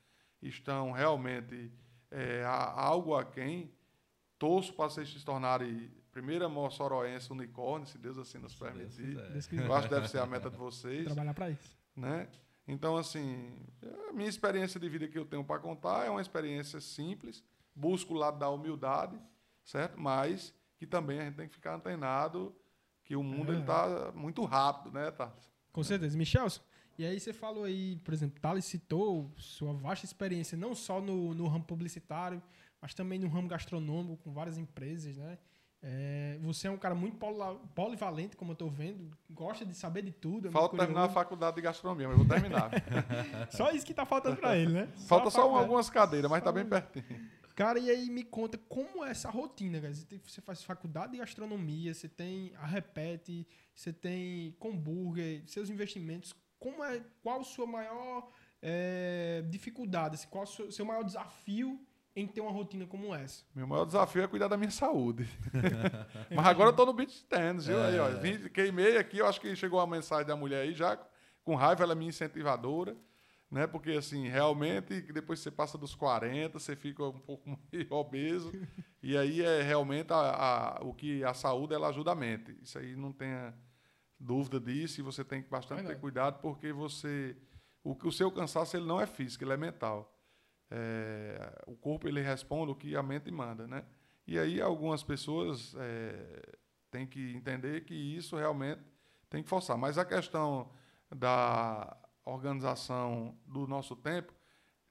estão 0.42 0.92
realmente 0.92 1.72
é, 2.10 2.42
a, 2.44 2.72
algo 2.80 3.14
aquém. 3.14 3.72
Torço 4.38 4.72
para 4.72 4.88
vocês 4.88 5.12
se 5.12 5.24
tornarem 5.24 5.90
primeira 6.10 6.48
moçoroense 6.48 7.30
unicórnio, 7.30 7.86
se 7.86 7.98
Deus 7.98 8.18
assim 8.18 8.38
nos 8.38 8.54
permitir. 8.54 9.16
Eu 9.52 9.72
acho 9.74 9.88
que 9.88 9.94
deve 9.94 10.08
ser 10.08 10.18
a 10.18 10.26
meta 10.26 10.50
de 10.50 10.56
vocês. 10.56 11.04
Trabalhar 11.04 11.34
para 11.34 11.50
isso. 11.50 11.78
Né? 11.94 12.28
Então, 12.66 12.96
assim, 12.96 13.56
a 14.08 14.12
minha 14.12 14.28
experiência 14.28 14.80
de 14.80 14.88
vida 14.88 15.06
que 15.08 15.18
eu 15.18 15.24
tenho 15.24 15.44
para 15.44 15.60
contar 15.60 16.06
é 16.06 16.10
uma 16.10 16.20
experiência 16.20 16.80
simples, 16.80 17.44
busco 17.74 18.14
o 18.14 18.16
lado 18.16 18.38
da 18.38 18.48
humildade, 18.48 19.18
certo? 19.70 19.98
Mas 19.98 20.54
que 20.76 20.86
também 20.86 21.20
a 21.20 21.24
gente 21.24 21.36
tem 21.36 21.48
que 21.48 21.54
ficar 21.54 21.74
antenado 21.74 22.54
que 23.04 23.14
o 23.16 23.22
mundo 23.22 23.52
é. 23.52 23.56
ele 23.56 23.64
tá 23.64 24.12
muito 24.14 24.44
rápido, 24.44 24.92
né, 24.92 25.10
tá? 25.10 25.32
Com 25.72 25.82
certeza. 25.82 26.16
Michelson, 26.16 26.60
e 26.98 27.04
aí 27.04 27.18
você 27.18 27.32
falou 27.32 27.64
aí, 27.64 27.96
por 28.04 28.12
exemplo, 28.12 28.40
Thales 28.40 28.64
citou 28.64 29.30
sua 29.36 29.72
vasta 29.72 30.04
experiência 30.04 30.56
não 30.56 30.74
só 30.74 31.00
no, 31.00 31.34
no 31.34 31.46
ramo 31.46 31.64
publicitário, 31.64 32.42
mas 32.80 32.94
também 32.94 33.18
no 33.18 33.28
ramo 33.28 33.48
gastronômico, 33.48 34.22
com 34.22 34.32
várias 34.32 34.58
empresas, 34.58 35.16
né? 35.16 35.38
É, 35.82 36.38
você 36.42 36.68
é 36.68 36.70
um 36.70 36.76
cara 36.76 36.94
muito 36.94 37.16
polivalente, 37.74 38.36
como 38.36 38.50
eu 38.50 38.52
estou 38.52 38.68
vendo, 38.68 39.10
gosta 39.30 39.64
de 39.64 39.74
saber 39.74 40.02
de 40.02 40.12
tudo. 40.12 40.48
É 40.48 40.50
Falta 40.50 40.76
terminar 40.76 41.04
a 41.04 41.08
faculdade 41.08 41.56
de 41.56 41.62
gastronomia, 41.62 42.06
mas 42.06 42.18
vou 42.18 42.26
terminar. 42.26 42.70
só 43.50 43.70
isso 43.70 43.86
que 43.86 43.92
está 43.92 44.04
faltando 44.04 44.36
para 44.36 44.58
ele, 44.58 44.72
né? 44.72 44.88
Falta 45.08 45.30
só, 45.30 45.42
só 45.42 45.56
algumas 45.56 45.88
cadeiras, 45.88 46.30
mas 46.30 46.40
está 46.40 46.52
bem 46.52 46.66
pertinho. 46.66 47.06
Cara, 47.60 47.78
e 47.78 47.90
aí 47.90 48.08
me 48.08 48.24
conta 48.24 48.56
como 48.56 49.04
é 49.04 49.10
essa 49.10 49.28
rotina, 49.28 49.78
cara. 49.82 49.92
Você, 49.92 50.06
tem, 50.06 50.18
você 50.18 50.40
faz 50.40 50.64
faculdade 50.64 51.12
de 51.12 51.18
gastronomia, 51.18 51.92
você 51.92 52.08
tem 52.08 52.54
a 52.56 52.64
Repete, 52.64 53.46
você 53.74 53.92
tem 53.92 54.56
Comburger, 54.58 55.42
seus 55.46 55.68
investimentos. 55.68 56.34
Como 56.58 56.82
é, 56.82 57.02
qual 57.22 57.40
a 57.40 57.44
sua 57.44 57.66
maior 57.66 58.30
é, 58.62 59.44
dificuldade? 59.50 60.14
Assim, 60.14 60.28
qual 60.30 60.44
o 60.44 60.46
seu, 60.46 60.72
seu 60.72 60.86
maior 60.86 61.04
desafio 61.04 61.78
em 62.16 62.26
ter 62.26 62.40
uma 62.40 62.50
rotina 62.50 62.86
como 62.86 63.14
essa? 63.14 63.44
Meu 63.54 63.66
maior 63.66 63.84
desafio 63.84 64.22
é 64.22 64.26
cuidar 64.26 64.48
da 64.48 64.56
minha 64.56 64.70
saúde. 64.70 65.28
Mas 66.34 66.46
agora 66.46 66.70
eu 66.70 66.74
tô 66.74 66.86
no 66.86 66.94
beach 66.94 67.26
tennis, 67.26 67.66
viu? 67.66 67.78
É. 67.78 67.88
Aí, 67.88 67.98
ó, 67.98 68.08
vim, 68.18 68.48
queimei 68.48 68.96
aqui, 68.96 69.18
eu 69.18 69.26
acho 69.26 69.38
que 69.38 69.54
chegou 69.54 69.80
a 69.80 69.86
mensagem 69.86 70.26
da 70.26 70.34
mulher 70.34 70.62
aí 70.62 70.72
já, 70.72 70.98
com 71.44 71.54
raiva, 71.56 71.82
ela 71.82 71.92
é 71.92 71.94
minha 71.94 72.08
incentivadora 72.08 72.96
né? 73.50 73.66
Porque 73.66 73.92
assim, 73.92 74.28
realmente, 74.28 75.00
depois 75.12 75.40
você 75.40 75.50
passa 75.50 75.76
dos 75.76 75.94
40, 75.94 76.58
você 76.58 76.76
fica 76.76 77.04
um 77.04 77.18
pouco 77.18 77.58
obeso, 77.90 78.52
e 79.02 79.16
aí 79.16 79.42
é 79.42 79.62
realmente 79.62 80.12
a, 80.12 80.16
a, 80.16 80.84
o 80.84 80.94
que 80.94 81.24
a 81.24 81.34
saúde 81.34 81.74
ela 81.74 81.88
ajuda 81.88 82.12
a 82.12 82.14
mente. 82.14 82.56
Isso 82.62 82.78
aí 82.78 82.94
não 82.94 83.12
tenha 83.12 83.54
dúvida 84.18 84.60
disso, 84.60 85.00
e 85.00 85.02
você 85.02 85.24
tem 85.24 85.42
que 85.42 85.48
bastante 85.48 85.86
ter 85.86 85.98
cuidado 85.98 86.40
porque 86.40 86.72
você 86.72 87.36
o, 87.82 87.96
o 88.06 88.12
seu 88.12 88.30
cansaço 88.30 88.76
ele 88.76 88.86
não 88.86 89.00
é 89.00 89.06
físico, 89.06 89.44
ele 89.44 89.52
é 89.52 89.56
mental. 89.56 90.16
É, 90.70 91.62
o 91.66 91.74
corpo 91.74 92.06
ele 92.06 92.20
responde 92.20 92.70
o 92.70 92.74
que 92.74 92.94
a 92.94 93.02
mente 93.02 93.30
manda, 93.30 93.66
né? 93.66 93.84
E 94.26 94.38
aí 94.38 94.60
algumas 94.60 95.02
pessoas 95.02 95.74
é, 95.76 96.58
têm 96.90 97.06
que 97.06 97.34
entender 97.34 97.84
que 97.84 97.94
isso 97.94 98.36
realmente 98.36 98.80
tem 99.28 99.42
que 99.42 99.48
forçar. 99.48 99.76
Mas 99.76 99.98
a 99.98 100.04
questão 100.04 100.70
da 101.10 101.96
organização 102.32 103.38
do 103.46 103.66
nosso 103.66 103.94
tempo, 103.96 104.32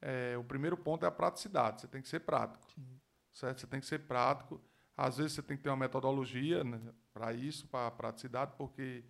é, 0.01 0.37
o 0.37 0.43
primeiro 0.43 0.77
ponto 0.77 1.05
é 1.05 1.07
a 1.07 1.11
praticidade. 1.11 1.81
Você 1.81 1.87
tem 1.87 2.01
que 2.01 2.07
ser 2.07 2.21
prático. 2.21 2.65
Sim. 2.73 2.99
Certo? 3.31 3.61
Você 3.61 3.67
tem 3.67 3.79
que 3.79 3.85
ser 3.85 3.99
prático. 3.99 4.61
Às 4.95 5.17
vezes 5.17 5.33
você 5.33 5.41
tem 5.41 5.57
que 5.57 5.63
ter 5.63 5.69
uma 5.69 5.77
metodologia 5.77 6.63
né, 6.63 6.79
para 7.13 7.33
isso, 7.33 7.67
para 7.67 7.87
a 7.87 7.91
praticidade, 7.91 8.53
porque 8.57 9.03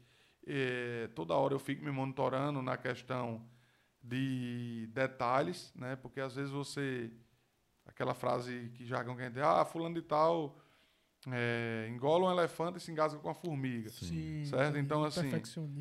é, 0.46 1.10
toda 1.16 1.34
hora 1.34 1.54
eu 1.54 1.60
fico 1.60 1.84
me 1.84 1.92
monitorando 1.92 2.62
na 2.62 2.78
questão 2.78 3.48
de 4.02 4.88
detalhes, 4.94 5.74
né? 5.76 5.96
Porque 5.96 6.22
às 6.22 6.36
vezes 6.36 6.52
você 6.52 7.12
aquela 7.86 8.14
frase 8.14 8.72
que 8.76 8.86
jargão 8.86 9.16
que 9.16 9.24
a 9.24 9.26
gente 9.26 9.42
ah, 9.42 9.66
fulano 9.66 9.96
de 9.96 10.02
tal 10.02 10.58
é, 11.28 11.88
engola 11.90 12.28
um 12.28 12.32
elefante 12.32 12.78
e 12.78 12.82
se 12.82 12.92
engasga 12.92 13.20
com 13.20 13.30
a 13.30 13.34
formiga. 13.34 13.90
Sim. 13.90 14.46
Certo? 14.46 14.78
Então, 14.78 15.04
assim. 15.04 15.30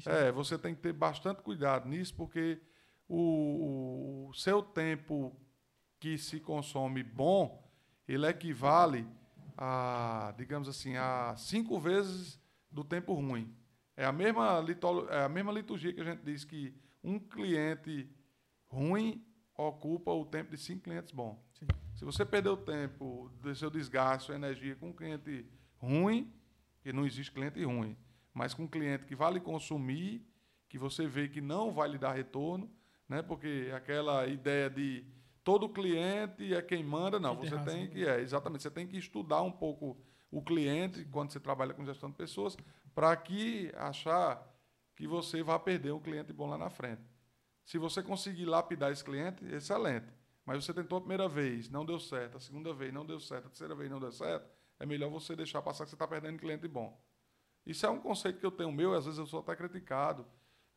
É, 0.07 0.33
você 0.33 0.59
tem 0.59 0.75
que 0.75 0.81
ter 0.81 0.93
bastante 0.93 1.43
cuidado 1.43 1.89
nisso, 1.89 2.15
porque 2.15 2.61
o, 3.09 4.29
o 4.29 4.35
seu 4.35 4.63
tempo 4.63 5.37
que 6.01 6.19
se 6.19 6.41
consome 6.41 7.03
bom, 7.03 7.69
ele 8.07 8.27
equivale 8.27 9.07
a, 9.57 10.35
digamos 10.37 10.69
assim, 10.69 10.97
a 10.97 11.35
cinco 11.37 11.79
vezes 11.79 12.41
do 12.71 12.85
tempo 12.85 13.15
ruim. 13.15 13.55
É 13.97 14.05
a 14.05 14.13
mesma, 14.13 14.65
é 15.11 15.25
a 15.25 15.29
mesma 15.29 15.53
liturgia 15.53 15.93
que 15.93 16.01
a 16.01 16.05
gente 16.05 16.23
diz 16.23 16.45
que 16.45 16.75
um 17.03 17.19
cliente 17.19 18.09
ruim 18.69 19.25
ocupa 19.57 20.13
o 20.13 20.25
tempo 20.25 20.53
de 20.53 20.59
cinco 20.59 20.83
clientes 20.83 21.13
bons. 21.13 21.37
Se 21.99 22.05
você 22.05 22.25
perder 22.25 22.51
o 22.51 22.57
tempo 22.57 23.29
seu 23.57 23.69
desgaste, 23.69 24.27
sua 24.27 24.37
energia 24.37 24.77
com 24.77 24.91
um 24.91 24.93
cliente 24.93 25.45
ruim, 25.79 26.33
que 26.81 26.93
não 26.93 27.05
existe 27.05 27.33
cliente 27.33 27.61
ruim, 27.65 27.97
mas 28.33 28.55
com 28.55 28.63
um 28.63 28.69
cliente 28.69 29.05
que 29.05 29.17
vale 29.17 29.41
consumir, 29.41 30.25
que 30.69 30.79
você 30.79 31.09
vê 31.09 31.29
que 31.29 31.41
não 31.41 31.73
vai 31.73 31.89
lhe 31.89 31.99
dar 31.99 32.13
retorno, 32.13 32.71
né? 33.09 33.21
Porque 33.21 33.73
aquela 33.75 34.29
ideia 34.29 34.71
de 34.71 35.05
todo 35.43 35.69
cliente 35.69 36.55
é 36.55 36.63
quem 36.63 36.85
manda, 36.85 37.19
não, 37.19 37.35
você 37.35 37.59
tem 37.65 37.91
que 37.91 38.07
é, 38.07 38.21
exatamente, 38.21 38.63
você 38.63 38.71
tem 38.71 38.87
que 38.87 38.97
estudar 38.97 39.43
um 39.43 39.51
pouco 39.51 40.01
o 40.31 40.41
cliente 40.41 41.05
quando 41.07 41.33
você 41.33 41.41
trabalha 41.41 41.75
com 41.75 41.85
gestão 41.85 42.11
de 42.11 42.17
pessoas, 42.17 42.57
para 42.95 43.17
que 43.17 43.73
achar 43.75 44.49
que 44.95 45.09
você 45.09 45.43
vai 45.43 45.59
perder 45.59 45.91
um 45.91 46.01
cliente 46.01 46.33
bom 46.33 46.47
lá 46.47 46.57
na 46.57 46.71
frente. 46.71 47.03
Se 47.65 47.77
você 47.77 48.05
conseguir 48.05 48.45
lapidar 48.45 48.93
esse 48.93 49.03
cliente, 49.03 49.45
excelente. 49.47 50.18
Mas 50.49 50.65
você 50.65 50.73
tentou 50.73 50.97
a 50.97 51.01
primeira 51.03 51.29
vez, 51.29 51.69
não 51.69 51.85
deu 51.85 51.99
certo, 52.01 52.39
a 52.39 52.41
segunda 52.41 52.73
vez 52.73 52.91
não 52.91 53.05
deu 53.05 53.21
certo, 53.21 53.45
a 53.45 53.49
terceira 53.51 53.75
vez 53.75 53.91
não 53.91 54.01
deu 54.01 54.11
certo, 54.11 54.49
é 54.81 54.87
melhor 54.87 55.11
você 55.11 55.37
deixar 55.37 55.61
passar 55.61 55.85
que 55.85 55.91
você 55.91 55.95
está 55.95 56.09
perdendo 56.09 56.39
cliente 56.39 56.67
bom. 56.67 56.99
Isso 57.67 57.85
é 57.85 57.91
um 57.91 58.01
conceito 58.01 58.41
que 58.41 58.47
eu 58.47 58.51
tenho 58.51 58.73
meu, 58.73 58.95
e 58.95 58.97
às 58.97 59.05
vezes 59.05 59.19
eu 59.19 59.27
sou 59.27 59.41
até 59.41 59.55
criticado. 59.55 60.25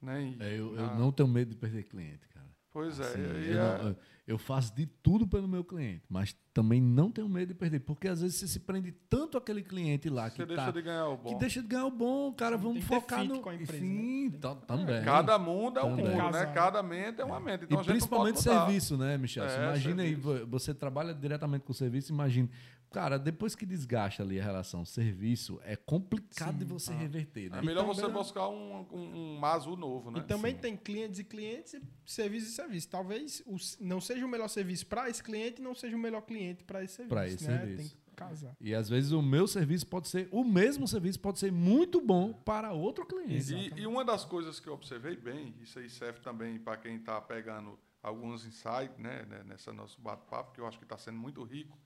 Né? 0.02 0.24
E, 0.24 0.44
é, 0.44 0.60
eu, 0.60 0.76
eu 0.76 0.88
não 0.98 1.10
tenho 1.10 1.30
medo 1.30 1.52
de 1.52 1.56
perder 1.56 1.84
cliente, 1.84 2.28
cara. 2.28 2.50
Pois 2.70 3.00
é. 3.00 3.04
Assim, 3.06 3.22
e 3.22 3.52
eu, 3.52 3.62
é- 3.64 3.84
não- 3.84 3.96
eu 4.32 4.38
faço 4.38 4.74
de 4.74 4.86
tudo 4.86 5.28
pelo 5.28 5.48
meu 5.48 5.64
cliente, 5.64 6.04
mas 6.10 6.36
também 6.54 6.82
não 6.82 7.12
tenho 7.12 7.28
medo 7.30 7.50
de 7.50 7.54
perder, 7.54 7.80
porque 7.82 8.08
às 8.08 8.22
vezes 8.22 8.38
você 8.38 8.48
se 8.48 8.60
prende 8.60 8.92
tanto 9.10 9.38
àquele 9.38 9.62
cliente 9.62 10.10
lá 10.10 10.30
você 10.30 10.38
que, 10.38 10.46
deixa 10.46 10.66
tá, 10.66 10.72
de 10.72 10.82
ganhar 10.82 11.08
o 11.08 11.18
bom. 11.18 11.30
que 11.30 11.36
deixa 11.36 11.62
de 11.62 11.68
ganhar 11.68 11.86
o 11.86 11.92
bom, 11.92 12.34
cara, 12.34 12.56
Sim, 12.58 12.64
vamos 12.64 12.74
tem 12.80 12.84
que 12.84 12.90
ter 12.90 13.02
focar 13.02 13.24
no... 13.26 13.40
com 13.42 13.50
a 13.50 13.56
empresa, 13.56 13.80
Sim, 13.86 14.30
né? 14.30 14.38
tá- 14.40 14.56
também. 14.56 15.04
Cada 15.04 15.38
mundo 15.38 15.80
é 15.80 15.84
um 15.84 15.96
Também. 15.98 16.06
mundo, 16.16 16.32
né? 16.32 16.46
Cada 16.48 16.82
mente 16.84 17.22
é 17.22 17.26
uma 17.26 17.40
mente. 17.40 17.66
Então 17.66 17.78
e 17.78 17.80
a 17.80 17.84
gente 17.84 17.88
não 17.90 17.94
principalmente 17.96 18.42
serviço, 18.42 18.98
né, 18.98 19.18
Michel? 19.18 19.46
É, 19.46 19.56
imagina 19.64 20.04
aí, 20.04 20.16
serviço. 20.16 20.48
você 20.48 20.74
trabalha 20.74 21.14
diretamente 21.14 21.64
com 21.66 21.72
o 21.72 21.76
serviço, 21.76 22.12
imagina. 22.12 22.50
Cara, 22.92 23.18
depois 23.18 23.56
que 23.56 23.66
desgasta 23.66 24.22
ali 24.22 24.38
a 24.38 24.44
relação 24.44 24.84
serviço, 24.84 25.62
é 25.64 25.78
complicado 25.78 26.52
Sim. 26.52 26.58
de 26.58 26.66
você 26.66 26.92
Ah. 26.92 26.98
reverter, 26.98 27.50
né? 27.50 27.60
É 27.60 27.62
melhor 27.62 27.84
também- 27.86 27.96
você 27.96 28.08
buscar 28.10 28.50
um, 28.50 28.86
um, 28.92 29.00
um 29.36 29.40
Mazu 29.40 29.78
novo, 29.78 30.12
né? 30.12 30.20
E 30.20 30.24
também 30.24 30.54
Sim. 30.56 30.60
tem 30.60 30.76
clientes 30.76 31.18
e 31.20 31.24
clientes, 31.24 31.74
e 31.74 31.82
serviço 32.06 32.48
e 32.48 32.50
serviço. 32.52 32.90
Talvez 32.90 33.42
o 33.46 33.56
não 33.80 34.02
seja 34.02 34.21
o 34.26 34.30
melhor 34.30 34.48
serviço 34.48 34.86
para 34.86 35.10
esse 35.10 35.24
cliente 35.24 35.62
e 35.62 35.64
não 35.64 35.74
seja 35.74 35.96
o 35.96 36.00
melhor 36.00 36.22
cliente 36.22 36.64
para 36.64 36.84
esse 36.84 36.96
serviço. 36.96 37.16
Pra 37.16 37.28
esse 37.28 37.48
né? 37.48 37.58
serviço. 37.58 37.90
Tem 37.96 38.02
que 38.06 38.12
casar. 38.16 38.56
E 38.60 38.74
às 38.74 38.90
vezes 38.90 39.12
o 39.12 39.22
meu 39.22 39.48
serviço 39.48 39.88
pode 39.88 40.08
ser, 40.08 40.28
o 40.32 40.44
mesmo 40.44 40.88
serviço 40.88 41.20
pode 41.20 41.40
ser 41.40 41.52
muito 41.52 42.00
bom 42.00 42.34
para 42.34 42.72
outro 42.72 43.06
cliente. 43.06 43.54
E, 43.54 43.82
e 43.82 43.88
uma 43.88 44.06
das 44.06 44.26
coisas 44.26 44.60
que 44.60 44.68
eu 44.68 44.74
observei 44.74 45.16
bem, 45.16 45.56
isso 45.62 45.80
aí 45.80 45.90
serve 45.90 46.20
também 46.20 46.60
para 46.60 46.78
quem 46.78 46.98
está 46.98 47.20
pegando 47.22 47.80
alguns 48.02 48.46
insights 48.46 48.98
né, 48.98 49.26
né, 49.28 49.44
nessa 49.46 49.72
nosso 49.72 50.02
bate-papo, 50.02 50.54
que 50.54 50.60
eu 50.60 50.68
acho 50.68 50.78
que 50.78 50.86
está 50.86 50.98
sendo 50.98 51.18
muito 51.18 51.44
rico, 51.44 51.78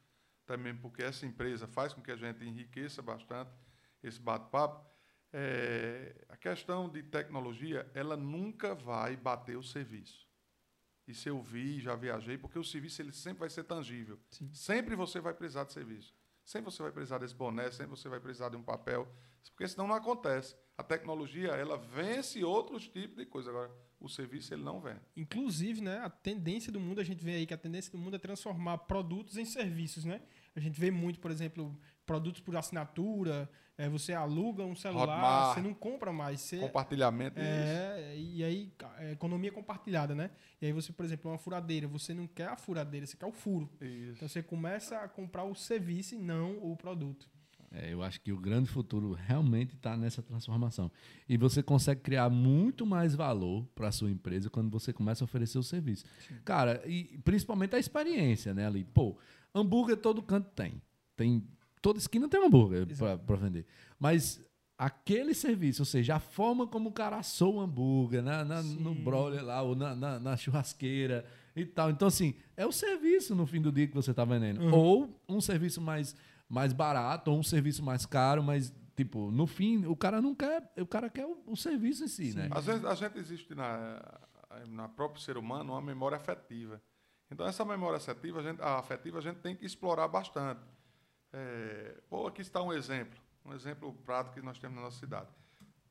também 0.46 0.76
porque 0.76 1.04
essa 1.04 1.26
empresa 1.26 1.68
faz 1.68 1.94
com 1.94 2.02
que 2.02 2.12
a 2.12 2.16
gente 2.16 2.44
enriqueça 2.46 3.02
bastante 3.02 3.52
esse 4.02 4.20
bate-papo. 4.20 4.86
É, 5.34 6.16
a 6.30 6.38
questão 6.38 6.88
de 6.88 7.04
tecnologia, 7.04 7.90
ela 7.94 8.16
nunca 8.16 8.74
vai 8.74 9.18
bater 9.18 9.58
o 9.58 9.64
serviço. 9.64 10.25
Isso 11.08 11.30
eu 11.30 11.42
vi, 11.42 11.80
já 11.80 11.96
viajei, 11.96 12.38
porque 12.38 12.58
o 12.58 12.64
serviço 12.64 13.02
ele 13.02 13.12
sempre 13.12 13.42
vai 13.42 13.50
ser 13.50 13.64
tangível. 13.64 14.20
Sim. 14.32 14.50
Sempre 14.54 14.96
você 14.96 15.20
vai 15.20 15.34
precisar 15.34 15.66
de 15.66 15.74
serviço. 15.74 16.14
Sempre 16.44 16.72
você 16.72 16.82
vai 16.84 16.92
precisar 16.92 17.18
desse 17.18 17.34
boné, 17.34 17.72
sempre 17.72 17.92
você 17.92 18.08
vai 18.08 18.20
precisar 18.20 18.50
de 18.50 18.56
um 18.56 18.62
papel, 18.62 19.08
porque 19.52 19.68
senão 19.68 19.88
não 19.88 19.96
acontece. 19.96 20.56
A 20.78 20.84
tecnologia, 20.84 21.50
ela 21.50 21.78
vence 21.78 22.44
outros 22.44 22.88
tipos 22.88 23.18
de 23.18 23.26
coisa. 23.26 23.50
Agora, 23.50 23.72
o 24.00 24.08
serviço, 24.08 24.54
ele 24.54 24.64
não 24.64 24.80
vem. 24.80 24.96
Inclusive, 25.16 25.82
né, 25.82 26.00
a 26.00 26.10
tendência 26.10 26.72
do 26.72 26.80
mundo, 26.80 27.02
a 27.02 27.04
gente 27.04 27.24
vê 27.24 27.36
aí 27.36 27.46
que 27.46 27.54
a 27.54 27.58
tendência 27.58 27.92
do 27.92 27.98
mundo 27.98 28.16
é 28.16 28.20
transformar 28.20 28.80
produtos 28.80 29.38
em 29.38 29.46
serviços, 29.46 30.06
né? 30.06 30.22
A 30.56 30.60
gente 30.60 30.80
vê 30.80 30.92
muito, 30.92 31.20
por 31.20 31.32
exemplo, 31.32 31.78
produtos 32.06 32.42
por 32.42 32.56
assinatura, 32.56 33.50
é, 33.78 33.90
você 33.90 34.14
aluga 34.14 34.64
um 34.64 34.76
celular, 34.76 35.18
Hotmart. 35.18 35.56
você 35.56 35.62
não 35.62 35.74
compra 35.74 36.14
mais, 36.14 36.40
você 36.40 36.60
Compartilhamento, 36.60 37.40
isso. 37.40 37.50
É, 37.50 38.18
e 38.18 38.44
aí, 38.44 38.74
é, 39.00 39.12
economia 39.12 39.52
compartilhada, 39.52 40.16
né? 40.16 40.32
E 40.62 40.66
aí 40.66 40.72
você, 40.72 40.94
por 40.94 41.04
exemplo, 41.04 41.30
uma 41.30 41.38
furadeira, 41.38 41.88
você 41.88 42.14
não 42.14 42.26
quer 42.26 42.48
a 42.48 42.56
furadeira, 42.56 43.06
você 43.06 43.18
quer 43.18 43.26
o 43.26 43.34
furo. 43.34 43.70
Isso. 43.82 44.14
Então 44.16 44.28
você 44.30 44.42
começa 44.42 44.98
a 45.00 45.08
comprar 45.10 45.44
o 45.44 45.54
serviço 45.54 46.16
e 46.16 46.18
não 46.18 46.58
o 46.64 46.76
produto. 46.78 47.28
É, 47.72 47.92
eu 47.92 48.02
acho 48.02 48.22
que 48.22 48.32
o 48.32 48.38
grande 48.38 48.70
futuro 48.70 49.12
realmente 49.12 49.76
está 49.76 49.98
nessa 49.98 50.24
transformação. 50.24 50.90
E 51.28 51.36
você 51.36 51.62
consegue 51.62 52.00
criar 52.00 52.30
muito 52.30 52.86
mais 52.86 53.14
valor 53.14 53.68
para 53.76 53.90
a 53.90 53.92
sua 53.92 54.10
empresa 54.10 54.50
quando 54.50 54.70
você 54.70 54.94
começa 54.94 55.24
a 55.24 55.26
oferecer 55.26 55.58
o 55.58 55.64
serviço. 55.64 56.06
Cara, 56.46 56.82
e 56.88 57.20
principalmente 57.26 57.76
a 57.76 57.80
experiência, 57.80 58.54
né? 58.54 58.66
Ali, 58.66 58.86
pô, 58.86 59.18
hambúrguer 59.54 59.98
todo 59.98 60.24
canto 60.24 60.50
tem. 60.52 60.82
Tem 61.18 61.46
toda 61.86 62.00
esquina 62.00 62.28
tem 62.28 62.40
um 62.40 62.46
hambúrguer 62.48 62.88
para 63.28 63.36
vender. 63.36 63.64
Mas 64.00 64.42
aquele 64.76 65.36
serviço, 65.36 65.84
ou 65.84 65.86
seja, 65.86 66.16
a 66.16 66.20
forma 66.20 66.66
como 66.66 66.90
o 66.90 66.92
cara 66.92 67.18
assou 67.18 67.56
o 67.58 67.62
hambúrguer 67.62 68.24
na, 68.24 68.44
na- 68.44 68.64
no 68.64 68.94
Sim. 68.96 69.04
broiler 69.04 69.46
lá, 69.46 69.62
ou 69.62 69.76
na, 69.76 69.94
na- 69.96 70.20
na 70.20 70.36
churrasqueira 70.36 71.24
e 71.56 71.64
tal. 71.64 71.92
Então, 71.92 72.08
assim, 72.08 72.34
é 72.58 72.66
o 72.66 72.72
serviço 72.72 73.36
no 73.36 73.46
fim 73.46 73.62
do 73.62 73.72
dia 73.72 73.88
que 73.88 73.94
você 73.94 74.10
está 74.10 74.26
vendendo. 74.26 74.62
Uhum. 74.64 74.74
Ou 74.74 75.22
um 75.30 75.40
serviço 75.40 75.80
mais, 75.80 76.16
mais 76.50 76.74
barato, 76.74 77.30
ou 77.30 77.38
um 77.38 77.44
serviço 77.44 77.84
mais 77.84 78.04
caro, 78.04 78.42
mas, 78.42 78.74
tipo, 78.96 79.30
no 79.30 79.46
fim, 79.46 79.86
o 79.86 79.96
cara 79.96 80.20
não 80.20 80.34
quer, 80.34 80.72
o 80.80 80.88
cara 80.88 81.08
quer 81.08 81.28
o, 81.28 81.38
o 81.46 81.56
serviço 81.56 82.04
em 82.04 82.08
si, 82.08 82.34
né? 82.36 82.50
Às 82.52 82.66
vezes 82.66 82.84
a 82.84 82.96
gente 82.96 83.18
existe 83.20 83.54
na, 83.54 84.02
na 84.70 84.90
próprio 84.90 85.22
ser 85.22 85.38
humano 85.38 85.74
uma 85.74 85.82
memória 85.82 86.18
afetiva. 86.18 86.82
Então 87.32 87.46
essa 87.46 87.64
memória 87.64 87.98
afetiva 87.98 88.40
a 88.40 88.44
gente, 88.44 88.62
a 88.62 88.80
afetiva 88.80 89.20
a 89.20 89.22
gente 89.22 89.38
tem 89.38 89.56
que 89.56 89.66
explorar 89.66 90.08
bastante. 90.08 90.60
É, 91.38 91.98
pô, 92.10 92.28
aqui 92.28 92.42
está 92.42 92.62
um 92.62 92.72
exemplo, 92.72 93.20
um 93.44 93.54
exemplo 93.54 93.94
prático 94.06 94.36
que 94.36 94.42
nós 94.42 94.58
temos 94.58 94.78
na 94.78 94.84
nossa 94.84 94.98
cidade. 94.98 95.28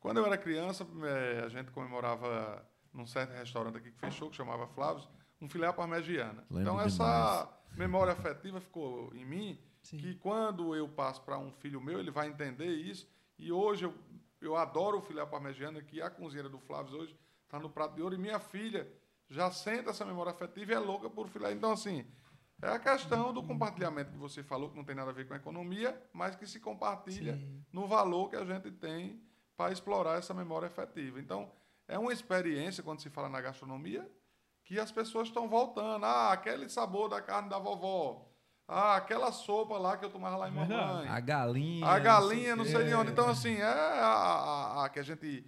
Quando 0.00 0.16
eu 0.16 0.24
era 0.24 0.38
criança, 0.38 0.86
é, 1.04 1.44
a 1.44 1.48
gente 1.48 1.70
comemorava 1.70 2.66
num 2.90 3.06
certo 3.06 3.32
restaurante 3.32 3.76
aqui 3.76 3.90
que 3.90 3.98
fechou, 3.98 4.30
que 4.30 4.36
chamava 4.36 4.66
Flávio, 4.68 5.06
um 5.38 5.48
filé 5.48 5.66
à 5.66 5.72
parmegiana. 5.72 6.46
Lembro 6.50 6.62
então 6.62 6.80
essa 6.80 7.46
memória 7.76 8.12
afetiva 8.14 8.58
ficou 8.58 9.14
em 9.14 9.24
mim 9.24 9.58
Sim. 9.82 9.98
que 9.98 10.14
quando 10.14 10.74
eu 10.74 10.88
passo 10.88 11.20
para 11.22 11.38
um 11.38 11.52
filho 11.52 11.78
meu, 11.78 11.98
ele 11.98 12.10
vai 12.10 12.28
entender 12.28 12.70
isso. 12.70 13.06
E 13.38 13.52
hoje 13.52 13.84
eu, 13.84 13.94
eu 14.40 14.56
adoro 14.56 14.98
o 14.98 15.02
filé 15.02 15.24
parmegiana, 15.26 15.82
que 15.82 16.00
a 16.00 16.08
cozinheira 16.08 16.48
do 16.48 16.58
Flávio 16.58 16.96
hoje 16.96 17.14
está 17.44 17.58
no 17.58 17.68
prato 17.68 17.96
de 17.96 18.02
ouro. 18.02 18.14
E 18.14 18.18
minha 18.18 18.38
filha 18.38 18.90
já 19.28 19.50
sente 19.50 19.90
essa 19.90 20.06
memória 20.06 20.32
afetiva 20.32 20.72
e 20.72 20.74
é 20.74 20.78
louca 20.78 21.10
por 21.10 21.28
filé. 21.28 21.52
Então, 21.52 21.72
assim, 21.72 22.06
é 22.62 22.68
a 22.68 22.78
questão 22.78 23.32
do 23.32 23.42
compartilhamento 23.42 24.10
que 24.12 24.16
você 24.18 24.42
falou, 24.42 24.70
que 24.70 24.76
não 24.76 24.84
tem 24.84 24.94
nada 24.94 25.10
a 25.10 25.14
ver 25.14 25.26
com 25.26 25.34
a 25.34 25.36
economia, 25.36 26.00
mas 26.12 26.34
que 26.36 26.46
se 26.46 26.60
compartilha 26.60 27.36
Sim. 27.36 27.64
no 27.72 27.86
valor 27.86 28.30
que 28.30 28.36
a 28.36 28.44
gente 28.44 28.70
tem 28.70 29.20
para 29.56 29.72
explorar 29.72 30.18
essa 30.18 30.32
memória 30.34 30.66
afetiva. 30.66 31.20
Então, 31.20 31.50
é 31.86 31.98
uma 31.98 32.12
experiência, 32.12 32.82
quando 32.82 33.00
se 33.00 33.10
fala 33.10 33.28
na 33.28 33.40
gastronomia, 33.40 34.10
que 34.64 34.80
as 34.80 34.90
pessoas 34.90 35.28
estão 35.28 35.48
voltando. 35.48 36.04
Ah, 36.06 36.32
aquele 36.32 36.68
sabor 36.70 37.08
da 37.08 37.20
carne 37.20 37.50
da 37.50 37.58
vovó. 37.58 38.30
Ah, 38.66 38.96
aquela 38.96 39.30
sopa 39.30 39.76
lá 39.76 39.96
que 39.98 40.06
eu 40.06 40.10
tomava 40.10 40.36
lá 40.38 40.48
em 40.48 40.52
mamãe. 40.52 41.06
A 41.06 41.20
galinha. 41.20 41.86
A 41.86 41.98
galinha, 41.98 42.56
não 42.56 42.64
sei 42.64 42.78
quê. 42.78 42.84
de 42.88 42.94
onde. 42.94 43.10
Então, 43.12 43.28
assim, 43.28 43.56
é 43.56 43.62
a, 43.62 43.68
a- 43.70 44.84
a 44.86 44.88
que 44.88 44.98
a 44.98 45.02
gente 45.02 45.44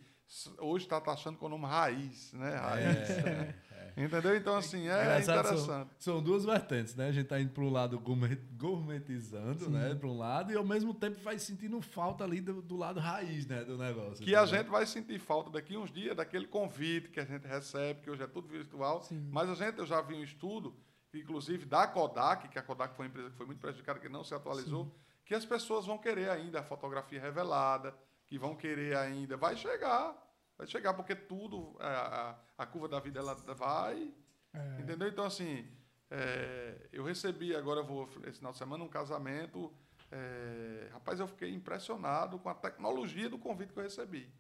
hoje 0.58 0.84
está 0.84 1.00
taxando 1.00 1.38
com 1.38 1.46
o 1.46 1.48
nome 1.48 1.64
raiz, 1.64 2.32
né? 2.34 2.54
Raiz. 2.56 3.08
Entendeu? 3.96 4.36
Então, 4.36 4.54
assim, 4.56 4.88
é 4.88 5.00
Engraçado, 5.02 5.24
são- 5.24 5.54
interessante. 5.54 5.90
São, 5.98 6.22
duas 6.22 6.44
vertentes, 6.44 6.94
né? 6.94 7.08
A 7.08 7.12
gente 7.12 7.26
tá 7.28 7.40
indo 7.40 7.50
para 7.50 7.62
um 7.64 7.70
lado 7.70 7.98
gourmet- 7.98 8.38
gourmetizando, 8.56 9.70
né? 9.70 9.94
Para 9.94 10.06
um 10.08 10.16
lado, 10.18 10.52
e 10.52 10.56
ao 10.56 10.64
mesmo 10.64 10.92
tempo 10.94 11.18
vai 11.22 11.38
sentindo 11.38 11.80
falta 11.80 12.22
ali 12.24 12.40
do, 12.40 12.60
do 12.60 12.76
lado 12.76 13.00
raiz, 13.00 13.46
né? 13.46 13.64
Do 13.64 13.76
negócio. 13.78 14.24
Que 14.24 14.34
a 14.34 14.42
entendeu? 14.42 14.58
gente 14.58 14.70
vai 14.70 14.86
sentir 14.86 15.18
falta 15.18 15.50
daqui 15.50 15.76
uns 15.76 15.90
dias 15.90 16.14
daquele 16.16 16.46
convite 16.46 17.08
que 17.08 17.20
a 17.20 17.24
gente 17.24 17.46
recebe, 17.46 18.00
que 18.02 18.10
hoje 18.10 18.22
é 18.22 18.26
tudo 18.26 18.48
virtual. 18.48 19.02
Sim. 19.02 19.28
Mas 19.32 19.48
a 19.48 19.54
gente, 19.54 19.78
eu 19.78 19.86
já 19.86 20.00
vi 20.02 20.14
um 20.14 20.22
estudo, 20.22 20.76
inclusive 21.14 21.64
da 21.64 21.86
Kodak, 21.86 22.48
que 22.48 22.58
a 22.58 22.62
Kodak 22.62 22.94
foi 22.94 23.06
uma 23.06 23.10
empresa 23.10 23.30
que 23.30 23.36
foi 23.36 23.46
muito 23.46 23.60
prejudicada, 23.60 23.98
que 23.98 24.08
não 24.08 24.22
se 24.22 24.34
atualizou, 24.34 24.94
que 25.24 25.34
as 25.34 25.44
pessoas 25.44 25.86
vão 25.86 25.98
querer 25.98 26.28
ainda 26.30 26.60
a 26.60 26.62
fotografia 26.62 27.20
revelada, 27.20 27.94
que 28.26 28.38
vão 28.38 28.54
querer 28.54 28.96
ainda. 28.96 29.36
Vai 29.36 29.56
chegar, 29.56 30.14
vai 30.56 30.66
chegar, 30.66 30.94
porque 30.94 31.14
tudo, 31.14 31.76
a, 31.78 32.30
a, 32.30 32.36
a 32.58 32.66
curva 32.66 32.88
da 32.88 33.00
vida, 33.00 33.20
ela 33.20 33.34
vai. 33.34 34.12
É, 34.52 34.80
Entendeu? 34.80 35.08
Então, 35.08 35.24
assim, 35.24 35.66
é, 36.10 36.88
eu 36.92 37.04
recebi, 37.04 37.54
agora 37.54 37.80
eu 37.80 37.84
vou, 37.84 38.08
esse 38.26 38.38
final 38.38 38.52
de 38.52 38.58
semana, 38.58 38.84
um 38.84 38.88
casamento. 38.88 39.72
é, 40.10 40.88
rapaz, 40.92 41.20
eu 41.20 41.26
fiquei 41.26 41.52
impressionado 41.52 42.38
com 42.38 42.48
a 42.48 42.54
tecnologia 42.54 43.28
do 43.28 43.38
convite 43.38 43.72
que 43.72 43.78
eu 43.78 43.82
recebi. 43.82 44.30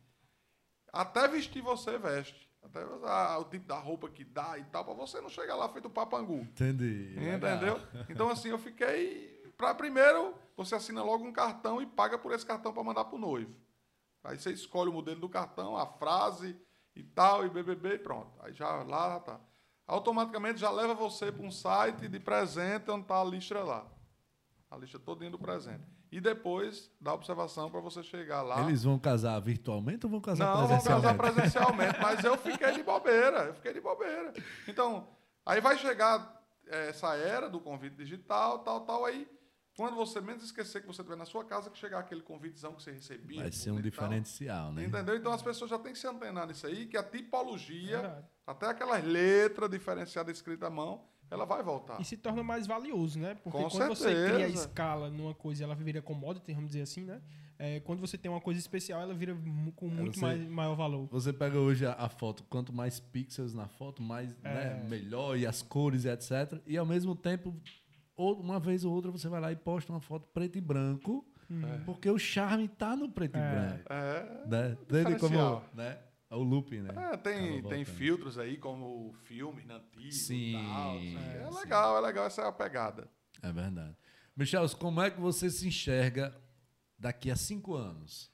Até 0.92 1.28
vestir 1.28 1.62
você 1.62 1.98
veste. 1.98 2.46
Até 2.62 2.84
o 3.38 3.44
tipo 3.44 3.66
da 3.66 3.78
roupa 3.78 4.08
que 4.08 4.24
dá 4.24 4.58
e 4.58 4.64
tal, 4.64 4.84
para 4.84 4.94
você 4.94 5.20
não 5.20 5.28
chegar 5.28 5.54
lá 5.54 5.68
feito 5.68 5.88
papangu. 5.88 6.40
Entendi. 6.40 7.14
legal. 7.16 7.36
Entendeu? 7.36 7.80
Então, 8.08 8.28
assim, 8.28 8.48
eu 8.48 8.58
fiquei. 8.58 9.36
Pra 9.56 9.74
primeiro, 9.74 10.34
você 10.56 10.74
assina 10.74 11.02
logo 11.02 11.24
um 11.24 11.32
cartão 11.32 11.80
e 11.80 11.86
paga 11.86 12.18
por 12.18 12.32
esse 12.32 12.44
cartão 12.44 12.72
para 12.72 12.82
mandar 12.82 13.04
pro 13.04 13.18
noivo. 13.18 13.54
Aí 14.26 14.38
você 14.38 14.50
escolhe 14.52 14.90
o 14.90 14.92
modelo 14.92 15.20
do 15.20 15.28
cartão, 15.28 15.76
a 15.76 15.86
frase 15.86 16.56
e 16.94 17.02
tal, 17.02 17.44
e 17.46 17.50
BBB 17.50 17.94
e 17.94 17.98
pronto. 17.98 18.32
Aí 18.40 18.52
já 18.52 18.82
lá 18.82 19.20
tá. 19.20 19.40
Automaticamente 19.86 20.58
já 20.58 20.70
leva 20.70 20.94
você 20.94 21.30
para 21.30 21.44
um 21.46 21.50
site 21.50 22.08
de 22.08 22.18
presente 22.18 22.90
onde 22.90 23.06
tá 23.06 23.20
a 23.20 23.24
lista 23.24 23.62
lá. 23.62 23.86
A 24.70 24.76
lista 24.76 24.98
todinha 24.98 25.30
do 25.30 25.38
presente. 25.38 25.84
E 26.10 26.20
depois 26.20 26.90
dá 27.00 27.14
observação 27.14 27.70
para 27.70 27.80
você 27.80 28.02
chegar 28.02 28.42
lá. 28.42 28.60
Eles 28.62 28.82
vão 28.82 28.98
casar 28.98 29.38
virtualmente 29.40 30.06
ou 30.06 30.10
vão 30.10 30.20
casar 30.20 30.46
Não, 30.46 30.66
vamos 30.66 30.84
casar 30.84 31.16
presencialmente? 31.16 31.96
presencialmente, 31.96 32.00
mas 32.00 32.24
eu 32.24 32.36
fiquei 32.38 32.72
de 32.72 32.82
bobeira, 32.82 33.44
eu 33.44 33.54
fiquei 33.54 33.72
de 33.72 33.80
bobeira. 33.80 34.32
Então, 34.66 35.08
aí 35.44 35.60
vai 35.60 35.76
chegar 35.78 36.42
eh, 36.66 36.88
essa 36.88 37.14
era 37.16 37.48
do 37.48 37.60
convite 37.60 37.96
digital, 37.96 38.60
tal, 38.60 38.80
tal, 38.80 39.04
aí, 39.04 39.28
quando 39.76 39.94
você 39.94 40.20
menos 40.20 40.42
esquecer 40.42 40.80
que 40.80 40.86
você 40.86 41.02
estiver 41.02 41.16
na 41.16 41.24
sua 41.26 41.44
casa, 41.44 41.68
que 41.70 41.78
chegar 41.78 41.98
aquele 41.98 42.22
convitezão 42.22 42.72
que 42.74 42.82
você 42.82 42.92
recebia. 42.92 43.42
Vai 43.42 43.52
ser 43.52 43.70
um 43.72 43.80
diferencial, 43.80 44.72
né? 44.72 44.84
Entendeu? 44.84 45.16
Então 45.16 45.32
as 45.32 45.42
pessoas 45.42 45.70
já 45.70 45.78
têm 45.78 45.92
que 45.92 45.98
se 45.98 46.06
antenar 46.06 46.46
nisso 46.46 46.66
aí, 46.66 46.86
que 46.86 46.96
a 46.96 47.02
tipologia, 47.02 48.00
verdade. 48.00 48.26
até 48.46 48.66
aquelas 48.66 49.04
letras 49.04 49.70
diferenciadas 49.70 50.36
escritas 50.36 50.66
à 50.66 50.70
mão, 50.70 51.04
ela 51.30 51.44
vai 51.44 51.62
voltar. 51.62 52.00
E 52.00 52.04
se 52.04 52.16
torna 52.16 52.42
mais 52.42 52.66
valioso, 52.66 53.18
né? 53.18 53.34
Porque 53.42 53.58
Com 53.58 53.68
quando 53.68 53.88
você 53.88 54.04
cria 54.14 54.24
a 54.36 54.38
certeza. 54.48 54.64
escala 54.66 55.10
numa 55.10 55.34
coisa 55.34 55.62
e 55.62 55.64
ela 55.64 55.74
vira 55.74 56.00
commodity, 56.00 56.52
vamos 56.54 56.68
dizer 56.68 56.82
assim, 56.82 57.02
né? 57.04 57.20
é, 57.58 57.80
quando 57.80 58.00
você 58.00 58.18
tem 58.18 58.30
uma 58.30 58.40
coisa 58.40 58.60
especial, 58.60 59.00
ela 59.00 59.14
vira 59.14 59.34
com 59.76 59.88
muito 59.88 60.14
você- 60.16 60.20
mais, 60.20 60.46
maior 60.48 60.74
valor. 60.74 61.08
Você 61.10 61.32
pega 61.32 61.58
hoje 61.58 61.86
a, 61.86 61.92
a 61.94 62.08
foto, 62.08 62.44
quanto 62.50 62.70
mais 62.72 63.00
pixels 63.00 63.54
na 63.54 63.66
foto, 63.66 64.02
mais 64.02 64.36
né, 64.42 64.78
É. 64.84 64.88
melhor, 64.88 65.38
e 65.38 65.46
as 65.46 65.62
cores 65.62 66.04
e 66.04 66.08
etc. 66.10 66.60
E 66.66 66.76
ao 66.76 66.84
mesmo 66.84 67.16
tempo, 67.16 67.54
ou- 68.16 68.40
uma 68.40 68.58
vez 68.58 68.84
ou 68.84 68.92
outra, 68.92 69.10
você 69.10 69.28
vai 69.28 69.40
lá 69.40 69.52
e 69.52 69.56
posta 69.56 69.92
uma 69.92 70.00
foto 70.00 70.26
preto 70.28 70.56
e 70.56 70.60
branco, 70.60 71.24
porque 71.84 72.10
o 72.10 72.18
charme 72.18 72.66
tá 72.68 72.96
no 72.96 73.08
preto 73.08 73.36
É. 73.36 73.38
e 73.38 73.50
branco. 73.50 73.92
É, 73.92 74.46
Né? 74.46 74.72
Entende 74.82 75.18
como, 75.18 75.62
né? 75.74 75.98
É 76.28 76.34
o 76.34 76.42
looping, 76.42 76.80
né? 76.80 76.92
É, 77.12 77.16
tem, 77.16 77.62
tem 77.62 77.84
filtros 77.84 78.36
aí, 78.36 78.56
como 78.56 79.12
filme 79.22 79.62
antigo 79.70 80.10
Sim, 80.12 80.34
e 80.34 80.52
tal. 80.52 80.96
É, 80.96 81.50
sim. 81.52 81.58
legal, 81.60 81.96
é 81.98 82.00
legal, 82.00 82.26
essa 82.26 82.42
é 82.42 82.46
a 82.48 82.52
pegada. 82.52 83.08
É 83.42 83.52
verdade. 83.52 83.96
Michel, 84.36 84.68
como 84.70 85.00
é 85.00 85.08
que 85.10 85.20
você 85.20 85.48
se 85.48 85.68
enxerga 85.68 86.34
daqui 86.98 87.30
a 87.30 87.36
cinco 87.36 87.74
anos? 87.76 88.30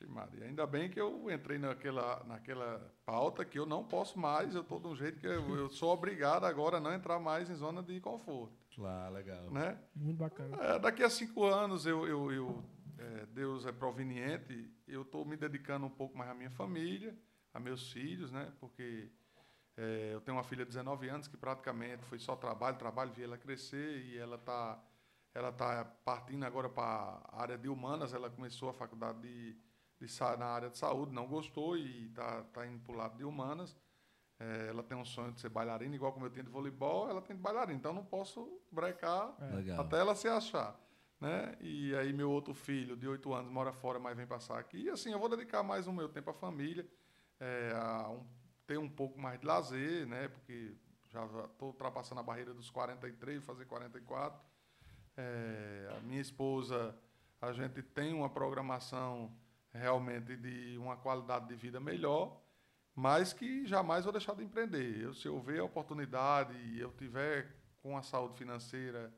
Vixe, 0.00 0.06
Maria, 0.06 0.44
ainda 0.44 0.66
bem 0.66 0.88
que 0.88 1.00
eu 1.00 1.30
entrei 1.30 1.58
naquela, 1.58 2.24
naquela 2.24 2.92
pauta 3.04 3.44
que 3.44 3.58
eu 3.58 3.66
não 3.66 3.84
posso 3.84 4.18
mais, 4.18 4.54
eu 4.54 4.62
estou 4.62 4.80
de 4.80 4.86
um 4.86 4.96
jeito 4.96 5.18
que 5.18 5.26
eu, 5.26 5.56
eu 5.56 5.68
sou 5.68 5.92
obrigado 5.92 6.44
agora 6.44 6.78
a 6.78 6.80
não 6.80 6.92
entrar 6.92 7.18
mais 7.18 7.50
em 7.50 7.54
zona 7.54 7.82
de 7.82 8.00
conforto, 8.00 8.54
Lá, 8.78 9.08
legal. 9.08 9.50
né? 9.50 9.78
Muito 9.94 10.18
bacana. 10.18 10.56
É, 10.62 10.78
daqui 10.78 11.02
a 11.02 11.10
cinco 11.10 11.44
anos, 11.44 11.84
eu, 11.86 12.06
eu, 12.06 12.32
eu, 12.32 12.64
é, 12.98 13.26
Deus 13.26 13.66
é 13.66 13.72
proveniente, 13.72 14.72
eu 14.86 15.02
estou 15.02 15.24
me 15.24 15.36
dedicando 15.36 15.86
um 15.86 15.90
pouco 15.90 16.16
mais 16.16 16.30
à 16.30 16.34
minha 16.34 16.50
família, 16.50 17.16
a 17.52 17.60
meus 17.60 17.92
filhos, 17.92 18.30
né? 18.30 18.52
Porque 18.58 19.10
é, 19.76 20.10
eu 20.14 20.20
tenho 20.20 20.36
uma 20.36 20.44
filha 20.44 20.64
de 20.64 20.70
19 20.70 21.08
anos 21.08 21.28
que 21.28 21.36
praticamente 21.36 22.04
foi 22.04 22.18
só 22.18 22.36
trabalho, 22.36 22.78
trabalho, 22.78 23.12
vi 23.12 23.22
ela 23.24 23.36
crescer 23.36 24.04
e 24.04 24.16
ela 24.16 24.36
está 24.36 24.82
ela 25.32 25.52
tá 25.52 25.84
partindo 26.04 26.42
agora 26.44 26.68
para 26.68 26.82
a 26.84 27.42
área 27.42 27.56
de 27.56 27.68
humanas, 27.68 28.12
ela 28.12 28.28
começou 28.28 28.68
a 28.68 28.72
faculdade 28.72 29.20
de, 29.20 29.56
de, 30.00 30.20
na 30.38 30.46
área 30.46 30.70
de 30.70 30.78
saúde, 30.78 31.12
não 31.12 31.26
gostou 31.26 31.76
e 31.76 32.06
está 32.08 32.42
tá 32.44 32.66
indo 32.66 32.80
para 32.80 32.92
o 32.92 32.96
lado 32.96 33.16
de 33.16 33.24
humanas. 33.24 33.76
É, 34.38 34.68
ela 34.68 34.82
tem 34.82 34.96
um 34.96 35.04
sonho 35.04 35.32
de 35.32 35.40
ser 35.40 35.50
bailarina, 35.50 35.94
igual 35.94 36.12
como 36.12 36.24
eu 36.24 36.30
tenho 36.30 36.46
de 36.46 36.50
voleibol, 36.50 37.10
ela 37.10 37.20
tem 37.20 37.36
de 37.36 37.42
bailarina, 37.42 37.78
então 37.78 37.90
eu 37.90 37.96
não 37.96 38.04
posso 38.04 38.60
brecar 38.72 39.36
Legal. 39.54 39.80
até 39.80 39.98
ela 39.98 40.14
se 40.14 40.28
achar. 40.28 40.78
Né? 41.20 41.54
E 41.60 41.94
aí 41.96 42.14
meu 42.14 42.30
outro 42.30 42.54
filho, 42.54 42.96
de 42.96 43.06
8 43.06 43.34
anos, 43.34 43.52
mora 43.52 43.70
fora, 43.74 43.98
mas 43.98 44.16
vem 44.16 44.26
passar 44.26 44.58
aqui. 44.58 44.78
E 44.84 44.88
assim, 44.88 45.12
eu 45.12 45.18
vou 45.18 45.28
dedicar 45.28 45.62
mais 45.62 45.86
o 45.86 45.92
meu 45.92 46.08
tempo 46.08 46.30
à 46.30 46.32
família, 46.32 46.88
é, 47.38 47.72
a 47.76 48.08
um- 48.08 48.26
ter 48.66 48.78
um 48.78 48.88
pouco 48.88 49.18
mais 49.20 49.38
de 49.38 49.44
lazer, 49.44 50.06
né? 50.06 50.28
Porque 50.28 50.74
já 51.10 51.22
estou 51.26 51.68
ultrapassando 51.68 52.20
a 52.20 52.24
barreira 52.24 52.54
dos 52.54 52.70
43, 52.70 53.36
vou 53.44 53.54
fazer 53.54 53.66
44. 53.66 54.40
É, 55.16 55.94
a 55.98 56.00
minha 56.00 56.20
esposa, 56.20 56.96
a 57.42 57.52
gente 57.52 57.82
tem 57.82 58.14
uma 58.14 58.30
programação 58.30 59.30
realmente 59.72 60.36
de 60.36 60.76
uma 60.78 60.96
qualidade 60.96 61.48
de 61.48 61.54
vida 61.54 61.80
melhor, 61.80 62.40
mas 62.94 63.32
que 63.32 63.66
jamais 63.66 64.04
vou 64.04 64.12
deixar 64.12 64.34
de 64.34 64.44
empreender. 64.44 65.00
Eu, 65.00 65.14
se 65.14 65.26
eu 65.26 65.40
ver 65.40 65.60
a 65.60 65.64
oportunidade 65.64 66.54
e 66.56 66.80
eu 66.80 66.92
tiver 66.92 67.54
com 67.82 67.96
a 67.96 68.02
saúde 68.02 68.36
financeira 68.36 69.12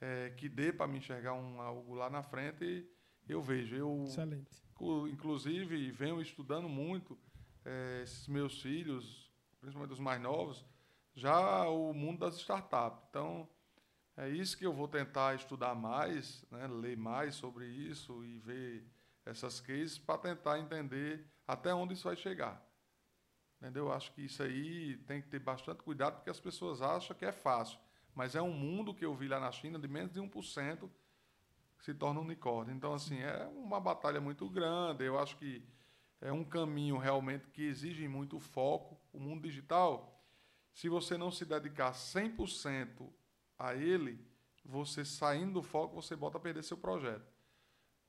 é, 0.00 0.30
que 0.30 0.48
dê 0.48 0.72
para 0.72 0.86
me 0.86 0.98
enxergar 0.98 1.34
um, 1.34 1.60
algo 1.60 1.94
lá 1.94 2.08
na 2.08 2.22
frente, 2.22 2.88
eu 3.28 3.42
vejo. 3.42 3.74
Eu, 3.74 4.04
Excelente. 4.04 4.62
Inclusive, 5.10 5.90
venho 5.90 6.20
estudando 6.22 6.68
muito 6.68 7.18
eh, 7.64 8.02
esses 8.04 8.28
meus 8.28 8.62
filhos, 8.62 9.28
principalmente 9.60 9.92
os 9.92 9.98
mais 9.98 10.22
novos, 10.22 10.64
já 11.14 11.68
o 11.68 11.92
mundo 11.92 12.20
das 12.20 12.36
startups. 12.36 13.04
Então, 13.10 13.48
é 14.16 14.28
isso 14.28 14.56
que 14.56 14.64
eu 14.64 14.72
vou 14.72 14.86
tentar 14.86 15.34
estudar 15.34 15.74
mais, 15.74 16.44
né, 16.50 16.66
ler 16.68 16.96
mais 16.96 17.34
sobre 17.34 17.66
isso 17.66 18.24
e 18.24 18.38
ver 18.38 18.86
essas 19.28 19.60
cases 19.60 19.98
para 19.98 20.18
tentar 20.18 20.58
entender 20.58 21.26
até 21.46 21.72
onde 21.74 21.94
isso 21.94 22.04
vai 22.04 22.16
chegar. 22.16 22.66
Entendeu? 23.60 23.86
Eu 23.86 23.92
acho 23.92 24.12
que 24.12 24.22
isso 24.22 24.42
aí 24.42 24.96
tem 25.06 25.20
que 25.20 25.28
ter 25.28 25.38
bastante 25.38 25.82
cuidado, 25.82 26.16
porque 26.16 26.30
as 26.30 26.40
pessoas 26.40 26.80
acham 26.80 27.16
que 27.16 27.24
é 27.24 27.32
fácil. 27.32 27.78
Mas 28.14 28.34
é 28.34 28.42
um 28.42 28.52
mundo 28.52 28.94
que 28.94 29.04
eu 29.04 29.14
vi 29.14 29.28
lá 29.28 29.38
na 29.38 29.52
China 29.52 29.78
de 29.78 29.86
menos 29.86 30.12
de 30.12 30.20
1% 30.20 30.88
que 31.76 31.84
se 31.84 31.94
torna 31.94 32.20
um 32.20 32.24
unicórnio. 32.24 32.74
Então, 32.74 32.94
assim, 32.94 33.20
é 33.20 33.46
uma 33.54 33.80
batalha 33.80 34.20
muito 34.20 34.48
grande. 34.48 35.04
Eu 35.04 35.18
acho 35.18 35.36
que 35.36 35.64
é 36.20 36.32
um 36.32 36.44
caminho 36.44 36.96
realmente 36.96 37.48
que 37.50 37.62
exige 37.62 38.08
muito 38.08 38.40
foco. 38.40 38.98
O 39.12 39.20
mundo 39.20 39.42
digital, 39.42 40.20
se 40.72 40.88
você 40.88 41.16
não 41.16 41.30
se 41.30 41.44
dedicar 41.44 41.92
100% 41.92 43.08
a 43.58 43.74
ele, 43.74 44.24
você 44.64 45.04
saindo 45.04 45.54
do 45.54 45.62
foco, 45.62 46.00
você 46.00 46.16
bota 46.16 46.38
a 46.38 46.40
perder 46.40 46.62
seu 46.62 46.76
projeto. 46.76 47.37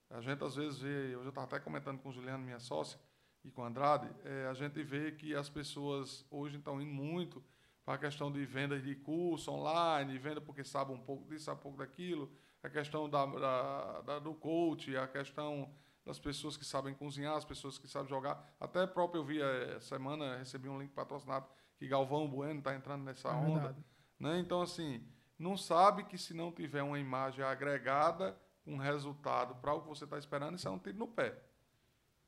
A 0.10 0.22
gente 0.22 0.44
às 0.44 0.56
vezes 0.56 0.80
vê, 0.80 1.14
eu 1.14 1.22
já 1.24 1.30
estava 1.30 1.46
até 1.48 1.60
comentando 1.60 2.00
com 2.00 2.10
o 2.10 2.12
Juliano, 2.12 2.44
minha 2.44 2.60
sócia, 2.60 3.00
e 3.44 3.52
com 3.52 3.62
o 3.62 3.66
Andrade, 3.66 4.10
é, 4.26 4.48
a 4.48 4.54
gente 4.54 4.82
vê 4.84 5.12
que 5.12 5.34
as 5.36 5.48
pessoas 5.50 6.26
hoje 6.30 6.58
estão 6.58 6.82
indo 6.82 6.92
muito 6.92 7.44
para 7.86 7.94
a 7.96 7.98
questão 7.98 8.32
de 8.32 8.46
vendas 8.46 8.84
de 8.84 8.96
curso 8.96 9.52
online, 9.52 10.18
venda 10.18 10.42
porque 10.42 10.64
sabe 10.64 10.92
um 10.92 11.00
pouco 11.00 11.28
disso, 11.30 11.46
sabe 11.46 11.60
um 11.60 11.64
pouco 11.64 11.78
daquilo, 11.78 12.32
a 12.62 12.70
questão 12.70 13.10
da, 13.10 13.26
da- 13.26 14.02
da- 14.02 14.20
do 14.20 14.34
coach, 14.36 14.96
a 14.98 15.08
questão 15.08 15.72
das 16.06 16.20
pessoas 16.20 16.58
que 16.58 16.66
sabem 16.66 16.94
cozinhar, 16.94 17.36
as 17.36 17.46
pessoas 17.46 17.78
que 17.78 17.88
sabem 17.88 18.10
jogar. 18.10 18.54
Até 18.60 18.86
próprio 18.88 19.20
eu 19.22 19.26
vi 19.26 19.42
essa 19.42 19.96
semana, 19.96 20.38
recebi 20.38 20.68
um 20.68 20.80
link 20.80 20.92
patrocinado 20.92 21.46
que 21.78 21.88
Galvão 21.88 22.28
Bueno 22.28 22.60
está 22.60 22.76
entrando 22.76 23.04
nessa 23.04 23.30
É 23.30 23.32
onda. 23.34 23.78
Né? 24.20 24.40
Então, 24.40 24.62
assim, 24.62 25.02
não 25.38 25.56
sabe 25.56 26.04
que 26.04 26.18
se 26.18 26.34
não 26.34 26.52
tiver 26.52 26.84
uma 26.84 27.00
imagem 27.00 27.44
agregada, 27.46 28.38
um 28.70 28.78
resultado 28.78 29.56
para 29.56 29.74
o 29.74 29.82
que 29.82 29.88
você 29.88 30.04
está 30.04 30.18
esperando, 30.18 30.56
isso 30.56 30.68
é 30.68 30.72
um 30.72 30.80
tiro 30.80 30.98
no 30.98 31.08
pé. 31.08 31.38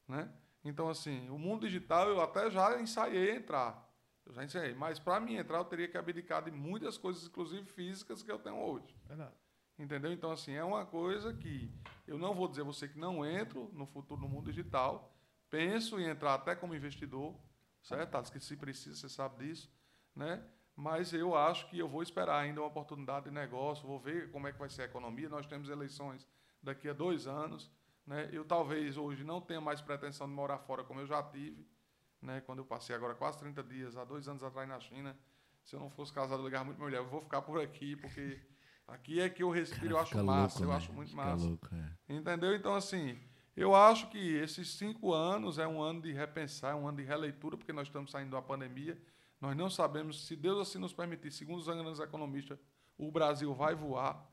Né? 0.08 0.32
Então, 0.64 0.90
assim, 0.90 1.30
o 1.30 1.38
mundo 1.38 1.68
digital 1.68 2.10
eu 2.10 2.22
até 2.22 2.50
já 2.50 2.80
ensaiei 2.82 3.36
entrar. 3.38 3.90
Eu 4.26 4.34
já 4.34 4.44
ensaiei. 4.44 4.74
Mas 4.74 5.00
para 5.00 5.20
mim 5.20 5.36
entrar, 5.36 5.60
eu 5.60 5.66
teria 5.66 5.88
que 5.88 5.98
abdicar 5.98 6.44
de 6.44 6.52
muitas 6.52 6.98
coisas, 6.98 7.26
inclusive 7.26 7.66
físicas, 7.66 8.22
que 8.22 8.32
eu 8.32 8.40
tenho 8.40 8.58
hoje. 8.58 8.96
Verdade. 9.08 9.34
Entendeu? 9.78 10.12
Então, 10.12 10.32
assim, 10.32 10.54
é 10.54 10.64
uma 10.64 10.86
coisa 10.86 11.34
que 11.34 11.72
eu 12.08 12.18
não 12.18 12.36
vou 12.36 12.48
dizer 12.48 12.62
a 12.62 12.66
você 12.66 12.88
que 12.88 13.00
não 13.00 13.26
entro 13.26 13.70
no 13.74 13.86
futuro 13.86 14.22
no 14.22 14.28
mundo 14.28 14.46
digital. 14.46 15.16
Penso 15.50 16.00
em 16.00 16.06
entrar 16.06 16.36
até 16.36 16.56
como 16.56 16.76
investidor, 16.76 17.36
certo? 17.82 18.12
Thales? 18.12 18.30
Que 18.30 18.40
se 18.40 18.56
precisa, 18.56 18.96
você 18.96 19.10
sabe 19.10 19.46
disso, 19.46 19.72
né? 20.16 20.44
Mas 20.76 21.14
eu 21.14 21.36
acho 21.36 21.68
que 21.68 21.78
eu 21.78 21.88
vou 21.88 22.02
esperar 22.02 22.40
ainda 22.40 22.62
uma 22.62 22.68
oportunidade 22.68 23.26
de 23.26 23.32
negócio, 23.32 23.88
vou 23.88 24.00
ver 24.00 24.32
como 24.32 24.48
é 24.48 24.52
que 24.52 24.60
vai 24.60 24.70
ser 24.70 24.84
a 24.84 24.86
economia. 24.86 25.30
Nós 25.30 25.46
temos 25.46 25.70
eleições 25.70 26.28
daqui 26.62 26.88
a 26.88 26.94
dois 26.94 27.28
anos, 27.28 27.70
né? 28.06 28.30
Eu 28.32 28.46
talvez 28.46 28.98
hoje 28.98 29.24
não 29.24 29.42
tenha 29.42 29.62
mais 29.62 29.82
pretensão 29.82 30.28
de 30.28 30.34
morar 30.34 30.60
fora 30.60 30.84
como 30.84 31.00
eu 31.02 31.06
já 31.06 31.22
tive, 31.24 31.68
né? 32.22 32.42
Quando 32.42 32.60
eu 32.60 32.66
passei 32.66 32.96
agora 32.96 33.14
quase 33.14 33.38
30 33.40 33.64
dias, 33.64 33.98
há 33.98 34.04
dois 34.04 34.28
anos 34.28 34.44
atrás 34.44 34.68
na 34.68 34.80
China. 34.80 35.18
Se 35.64 35.76
eu 35.76 35.80
não 35.80 35.90
fosse 35.90 36.12
casado, 36.12 36.42
eu 36.42 36.46
ligava 36.46 36.66
muito 36.66 36.80
mulher. 36.82 36.98
Eu 36.98 37.08
vou 37.08 37.22
ficar 37.22 37.42
por 37.42 37.62
aqui, 37.62 37.96
porque 37.96 38.40
aqui 38.88 39.20
é 39.20 39.30
que 39.30 39.44
eu 39.44 39.50
respiro, 39.52 39.94
eu 39.94 40.00
acho 40.00 40.24
massa, 40.24 40.60
louco, 40.60 40.64
eu 40.64 40.68
né? 40.70 40.76
acho 40.76 40.94
muito 40.94 41.10
Fica 41.10 41.24
massa. 41.24 41.46
louco, 41.46 41.68
é. 41.76 41.92
Entendeu? 42.14 42.56
Então, 42.56 42.74
assim, 42.74 43.20
eu 43.56 43.76
acho 43.76 44.10
que 44.10 44.36
esses 44.36 44.70
cinco 44.72 45.14
anos 45.14 45.60
é 45.60 45.68
um 45.68 45.82
ano 45.82 46.02
de 46.02 46.12
repensar, 46.12 46.72
é 46.72 46.76
um 46.76 46.88
ano 46.88 46.98
de 46.98 47.04
releitura, 47.04 47.58
porque 47.58 47.74
nós 47.74 47.88
estamos 47.88 48.10
saindo 48.10 48.32
da 48.32 48.42
pandemia. 48.42 48.98
Nós 49.42 49.58
não 49.58 49.70
sabemos, 49.70 50.28
se 50.28 50.36
Deus 50.36 50.60
assim 50.60 50.78
nos 50.78 50.94
permitir, 50.94 51.32
segundo 51.32 51.58
os 51.60 51.66
grandes 51.66 52.00
economistas, 52.00 52.60
o 52.96 53.12
Brasil 53.12 53.54
vai 53.56 53.74
voar, 53.74 54.32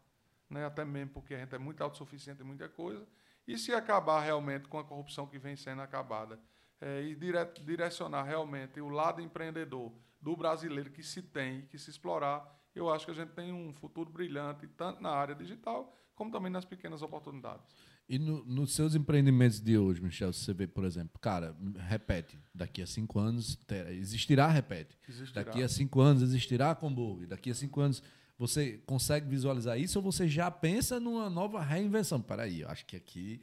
né? 0.51 0.67
até 0.67 0.85
mesmo 0.85 1.15
porque 1.15 1.35
a 1.35 1.39
gente 1.39 1.55
é 1.55 1.59
muito 1.59 1.83
autossuficiente 1.83 2.43
em 2.43 2.45
muita 2.45 2.69
coisa. 2.69 3.09
E 3.47 3.57
se 3.57 3.73
acabar 3.73 4.21
realmente 4.21 4.69
com 4.69 4.79
a 4.79 4.85
corrupção 4.85 5.27
que 5.27 5.39
vem 5.39 5.57
sendo 5.57 5.81
acabada, 5.81 6.39
é, 6.79 7.03
e 7.03 7.15
dire- 7.15 7.53
direcionar 7.65 8.23
realmente 8.25 8.79
o 8.81 8.89
lado 8.91 9.23
empreendedor 9.23 9.93
do 10.21 10.37
brasileiro 10.37 10.91
que 10.91 11.03
se 11.03 11.23
tem 11.23 11.61
e 11.61 11.63
que 11.63 11.79
se 11.79 11.91
explorar, 11.91 12.47
eu 12.75 12.91
acho 12.91 13.07
que 13.07 13.11
a 13.11 13.15
gente 13.15 13.33
tem 13.33 13.51
um 13.51 13.73
futuro 13.73 14.11
brilhante, 14.11 14.69
tanto 14.69 15.03
na 15.03 15.11
área 15.11 15.35
digital, 15.35 15.97
como 16.15 16.31
também 16.31 16.53
nas 16.53 16.67
pequenas 16.67 17.01
oportunidades. 17.01 17.67
E 18.09 18.19
no- 18.19 18.43
nos 18.45 18.73
seus 18.73 18.95
empreendimentos 18.95 19.61
de 19.61 19.77
hoje, 19.77 20.01
Michel, 20.01 20.33
se 20.33 20.41
você 20.45 20.55
vê, 20.55 20.67
por 20.67 20.85
exemplo, 20.85 21.19
cara, 21.21 21.55
repete, 21.89 22.39
daqui 22.55 22.81
a 22.81 22.87
cinco 22.87 23.19
anos 23.19 23.55
ter- 23.67 23.89
existirá, 23.93 24.49
repete. 24.49 24.97
Existirá. 25.07 25.45
Daqui 25.45 25.63
a 25.63 25.69
cinco 25.69 26.01
anos 26.01 26.23
existirá 26.23 26.75
Comburg. 26.75 27.27
Daqui 27.27 27.51
a 27.51 27.55
cinco 27.55 27.81
anos 27.81 28.03
você 28.39 28.81
consegue 28.87 29.29
visualizar 29.29 29.79
isso 29.79 29.99
ou 29.99 30.03
você 30.03 30.27
já 30.27 30.51
pensa 30.51 30.99
numa 30.99 31.29
nova 31.29 31.61
reinvenção? 31.63 32.21
Peraí, 32.21 32.61
eu 32.63 32.69
acho 32.69 32.87
que 32.87 32.97
aqui. 32.97 33.43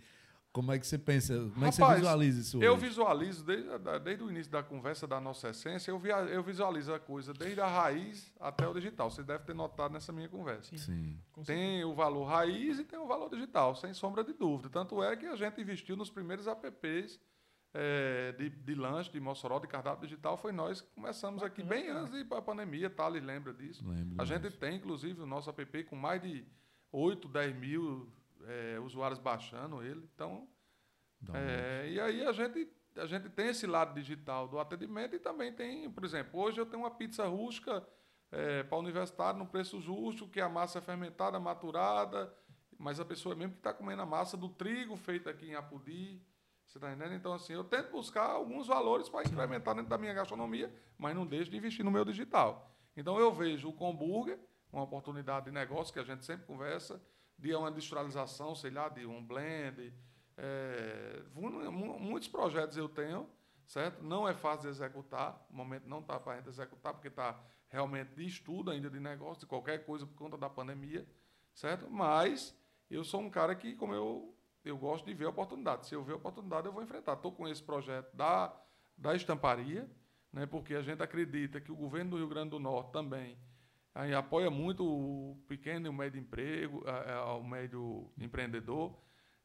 Como 0.56 0.72
é 0.72 0.80
que 0.80 0.88
você 0.88 0.97
pensa? 0.97 1.34
Como 1.53 1.66
é 1.66 1.70
que 1.70 1.76
você 1.76 1.82
Rapaz, 1.82 1.99
visualiza 1.99 2.39
isso 2.39 2.64
Eu 2.64 2.76
hoje? 2.76 2.88
visualizo, 2.88 3.43
desde, 3.43 3.78
da- 3.78 3.97
desde 3.99 4.24
o 4.24 4.30
início 4.32 4.49
da 4.49 4.64
conversa 4.64 5.06
da 5.06 5.20
nossa 5.20 5.49
essência, 5.49 5.91
eu, 5.91 5.99
via, 5.99 6.16
eu 6.22 6.41
visualizo 6.41 6.93
a 6.93 6.99
coisa 6.99 7.34
desde 7.34 7.60
a 7.60 7.68
raiz 7.68 8.32
até 8.39 8.66
o 8.66 8.74
digital. 8.74 9.12
Você 9.12 9.22
deve 9.22 9.43
ter 9.43 9.53
notado 9.53 9.91
nessa 9.91 10.14
minha 10.14 10.30
conversa. 10.30 10.70
Sim. 10.78 11.20
Certeza. 11.34 11.45
Tem 11.45 11.84
o 11.84 11.93
valor 11.93 12.24
raiz 12.24 12.80
e 12.80 12.86
tem 12.86 12.97
o 12.97 13.06
valor 13.06 13.30
digital, 13.30 13.76
sem 13.76 13.93
sombra 13.93 14.24
de 14.24 14.32
dúvida. 14.32 14.70
Tanto 14.70 15.03
é 15.03 15.14
que 15.18 15.26
a 15.26 15.36
gente 15.36 15.60
investiu 15.60 15.97
nos 15.97 16.10
primeiros 16.10 16.47
apps 16.47 17.20
eh, 17.74 18.34
de, 18.38 18.49
de 18.49 18.76
lanche, 18.76 19.12
de 19.12 19.20
Mossoró, 19.20 19.60
de 19.60 19.68
cardápio 19.68 20.08
digital. 20.08 20.38
Foi 20.38 20.53
nós 20.53 20.80
que 20.80 20.88
começamos 20.95 21.43
aqui 21.43 21.62
bem 21.62 21.89
antes 21.89 22.14
de 22.14 22.20
ir 22.20 22.26
para 22.26 22.38
a 22.38 22.41
pandemia. 22.41 22.89
Thales 22.89 23.22
lembra 23.22 23.53
disso. 23.53 23.84
Lembro 23.86 24.16
A 24.22 24.24
gente 24.24 24.49
tem, 24.51 24.78
inclusive, 24.78 25.22
o 25.22 25.26
nosso 25.26 25.49
app 25.49 25.84
com 25.84 25.97
mais 25.97 26.22
de 26.22 26.45
8, 26.93 27.28
10 27.28 27.56
mil 27.58 28.10
eh, 28.43 28.79
usuários 28.79 29.19
baixando 29.19 29.83
ele. 29.83 30.09
Então, 30.13 30.47
É, 31.33 31.89
e 31.89 31.99
aí 31.99 32.25
a 32.25 32.31
gente, 32.31 32.67
a 32.97 33.05
gente 33.05 33.29
tem 33.29 33.47
esse 33.47 33.65
lado 33.65 33.93
digital 33.93 34.47
do 34.47 34.59
atendimento 34.59 35.15
e 35.15 35.19
também 35.19 35.51
tem, 35.51 35.89
por 35.89 36.03
exemplo, 36.03 36.39
hoje 36.39 36.59
eu 36.59 36.65
tenho 36.65 36.83
uma 36.83 36.91
pizza 36.91 37.25
rústica 37.25 37.86
é, 38.31 38.63
para 38.63 38.77
universitário 38.77 39.39
no 39.39 39.47
preço 39.47 39.79
justo, 39.81 40.27
que 40.27 40.41
a 40.41 40.49
massa 40.49 40.79
é 40.79 40.81
fermentada, 40.81 41.39
maturada, 41.39 42.33
mas 42.77 42.99
a 42.99 43.05
pessoa 43.05 43.33
é 43.33 43.38
mesmo 43.38 43.53
que 43.53 43.59
está 43.59 43.73
comendo 43.73 44.01
a 44.01 44.05
massa 44.05 44.36
do 44.36 44.49
trigo 44.49 44.95
feita 44.95 45.29
aqui 45.29 45.47
em 45.47 45.55
Apudi. 45.55 46.21
Você 46.65 46.77
está 46.77 46.91
entendendo? 46.91 47.13
Então, 47.13 47.33
assim, 47.33 47.53
eu 47.53 47.63
tento 47.63 47.91
buscar 47.91 48.25
alguns 48.25 48.67
valores 48.67 49.07
para 49.07 49.23
incrementar 49.23 49.75
dentro 49.75 49.89
da 49.89 49.97
minha 49.97 50.13
gastronomia, 50.13 50.73
mas 50.97 51.15
não 51.15 51.25
deixo 51.25 51.51
de 51.51 51.57
investir 51.57 51.86
no 51.86 51.91
meu 51.91 52.03
digital. 52.03 52.75
Então, 52.97 53.19
eu 53.19 53.31
vejo 53.31 53.69
o 53.69 53.73
Comburger, 53.73 54.39
uma 54.71 54.83
oportunidade 54.83 55.45
de 55.45 55.51
negócio 55.51 55.93
que 55.93 55.99
a 55.99 56.03
gente 56.03 56.25
sempre 56.25 56.45
conversa, 56.45 57.01
de 57.38 57.53
uma 57.55 57.69
industrialização, 57.69 58.55
sei 58.55 58.71
lá, 58.71 58.89
de 58.89 59.05
um 59.05 59.23
blend. 59.23 59.93
É, 60.38 61.23
muitos 61.33 62.27
projetos 62.27 62.77
eu 62.77 62.89
tenho, 62.89 63.29
certo? 63.65 64.03
Não 64.03 64.27
é 64.27 64.33
fácil 64.33 64.63
de 64.63 64.67
executar, 64.69 65.45
no 65.49 65.57
momento 65.57 65.88
não 65.88 65.99
está 65.99 66.19
para 66.19 66.33
a 66.33 66.36
gente 66.38 66.49
executar, 66.49 66.93
porque 66.93 67.07
está 67.07 67.39
realmente 67.69 68.15
de 68.15 68.25
estudo 68.25 68.71
ainda 68.71 68.89
de 68.89 68.99
negócio, 68.99 69.41
de 69.41 69.45
qualquer 69.45 69.86
coisa 69.86 70.05
por 70.05 70.15
conta 70.15 70.38
da 70.38 70.49
pandemia, 70.49 71.07
certo? 71.53 71.89
Mas 71.89 72.55
eu 72.89 73.03
sou 73.03 73.21
um 73.21 73.29
cara 73.29 73.55
que, 73.55 73.75
como 73.75 73.93
eu, 73.93 74.36
eu 74.63 74.77
gosto 74.77 75.05
de 75.05 75.13
ver 75.13 75.25
a 75.25 75.29
oportunidade. 75.29 75.88
Se 75.88 75.95
eu 75.95 76.03
ver 76.03 76.13
a 76.13 76.17
oportunidade, 76.17 76.67
eu 76.67 76.73
vou 76.73 76.83
enfrentar. 76.83 77.13
Estou 77.13 77.31
com 77.31 77.47
esse 77.47 77.61
projeto 77.61 78.13
da, 78.15 78.55
da 78.97 79.15
estamparia, 79.15 79.89
né, 80.31 80.45
porque 80.45 80.75
a 80.75 80.81
gente 80.81 81.01
acredita 81.01 81.59
que 81.59 81.71
o 81.71 81.75
governo 81.75 82.11
do 82.11 82.17
Rio 82.17 82.27
Grande 82.27 82.51
do 82.51 82.59
Norte 82.59 82.91
também 82.91 83.38
aí, 83.96 84.14
apoia 84.14 84.52
muito 84.52 84.86
o 84.86 85.36
pequeno 85.48 85.88
e 85.88 85.89
o 85.89 85.93
médio 85.93 86.20
emprego, 86.20 86.84
o 87.39 87.43
médio 87.43 88.12
empreendedor. 88.20 88.96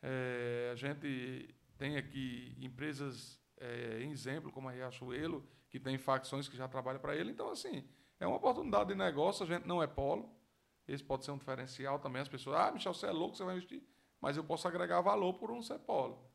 É, 0.03 0.71
a 0.73 0.75
gente 0.75 1.55
tem 1.79 1.97
aqui 1.97 2.57
empresas 2.61 3.41
é, 3.57 4.03
em 4.03 4.11
exemplo, 4.11 4.51
como 4.51 4.69
a 4.69 4.73
Riachuelo, 4.73 5.47
que 5.69 5.79
tem 5.79 5.97
facções 5.97 6.49
que 6.49 6.57
já 6.57 6.67
trabalham 6.67 7.01
para 7.01 7.15
ele. 7.15 7.31
Então, 7.31 7.51
assim, 7.51 7.89
é 8.19 8.27
uma 8.27 8.37
oportunidade 8.37 8.89
de 8.89 8.95
negócio, 8.95 9.45
a 9.45 9.47
gente 9.47 9.67
não 9.67 9.83
é 9.83 9.87
polo. 9.87 10.29
Esse 10.89 11.05
pode 11.05 11.25
ser 11.25 11.31
um 11.31 11.39
diferencial 11.39 11.99
também. 12.01 12.21
As 12.21 12.29
pessoas, 12.29 12.57
ah, 12.57 12.73
Michel, 12.73 12.93
você 12.93 13.07
é 13.07 13.13
louco, 13.13 13.37
você 13.37 13.45
vai 13.45 13.55
investir. 13.55 13.83
Mas 14.21 14.37
eu 14.37 14.43
posso 14.43 14.67
agregar 14.67 15.01
valor 15.01 15.35
por 15.35 15.51
um 15.51 15.63
ser 15.63 15.79
polo. 15.79 16.29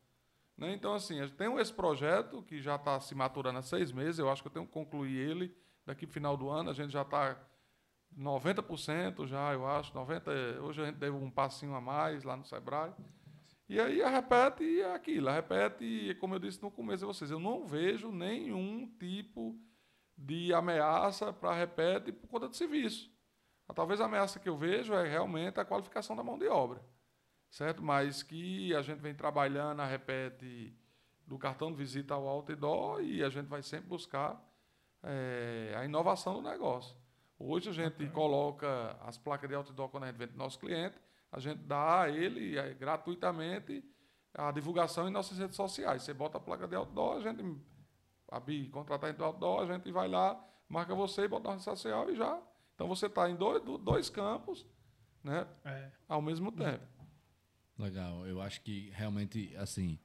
Né? 0.56 0.72
Então, 0.72 0.94
assim, 0.94 1.20
tenho 1.36 1.60
esse 1.60 1.72
projeto 1.72 2.42
que 2.42 2.60
já 2.60 2.76
está 2.76 2.98
se 2.98 3.14
maturando 3.14 3.58
há 3.58 3.62
seis 3.62 3.92
meses. 3.92 4.18
Eu 4.18 4.30
acho 4.30 4.42
que 4.42 4.48
eu 4.48 4.52
tenho 4.52 4.66
que 4.66 4.72
concluir 4.72 5.16
ele 5.16 5.54
daqui 5.84 6.06
para 6.06 6.14
final 6.14 6.36
do 6.36 6.48
ano. 6.48 6.70
A 6.70 6.72
gente 6.72 6.90
já 6.90 7.02
está 7.02 7.38
90% 8.16 9.26
já, 9.26 9.52
eu 9.52 9.66
acho. 9.66 9.92
90%, 9.92 10.60
hoje 10.60 10.82
a 10.82 10.86
gente 10.86 10.96
deu 10.96 11.16
um 11.16 11.30
passinho 11.30 11.74
a 11.74 11.80
mais 11.80 12.24
lá 12.24 12.36
no 12.36 12.44
Sebrae. 12.44 12.92
E 13.68 13.80
aí 13.80 14.00
a 14.02 14.08
repete 14.08 14.82
aquilo, 14.82 15.28
a 15.28 15.32
repete, 15.32 16.16
como 16.20 16.34
eu 16.34 16.38
disse 16.38 16.62
no 16.62 16.70
começo 16.70 17.04
a 17.04 17.08
vocês, 17.08 17.30
eu 17.30 17.40
não 17.40 17.66
vejo 17.66 18.12
nenhum 18.12 18.86
tipo 18.98 19.58
de 20.16 20.54
ameaça 20.54 21.32
para 21.32 21.50
a 21.50 21.54
repete 21.54 22.12
por 22.12 22.28
conta 22.28 22.48
de 22.48 22.56
serviço. 22.56 23.10
Talvez 23.74 24.00
a 24.00 24.04
ameaça 24.04 24.38
que 24.38 24.48
eu 24.48 24.56
vejo 24.56 24.94
é 24.94 25.08
realmente 25.08 25.58
a 25.58 25.64
qualificação 25.64 26.14
da 26.14 26.22
mão 26.22 26.38
de 26.38 26.46
obra, 26.46 26.80
certo? 27.50 27.82
Mas 27.82 28.22
que 28.22 28.72
a 28.74 28.82
gente 28.82 29.00
vem 29.00 29.14
trabalhando 29.14 29.80
a 29.80 29.86
repete 29.86 30.72
do 31.26 31.36
cartão 31.36 31.72
de 31.72 31.76
visita 31.76 32.14
ao 32.14 32.26
outdoor 32.26 33.02
e 33.02 33.24
a 33.24 33.28
gente 33.28 33.46
vai 33.46 33.62
sempre 33.62 33.88
buscar 33.88 34.40
é, 35.02 35.74
a 35.76 35.84
inovação 35.84 36.34
do 36.34 36.48
negócio. 36.48 36.96
Hoje 37.38 37.68
a 37.70 37.72
gente 37.72 37.94
okay. 37.94 38.08
coloca 38.08 38.96
as 39.02 39.18
placas 39.18 39.48
de 39.48 39.54
outdoor 39.54 39.88
quando 39.88 40.04
a 40.04 40.06
gente 40.06 40.16
vende 40.16 40.36
nosso 40.36 40.58
cliente, 40.58 40.96
a 41.30 41.38
gente 41.38 41.58
dá 41.58 42.02
a 42.02 42.08
ele 42.08 42.56
é, 42.56 42.72
gratuitamente 42.74 43.84
a 44.34 44.50
divulgação 44.50 45.08
em 45.08 45.10
nossas 45.10 45.38
redes 45.38 45.56
sociais. 45.56 46.02
Você 46.02 46.14
bota 46.14 46.38
a 46.38 46.40
placa 46.40 46.66
de 46.66 46.74
outdoor, 46.74 47.16
a 47.16 47.20
gente 47.20 47.42
a 48.28 48.40
BI 48.40 48.68
contratar 48.68 49.14
em 49.14 49.22
outdoor, 49.22 49.62
a 49.62 49.72
gente 49.72 49.90
vai 49.92 50.08
lá, 50.08 50.42
marca 50.68 50.94
você 50.94 51.22
e 51.22 51.28
bota 51.28 51.44
na 51.44 51.50
rede 51.52 51.64
social 51.64 52.10
e 52.10 52.16
já. 52.16 52.40
Então 52.74 52.88
você 52.88 53.06
está 53.06 53.28
em 53.30 53.36
dois, 53.36 53.62
dois 53.80 54.10
campos 54.10 54.66
né, 55.22 55.46
é. 55.64 55.90
ao 56.08 56.20
mesmo 56.20 56.52
tempo. 56.52 56.84
Legal. 57.78 58.26
Eu 58.26 58.40
acho 58.40 58.60
que 58.62 58.90
realmente, 58.94 59.54
assim, 59.56 59.98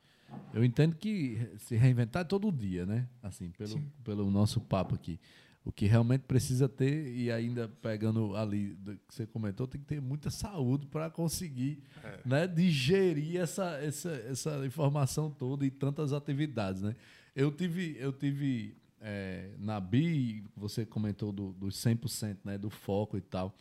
eu 0.53 0.63
entendo 0.63 0.95
que 0.95 1.37
se 1.57 1.75
reinventar 1.75 2.25
todo 2.25 2.51
dia, 2.51 2.85
né? 2.85 3.07
Assim, 3.21 3.51
pelo, 3.51 3.81
pelo 4.03 4.31
nosso 4.31 4.59
papo 4.59 4.95
aqui. 4.95 5.19
O 5.63 5.71
que 5.71 5.85
realmente 5.85 6.21
precisa 6.21 6.67
ter, 6.67 7.13
e 7.13 7.31
ainda 7.31 7.67
pegando 7.67 8.35
ali 8.35 8.73
do 8.73 8.95
que 8.95 9.13
você 9.13 9.27
comentou, 9.27 9.67
tem 9.67 9.79
que 9.79 9.85
ter 9.85 10.01
muita 10.01 10.31
saúde 10.31 10.87
para 10.87 11.07
conseguir 11.09 11.83
é. 12.03 12.19
né, 12.25 12.47
digerir 12.47 13.39
essa, 13.39 13.77
essa, 13.77 14.09
essa 14.09 14.65
informação 14.65 15.29
toda 15.29 15.63
e 15.63 15.69
tantas 15.69 16.13
atividades. 16.13 16.81
Né? 16.81 16.95
Eu 17.35 17.51
tive, 17.51 17.95
eu 17.99 18.11
tive 18.11 18.75
é, 18.99 19.51
na 19.59 19.79
BI, 19.79 20.43
você 20.55 20.83
comentou 20.83 21.31
do, 21.31 21.53
dos 21.53 21.75
100%, 21.75 22.39
né, 22.43 22.57
do 22.57 22.71
foco 22.71 23.15
e 23.15 23.21
tal. 23.21 23.55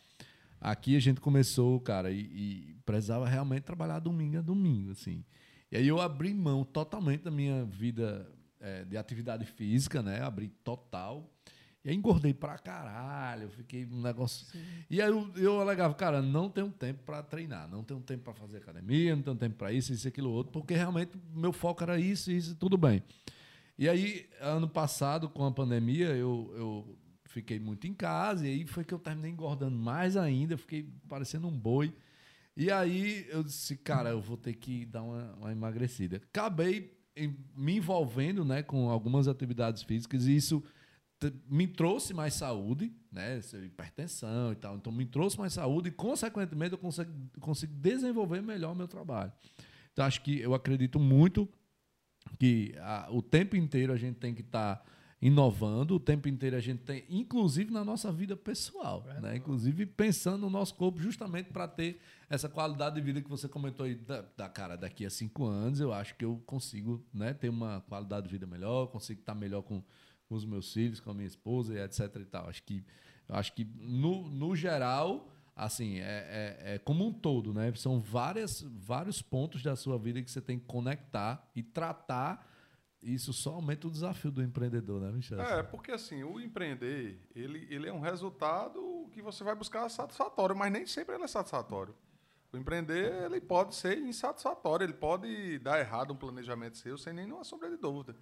Aqui 0.59 0.95
a 0.95 0.99
gente 0.99 1.21
começou, 1.21 1.79
cara, 1.79 2.11
e, 2.11 2.19
e 2.19 2.75
precisava 2.83 3.27
realmente 3.27 3.61
trabalhar 3.61 3.99
domingo 3.99 4.39
a 4.39 4.41
domingo, 4.41 4.91
assim. 4.91 5.23
E 5.71 5.77
aí 5.77 5.87
eu 5.87 6.01
abri 6.01 6.33
mão 6.33 6.63
totalmente 6.63 7.21
da 7.21 7.31
minha 7.31 7.63
vida 7.63 8.27
é, 8.59 8.83
de 8.85 8.97
atividade 8.97 9.45
física, 9.45 10.01
né? 10.01 10.21
Abri 10.21 10.49
total 10.63 11.31
e 11.83 11.89
aí 11.89 11.95
engordei 11.95 12.33
pra 12.33 12.57
caralho, 12.59 13.49
fiquei 13.49 13.85
um 13.85 14.01
negócio. 14.01 14.45
Sim. 14.45 14.63
E 14.89 15.01
aí 15.01 15.09
eu, 15.09 15.31
eu 15.35 15.59
alegava, 15.59 15.93
cara, 15.95 16.21
não 16.21 16.49
tenho 16.49 16.69
tempo 16.69 17.03
para 17.03 17.23
treinar, 17.23 17.67
não 17.67 17.83
tenho 17.83 17.99
tempo 17.99 18.23
para 18.23 18.33
fazer 18.33 18.57
academia, 18.57 19.15
não 19.15 19.23
tenho 19.23 19.35
tempo 19.35 19.55
para 19.55 19.73
isso, 19.73 19.91
isso, 19.91 20.07
aquilo, 20.07 20.29
outro, 20.31 20.51
porque 20.51 20.75
realmente 20.75 21.11
meu 21.33 21.51
foco 21.51 21.81
era 21.83 21.99
isso, 21.99 22.31
isso, 22.31 22.55
tudo 22.55 22.77
bem. 22.77 23.01
E 23.79 23.89
aí, 23.89 24.29
ano 24.39 24.69
passado, 24.69 25.27
com 25.27 25.43
a 25.43 25.51
pandemia, 25.51 26.09
eu, 26.09 26.53
eu 26.55 26.97
fiquei 27.25 27.59
muito 27.59 27.87
em 27.87 27.93
casa, 27.95 28.47
e 28.47 28.51
aí 28.51 28.67
foi 28.67 28.83
que 28.83 28.93
eu 28.93 28.99
terminei 28.99 29.31
engordando 29.31 29.75
mais 29.75 30.15
ainda, 30.15 30.57
fiquei 30.57 30.87
parecendo 31.09 31.47
um 31.47 31.57
boi. 31.57 31.91
E 32.55 32.69
aí 32.69 33.25
eu 33.29 33.43
disse, 33.43 33.75
cara, 33.77 34.09
eu 34.09 34.21
vou 34.21 34.37
ter 34.37 34.53
que 34.53 34.85
dar 34.85 35.01
uma, 35.01 35.33
uma 35.33 35.51
emagrecida. 35.51 36.17
Acabei 36.17 36.95
me 37.55 37.77
envolvendo 37.77 38.45
né, 38.45 38.61
com 38.61 38.89
algumas 38.89 39.27
atividades 39.27 39.81
físicas, 39.81 40.27
e 40.27 40.35
isso 40.35 40.63
me 41.49 41.67
trouxe 41.67 42.13
mais 42.13 42.33
saúde, 42.33 42.91
né? 43.11 43.39
Hipertensão 43.63 44.51
e 44.51 44.55
tal. 44.55 44.75
Então, 44.75 44.91
me 44.91 45.05
trouxe 45.05 45.37
mais 45.37 45.53
saúde 45.53 45.89
e, 45.89 45.91
consequentemente, 45.91 46.73
eu 46.73 46.77
consigo, 46.77 47.11
consigo 47.39 47.73
desenvolver 47.73 48.41
melhor 48.41 48.71
o 48.71 48.75
meu 48.75 48.87
trabalho. 48.87 49.31
Então, 49.91 50.05
acho 50.05 50.21
que 50.21 50.39
eu 50.39 50.53
acredito 50.53 50.99
muito 50.99 51.47
que 52.39 52.73
a, 52.79 53.07
o 53.11 53.21
tempo 53.21 53.55
inteiro 53.55 53.91
a 53.91 53.97
gente 53.97 54.15
tem 54.15 54.33
que 54.33 54.41
estar 54.41 54.77
tá 54.77 54.91
inovando, 55.21 55.95
o 55.95 55.99
tempo 55.99 56.27
inteiro 56.27 56.55
a 56.55 56.59
gente 56.59 56.79
tem, 56.79 57.05
inclusive 57.07 57.71
na 57.71 57.85
nossa 57.85 58.11
vida 58.11 58.35
pessoal, 58.35 59.05
é 59.07 59.21
né? 59.21 59.35
inclusive 59.35 59.85
pensando 59.85 60.41
no 60.41 60.49
nosso 60.49 60.73
corpo, 60.73 60.99
justamente 60.99 61.51
para 61.51 61.67
ter 61.67 61.99
essa 62.27 62.49
qualidade 62.49 62.95
de 62.95 63.01
vida 63.01 63.21
que 63.21 63.29
você 63.29 63.47
comentou 63.47 63.85
aí, 63.85 63.93
da, 63.93 64.23
da, 64.35 64.49
cara, 64.49 64.75
daqui 64.75 65.05
a 65.05 65.11
cinco 65.11 65.45
anos, 65.45 65.79
eu 65.79 65.93
acho 65.93 66.15
que 66.15 66.25
eu 66.25 66.41
consigo 66.47 67.05
né, 67.13 67.33
ter 67.33 67.49
uma 67.49 67.81
qualidade 67.81 68.25
de 68.25 68.31
vida 68.31 68.47
melhor, 68.47 68.87
consigo 68.87 69.19
estar 69.19 69.35
melhor 69.35 69.61
com 69.61 69.83
com 70.31 70.35
os 70.37 70.45
meus 70.45 70.71
filhos, 70.71 71.01
com 71.01 71.11
a 71.11 71.13
minha 71.13 71.27
esposa 71.27 71.77
etc 71.83 72.15
e 72.15 72.25
tal. 72.25 72.47
Acho 72.47 72.63
que, 72.63 72.85
acho 73.27 73.53
que 73.53 73.65
no, 73.65 74.29
no 74.29 74.55
geral, 74.55 75.29
assim, 75.53 75.99
é, 75.99 76.03
é, 76.63 76.75
é, 76.75 76.79
como 76.79 77.05
um 77.05 77.11
todo, 77.11 77.53
né? 77.53 77.73
São 77.75 77.99
várias, 77.99 78.61
vários 78.61 79.21
pontos 79.21 79.61
da 79.61 79.75
sua 79.75 79.99
vida 79.99 80.21
que 80.21 80.31
você 80.31 80.39
tem 80.39 80.57
que 80.57 80.65
conectar 80.65 81.51
e 81.53 81.61
tratar. 81.61 82.47
Isso 83.03 83.33
só 83.33 83.55
aumenta 83.55 83.87
o 83.87 83.91
desafio 83.91 84.31
do 84.31 84.41
empreendedor, 84.41 85.01
né, 85.01 85.11
Michel? 85.11 85.41
É, 85.41 85.61
porque 85.61 85.91
assim, 85.91 86.23
o 86.23 86.39
empreender, 86.39 87.19
ele, 87.35 87.67
ele 87.69 87.89
é 87.89 87.93
um 87.93 87.99
resultado 87.99 89.09
que 89.11 89.21
você 89.21 89.43
vai 89.43 89.53
buscar 89.53 89.89
satisfatório, 89.89 90.55
mas 90.55 90.71
nem 90.71 90.85
sempre 90.85 91.15
ele 91.15 91.25
é 91.25 91.27
satisfatório. 91.27 91.93
O 92.53 92.57
empreender, 92.57 93.25
ele 93.25 93.41
pode 93.41 93.75
ser 93.75 93.97
insatisfatório, 93.97 94.85
ele 94.85 94.93
pode 94.93 95.59
dar 95.59 95.79
errado 95.79 96.13
um 96.13 96.15
planejamento 96.15 96.77
seu 96.77 96.97
sem 96.97 97.11
nenhuma 97.11 97.43
sombra 97.43 97.69
de 97.69 97.75
dúvida. 97.75 98.15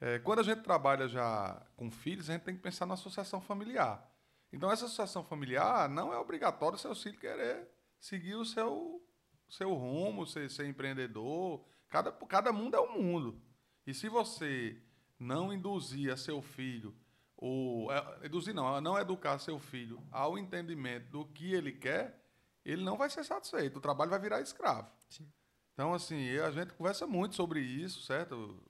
É, 0.00 0.18
quando 0.18 0.40
a 0.40 0.42
gente 0.42 0.62
trabalha 0.62 1.08
já 1.08 1.60
com 1.76 1.90
filhos, 1.90 2.28
a 2.28 2.34
gente 2.34 2.42
tem 2.42 2.54
que 2.54 2.62
pensar 2.62 2.86
na 2.86 2.94
associação 2.94 3.40
familiar. 3.40 4.10
Então, 4.52 4.70
essa 4.70 4.84
associação 4.84 5.24
familiar 5.24 5.88
não 5.88 6.12
é 6.12 6.18
obrigatório 6.18 6.76
o 6.76 6.78
seu 6.78 6.94
filho 6.94 7.18
querer 7.18 7.68
seguir 7.98 8.34
o 8.34 8.44
seu, 8.44 9.02
seu 9.48 9.72
rumo, 9.72 10.26
ser, 10.26 10.50
ser 10.50 10.66
empreendedor. 10.66 11.64
Cada, 11.88 12.12
cada 12.12 12.52
mundo 12.52 12.76
é 12.76 12.80
um 12.80 13.02
mundo. 13.02 13.42
E 13.86 13.94
se 13.94 14.08
você 14.08 14.80
não 15.18 15.52
induzir 15.52 16.12
a 16.12 16.16
seu 16.16 16.42
filho, 16.42 16.94
ou 17.36 17.90
é, 17.90 18.26
induzir 18.26 18.54
não, 18.54 18.80
não 18.80 18.98
educar 18.98 19.38
seu 19.38 19.58
filho 19.58 20.02
ao 20.10 20.38
entendimento 20.38 21.10
do 21.10 21.26
que 21.26 21.52
ele 21.52 21.72
quer, 21.72 22.22
ele 22.64 22.82
não 22.84 22.96
vai 22.96 23.10
ser 23.10 23.24
satisfeito. 23.24 23.78
O 23.78 23.82
trabalho 23.82 24.10
vai 24.10 24.20
virar 24.20 24.40
escravo. 24.40 24.90
Sim. 25.08 25.30
Então, 25.72 25.92
assim, 25.92 26.30
a 26.38 26.50
gente 26.50 26.72
conversa 26.74 27.06
muito 27.06 27.34
sobre 27.34 27.60
isso, 27.60 28.02
certo? 28.02 28.62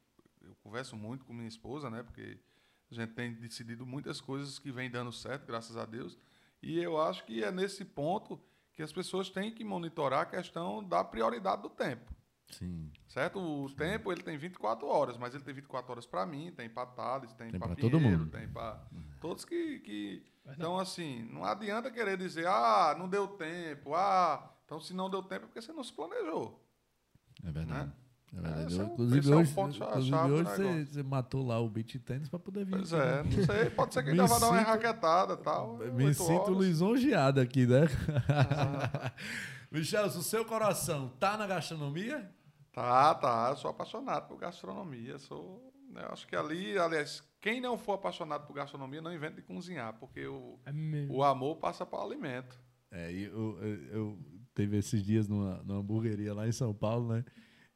Converso 0.62 0.96
muito 0.96 1.24
com 1.24 1.32
minha 1.32 1.48
esposa, 1.48 1.90
né? 1.90 2.02
Porque 2.02 2.38
a 2.90 2.94
gente 2.94 3.12
tem 3.12 3.32
decidido 3.34 3.86
muitas 3.86 4.20
coisas 4.20 4.58
que 4.58 4.70
vêm 4.70 4.90
dando 4.90 5.12
certo, 5.12 5.46
graças 5.46 5.76
a 5.76 5.84
Deus. 5.84 6.18
E 6.62 6.78
eu 6.78 7.00
acho 7.00 7.24
que 7.24 7.42
é 7.42 7.50
nesse 7.50 7.84
ponto 7.84 8.40
que 8.72 8.82
as 8.82 8.92
pessoas 8.92 9.30
têm 9.30 9.52
que 9.52 9.64
monitorar 9.64 10.22
a 10.22 10.26
questão 10.26 10.82
da 10.82 11.04
prioridade 11.04 11.62
do 11.62 11.70
tempo. 11.70 12.12
Sim. 12.50 12.90
Certo? 13.08 13.38
O 13.38 13.70
tempo 13.74 14.12
ele 14.12 14.22
tem 14.22 14.36
24 14.36 14.86
horas, 14.86 15.16
mas 15.16 15.34
ele 15.34 15.44
tem 15.44 15.54
24 15.54 15.90
horas 15.90 16.06
para 16.06 16.26
mim, 16.26 16.52
tem 16.52 16.68
para 16.68 16.86
Thales, 16.86 17.32
tem, 17.32 17.50
Tem 17.50 17.60
para 17.60 17.74
todo 17.74 18.00
mundo. 18.00 18.30
tem 18.30 18.48
para 18.48 18.84
todos 19.20 19.44
que, 19.44 19.80
que 19.80 20.22
então 20.46 20.78
assim, 20.78 21.22
não 21.32 21.44
adianta 21.44 21.90
querer 21.90 22.16
dizer, 22.16 22.46
ah, 22.46 22.94
não 22.98 23.08
deu 23.08 23.28
tempo, 23.28 23.94
ah, 23.94 24.54
então 24.64 24.80
se 24.80 24.92
não 24.92 25.08
deu 25.08 25.22
tempo 25.22 25.44
é 25.44 25.46
porque 25.46 25.60
você 25.62 25.72
não 25.72 25.82
se 25.84 25.92
planejou. 25.92 26.60
É 27.42 27.50
verdade. 27.50 27.86
Né? 27.88 27.92
É 28.36 28.40
verdade. 28.40 28.80
É 28.80 28.84
inclusive 28.84 29.32
é 29.32 29.36
hoje, 29.36 29.54
ponto 29.54 29.74
chave 29.74 29.90
inclusive 29.90 30.32
hoje 30.32 30.44
você, 30.44 30.84
você 30.84 31.02
matou 31.02 31.46
lá 31.46 31.60
o 31.60 31.68
beat 31.68 31.98
tênis 32.00 32.28
pra 32.28 32.38
poder 32.38 32.64
vir. 32.64 32.72
Pois 32.72 32.92
aqui, 32.92 33.02
é, 33.02 33.22
né? 33.22 33.36
não 33.36 33.44
sei, 33.44 33.70
pode 33.70 33.94
ser 33.94 34.02
que 34.02 34.10
ainda 34.10 34.26
vá 34.26 34.38
dar 34.38 34.48
uma 34.48 34.60
enraquetada 34.60 35.34
e 35.34 35.36
tal. 35.38 35.78
Me 35.78 36.14
sinto 36.14 36.32
horas. 36.32 36.58
lisonjeado 36.58 37.40
aqui, 37.40 37.66
né? 37.66 37.82
Michel, 39.70 40.06
o 40.06 40.10
seu 40.10 40.44
coração 40.44 41.08
tá 41.18 41.36
na 41.36 41.46
gastronomia? 41.46 42.30
Tá, 42.72 43.14
tá. 43.14 43.48
Eu 43.50 43.56
sou 43.56 43.70
apaixonado 43.70 44.28
por 44.28 44.38
gastronomia. 44.38 45.18
Sou, 45.18 45.72
né, 45.90 46.02
eu 46.02 46.12
acho 46.12 46.26
que 46.26 46.34
ali, 46.34 46.76
aliás, 46.78 47.22
quem 47.40 47.60
não 47.60 47.78
for 47.78 47.94
apaixonado 47.94 48.46
por 48.46 48.54
gastronomia 48.54 49.00
não 49.00 49.12
inventa 49.12 49.36
de 49.36 49.42
cozinhar, 49.42 49.94
porque 49.94 50.26
o, 50.26 50.58
É 50.66 50.72
o 51.08 51.22
amor 51.22 51.56
passa 51.56 51.86
para 51.86 52.00
o 52.00 52.02
alimento. 52.02 52.58
É, 52.90 53.12
eu, 53.12 53.58
eu, 53.60 53.82
eu 53.90 54.18
teve 54.54 54.76
esses 54.76 55.02
dias 55.02 55.28
numa, 55.28 55.62
numa 55.64 55.80
hamburgueria 55.80 56.32
lá 56.32 56.46
em 56.46 56.52
São 56.52 56.72
Paulo, 56.72 57.12
né? 57.12 57.24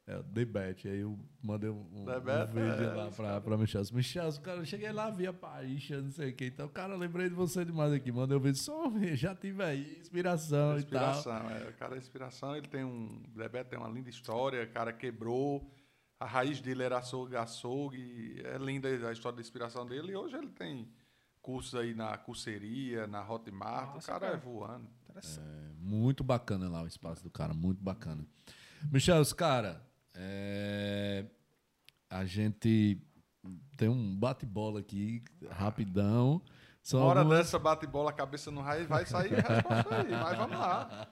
É, 0.09 0.45
Bet. 0.45 0.87
Aí 0.87 1.01
eu 1.01 1.19
mandei 1.39 1.69
um, 1.69 1.85
um, 1.93 2.05
The 2.05 2.17
um 2.17 2.45
vídeo 2.47 2.83
é, 2.83 2.93
lá 2.95 3.11
pra, 3.11 3.39
pra 3.39 3.57
Michel. 3.57 3.83
Michel, 3.93 4.33
cara, 4.41 4.57
eu 4.57 4.65
cheguei 4.65 4.91
lá, 4.91 5.11
vi 5.11 5.27
a 5.27 5.33
Paíxa, 5.33 6.01
não 6.01 6.09
sei 6.09 6.31
o 6.31 6.35
que. 6.35 6.45
Então, 6.45 6.67
cara, 6.67 6.95
lembrei 6.95 7.29
de 7.29 7.35
você 7.35 7.63
demais 7.63 7.93
aqui. 7.93 8.11
Mandei 8.11 8.35
um 8.35 8.39
vídeo, 8.39 8.59
só 8.59 8.91
já 9.13 9.35
tive 9.35 9.63
aí, 9.63 9.99
inspiração, 9.99 10.79
e 10.79 10.83
tal. 10.83 11.11
Inspiração, 11.11 11.49
é. 11.51 11.69
O 11.69 11.73
cara 11.73 11.95
é 11.95 11.99
inspiração, 11.99 12.55
ele 12.55 12.67
tem 12.67 12.83
um. 12.83 13.21
O 13.23 13.37
Bebeto 13.37 13.69
tem 13.69 13.77
uma 13.77 13.87
linda 13.87 14.09
história, 14.09 14.63
o 14.63 14.69
cara 14.69 14.91
quebrou. 14.91 15.69
A 16.19 16.25
raiz 16.25 16.59
dele 16.59 16.81
era 16.81 16.97
açougue, 16.97 17.35
açougue. 17.35 18.41
É 18.43 18.57
linda 18.57 18.89
a 19.07 19.11
história 19.11 19.35
da 19.35 19.41
inspiração 19.41 19.85
dele. 19.85 20.11
E 20.11 20.15
hoje 20.15 20.35
ele 20.35 20.49
tem 20.49 20.89
cursos 21.39 21.75
aí 21.75 21.93
na 21.93 22.17
curseria, 22.17 23.05
na 23.05 23.21
Hotmart. 23.21 23.93
Nossa, 23.93 24.11
o 24.11 24.13
cara, 24.13 24.19
cara. 24.25 24.33
é 24.33 24.37
voando. 24.37 24.89
Interessante. 25.03 25.47
É, 25.47 25.69
muito 25.79 26.23
bacana 26.23 26.67
lá 26.67 26.81
o 26.81 26.87
espaço 26.87 27.23
do 27.23 27.29
cara, 27.29 27.53
muito 27.53 27.81
bacana. 27.81 28.25
Michel, 28.91 29.19
os 29.21 29.33
cara, 29.33 29.81
é, 30.21 31.25
a 32.09 32.25
gente 32.25 33.01
tem 33.77 33.87
um 33.87 34.17
bate-bola 34.17 34.81
aqui, 34.81 35.23
rapidão. 35.49 36.41
Uma 36.91 37.03
hora 37.03 37.19
algumas- 37.21 37.39
dessa 37.39 37.57
bate 37.59 37.87
bola, 37.87 38.11
cabeça 38.11 38.51
no 38.51 38.61
raio, 38.61 38.85
vai 38.87 39.05
sair 39.05 39.33
a 39.33 39.47
resposta 39.47 39.95
aí. 39.95 40.11
Mas 40.11 40.37
vamos 40.37 40.57
lá. 40.57 41.07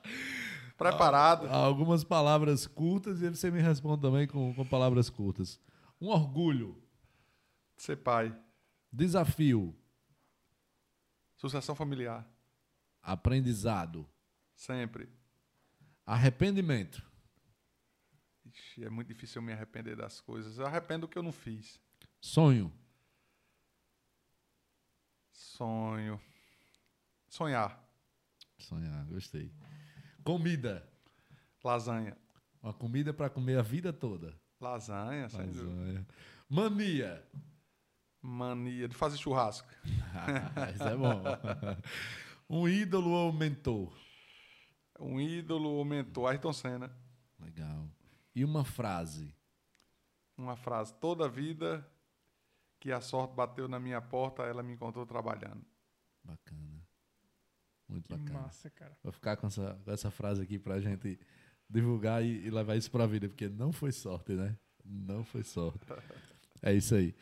Preparado. 0.78 1.48
algumas 1.48 2.04
palavras 2.04 2.68
curtas 2.68 3.22
e 3.22 3.30
você 3.30 3.50
me 3.50 3.60
responde 3.62 4.02
também 4.02 4.28
com, 4.28 4.54
com 4.54 4.66
palavras 4.66 5.10
curtas. 5.10 5.60
Um 6.00 6.10
orgulho, 6.10 6.80
Ser 7.78 7.96
pai. 7.98 8.36
desafio, 8.92 9.76
Sucessão 11.36 11.74
familiar. 11.76 12.28
aprendizado, 13.02 14.06
Sempre. 14.56 15.10
arrependimento, 16.06 17.02
Ixi, 18.58 18.86
é 18.86 18.90
muito 18.90 19.08
difícil 19.08 19.40
eu 19.42 19.46
me 19.46 19.54
arrepender 19.54 19.96
das 19.96 20.20
coisas. 20.22 20.58
Eu 20.58 20.66
arrependo 20.66 21.08
do 21.08 21.10
que 21.10 21.18
eu 21.18 21.24
não 21.24 21.32
fiz. 21.32 21.80
sonho, 22.22 22.72
Sonho. 25.32 26.20
Sonhar. 27.30 27.84
sonhar, 28.58 29.06
gostei. 29.06 29.52
Comida, 30.24 30.88
Lasanha. 31.64 32.18
uma 32.62 32.74
comida 32.74 33.14
para 33.14 33.30
comer 33.30 33.58
a 33.60 33.62
vida 33.62 33.92
toda. 33.94 34.36
Lasanha, 34.60 35.30
sem 35.30 35.46
dúvida. 35.48 35.64
Lasanha. 35.70 36.08
Mania. 36.50 37.24
Mania 38.22 38.88
de 38.88 38.96
fazer 38.96 39.18
churrasco. 39.18 39.68
Isso 40.74 40.84
é 40.84 40.96
bom. 40.96 41.24
Um 42.50 42.68
ídolo 42.68 43.10
ou 43.12 43.32
mentor? 43.34 43.94
Um 45.00 45.20
ídolo 45.20 45.70
ou 45.70 45.86
mentor. 45.86 46.30
Ayrton 46.32 46.54
Senna. 46.54 46.92
Legal. 47.40 47.90
E 48.38 48.46
uma 48.46 48.64
frase? 48.64 49.34
Uma 50.38 50.56
frase. 50.56 50.94
Toda 51.02 51.28
vida 51.28 51.84
que 52.80 52.92
a 52.92 53.02
sorte 53.02 53.34
bateu 53.34 53.68
na 53.68 53.80
minha 53.80 54.00
porta, 54.00 54.44
ela 54.44 54.62
me 54.62 54.74
encontrou 54.74 55.08
trabalhando. 55.08 55.66
Bacana. 56.24 56.88
Muito 57.90 58.04
Que 58.08 58.16
bacana. 58.16 58.42
massa, 58.42 58.70
cara. 58.70 58.96
Vou 59.02 59.12
ficar 59.12 59.38
com 59.38 59.48
essa, 59.48 59.82
com 59.84 59.92
essa 59.92 60.12
frase 60.12 60.44
aqui 60.44 60.60
pra 60.60 60.80
gente 60.80 61.20
divulgar 61.68 62.24
e, 62.24 62.46
e 62.46 62.52
levar 62.52 62.76
isso 62.76 62.92
pra 62.92 63.08
vida, 63.08 63.28
porque 63.28 63.50
não 63.50 63.72
foi 63.72 63.92
sorte, 63.92 64.34
né? 64.34 64.56
Não 64.86 65.24
foi 65.24 65.42
sorte. 65.44 65.80
É 66.62 66.74
isso 66.74 66.94
aí. 66.96 67.16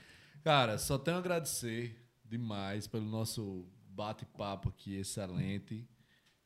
Cara, 0.43 0.77
só 0.77 0.97
tenho 0.97 1.17
a 1.17 1.19
agradecer 1.19 1.93
demais 2.23 2.87
pelo 2.87 3.05
nosso 3.05 3.65
bate-papo 3.89 4.69
aqui 4.69 4.95
excelente. 4.95 5.85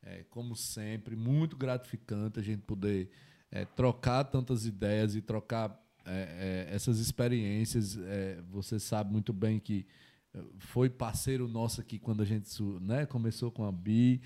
É, 0.02 0.24
como 0.24 0.54
sempre, 0.56 1.14
muito 1.14 1.56
gratificante 1.56 2.38
a 2.40 2.42
gente 2.42 2.62
poder 2.62 3.10
é, 3.50 3.64
trocar 3.64 4.24
tantas 4.24 4.64
ideias 4.66 5.14
e 5.14 5.20
trocar 5.20 5.78
é, 6.04 6.66
é, 6.70 6.74
essas 6.74 6.98
experiências. 6.98 7.96
É, 7.98 8.40
você 8.50 8.78
sabe 8.78 9.12
muito 9.12 9.32
bem 9.32 9.58
que 9.58 9.86
eh, 10.34 10.40
foi 10.58 10.88
parceiro 10.88 11.46
nosso 11.48 11.80
aqui 11.80 11.98
quando 11.98 12.22
a 12.22 12.24
gente 12.24 12.48
né, 12.80 13.06
começou 13.06 13.50
com 13.50 13.64
a 13.64 13.72
Bi. 13.72 14.20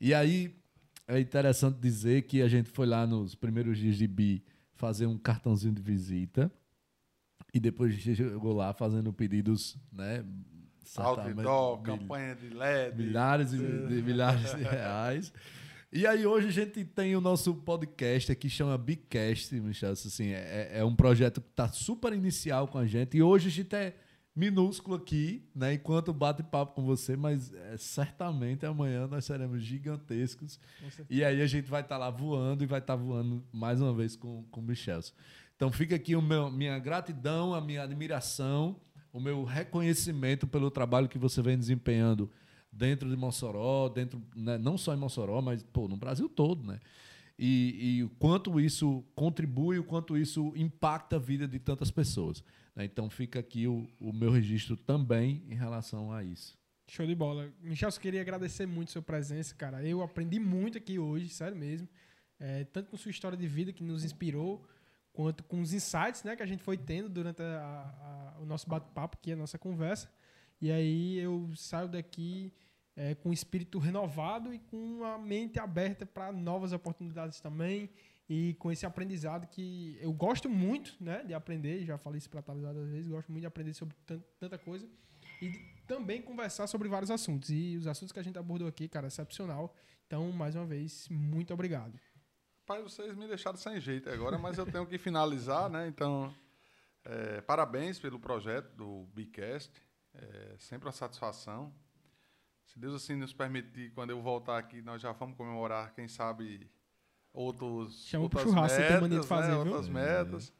E 0.00 0.12
aí 0.14 0.54
é 1.08 1.18
interessante 1.18 1.78
dizer 1.78 2.22
que 2.22 2.42
a 2.42 2.48
gente 2.48 2.68
foi 2.70 2.86
lá 2.86 3.06
nos 3.06 3.34
primeiros 3.34 3.78
dias 3.78 3.96
de 3.96 4.06
Bi 4.06 4.44
fazer 4.74 5.06
um 5.06 5.16
cartãozinho 5.18 5.72
de 5.74 5.82
visita. 5.82 6.50
E 7.54 7.58
depois 7.60 7.92
a 7.92 7.96
gente 7.96 8.16
chegou 8.16 8.52
lá 8.54 8.72
fazendo 8.74 9.12
pedidos, 9.12 9.76
né? 9.90 10.22
Outdoor, 10.98 11.76
mil- 11.78 11.84
campanha 11.84 12.36
de 12.36 12.50
LED. 12.50 12.96
milhares 13.02 13.52
e 13.52 13.56
de 13.58 14.02
milhares 14.02 14.54
de 14.54 14.62
reais. 14.62 15.32
E 15.92 16.04
aí 16.06 16.26
hoje 16.26 16.48
a 16.48 16.50
gente 16.50 16.84
tem 16.84 17.14
o 17.14 17.20
nosso 17.20 17.54
podcast 17.54 18.32
aqui, 18.32 18.50
chama 18.50 18.76
Bicast, 18.76 19.54
Michel. 19.60 19.92
Assim, 19.92 20.30
é, 20.30 20.70
é 20.74 20.84
um 20.84 20.94
projeto 20.94 21.40
que 21.40 21.48
está 21.48 21.68
super 21.68 22.12
inicial 22.12 22.66
com 22.66 22.76
a 22.76 22.86
gente. 22.86 23.16
E 23.16 23.22
hoje 23.22 23.48
a 23.48 23.50
gente 23.50 23.74
é 23.74 23.94
minúsculo 24.34 24.96
aqui, 24.96 25.48
né? 25.54 25.74
Enquanto 25.74 26.12
bate 26.12 26.42
papo 26.42 26.74
com 26.74 26.84
você, 26.84 27.16
mas 27.16 27.54
é, 27.54 27.76
certamente 27.78 28.66
amanhã 28.66 29.06
nós 29.06 29.24
seremos 29.24 29.62
gigantescos. 29.62 30.58
E 31.08 31.24
aí 31.24 31.40
a 31.40 31.46
gente 31.46 31.70
vai 31.70 31.82
estar 31.82 31.96
lá 31.96 32.10
voando 32.10 32.64
e 32.64 32.66
vai 32.66 32.80
estar 32.80 32.96
voando 32.96 33.42
mais 33.52 33.80
uma 33.80 33.94
vez 33.94 34.16
com, 34.16 34.42
com 34.50 34.60
o 34.60 34.64
Michel. 34.64 35.00
Então 35.54 35.70
fica 35.70 35.94
aqui 35.94 36.16
o 36.16 36.20
meu, 36.20 36.50
minha 36.50 36.78
gratidão, 36.80 37.54
a 37.54 37.60
minha 37.60 37.84
admiração, 37.84 38.78
o 39.12 39.20
meu 39.20 39.44
reconhecimento 39.44 40.46
pelo 40.48 40.70
trabalho 40.70 41.08
que 41.08 41.16
você 41.16 41.40
vem 41.40 41.56
desempenhando 41.56 42.30
dentro 42.76 43.08
de 43.08 43.16
Mossoró, 43.16 43.88
dentro, 43.88 44.22
né, 44.34 44.58
não 44.58 44.76
só 44.76 44.94
em 44.94 44.98
Mossoró, 44.98 45.40
mas 45.40 45.62
pô, 45.62 45.88
no 45.88 45.96
Brasil 45.96 46.28
todo, 46.28 46.62
né? 46.64 46.78
E, 47.38 47.96
e 47.98 48.04
o 48.04 48.08
quanto 48.18 48.58
isso 48.58 49.04
contribui, 49.14 49.78
o 49.78 49.84
quanto 49.84 50.16
isso 50.16 50.52
impacta 50.56 51.16
a 51.16 51.18
vida 51.18 51.46
de 51.46 51.58
tantas 51.58 51.90
pessoas. 51.90 52.42
né? 52.74 52.84
Então 52.84 53.10
fica 53.10 53.38
aqui 53.40 53.66
o, 53.66 53.86
o 54.00 54.12
meu 54.12 54.30
registro 54.30 54.74
também 54.76 55.42
em 55.50 55.54
relação 55.54 56.12
a 56.12 56.24
isso. 56.24 56.56
Show 56.88 57.06
de 57.06 57.14
bola. 57.14 57.50
Michel, 57.60 57.90
eu 57.90 58.00
queria 58.00 58.20
agradecer 58.22 58.64
muito 58.64 58.88
a 58.88 58.92
sua 58.92 59.02
presença, 59.02 59.54
cara. 59.54 59.82
Eu 59.82 60.02
aprendi 60.02 60.38
muito 60.38 60.78
aqui 60.78 60.98
hoje, 60.98 61.28
sério 61.28 61.56
mesmo. 61.56 61.86
É, 62.40 62.64
tanto 62.64 62.90
com 62.90 62.96
sua 62.96 63.10
história 63.10 63.36
de 63.36 63.46
vida 63.46 63.72
que 63.72 63.82
nos 63.82 64.04
inspirou, 64.04 64.64
quanto 65.12 65.42
com 65.44 65.60
os 65.60 65.72
insights 65.74 66.22
né, 66.22 66.36
que 66.36 66.42
a 66.42 66.46
gente 66.46 66.62
foi 66.62 66.76
tendo 66.78 67.08
durante 67.08 67.42
a- 67.42 68.34
a- 68.36 68.40
o 68.40 68.46
nosso 68.46 68.68
bate-papo 68.68 69.18
aqui, 69.20 69.32
a 69.32 69.36
nossa 69.36 69.58
conversa. 69.58 70.08
E 70.60 70.70
aí 70.70 71.18
eu 71.18 71.50
saio 71.54 71.88
daqui 71.88 72.50
é, 72.96 73.14
com 73.14 73.32
espírito 73.32 73.78
renovado 73.78 74.52
e 74.52 74.58
com 74.58 75.04
a 75.04 75.18
mente 75.18 75.58
aberta 75.60 76.06
para 76.06 76.32
novas 76.32 76.72
oportunidades 76.72 77.40
também. 77.40 77.90
E 78.28 78.54
com 78.54 78.72
esse 78.72 78.84
aprendizado 78.84 79.46
que 79.46 79.96
eu 80.00 80.12
gosto 80.12 80.48
muito 80.48 80.96
né, 80.98 81.22
de 81.22 81.32
aprender, 81.32 81.84
já 81.84 81.96
falei 81.96 82.18
isso 82.18 82.28
para 82.28 82.42
Thales 82.42 82.62
várias 82.64 82.88
vezes, 82.88 83.06
gosto 83.08 83.30
muito 83.30 83.42
de 83.42 83.46
aprender 83.46 83.72
sobre 83.72 83.94
tan- 84.04 84.20
tanta 84.40 84.58
coisa 84.58 84.88
e 85.40 85.48
de 85.48 85.58
também 85.86 86.20
conversar 86.20 86.66
sobre 86.66 86.88
vários 86.88 87.10
assuntos. 87.10 87.50
E 87.50 87.76
os 87.76 87.86
assuntos 87.86 88.10
que 88.10 88.18
a 88.18 88.22
gente 88.24 88.36
abordou 88.36 88.66
aqui, 88.66 88.88
cara, 88.88 89.06
excepcional. 89.06 89.72
Então, 90.06 90.32
mais 90.32 90.56
uma 90.56 90.66
vez, 90.66 91.08
muito 91.08 91.54
obrigado. 91.54 92.00
Pai, 92.64 92.82
vocês 92.82 93.14
me 93.14 93.28
deixaram 93.28 93.56
sem 93.56 93.78
jeito 93.80 94.10
agora, 94.10 94.36
mas 94.38 94.58
eu 94.58 94.66
tenho 94.66 94.86
que 94.86 94.98
finalizar, 94.98 95.70
né? 95.70 95.86
Então, 95.86 96.34
é, 97.04 97.40
parabéns 97.42 98.00
pelo 98.00 98.18
projeto 98.18 98.74
do 98.74 99.04
Bicast. 99.14 99.70
É 100.14 100.56
sempre 100.58 100.86
uma 100.88 100.92
satisfação. 100.92 101.72
Se 102.66 102.78
Deus 102.78 102.94
assim 102.94 103.14
nos 103.14 103.32
permitir, 103.32 103.92
quando 103.92 104.10
eu 104.10 104.20
voltar 104.20 104.58
aqui, 104.58 104.82
nós 104.82 105.00
já 105.00 105.12
vamos 105.12 105.36
comemorar, 105.36 105.94
quem 105.94 106.08
sabe, 106.08 106.70
outros, 107.32 108.06
Chama 108.06 108.24
outras 108.24 108.42
churrasco, 108.42 108.76
você 108.76 108.88
tem 108.88 109.00
mania 109.00 109.08
de 109.08 109.14
metas, 109.14 109.28
fazer, 109.28 109.52
né? 109.52 109.56
outras 109.56 109.88
metas. 109.88 110.52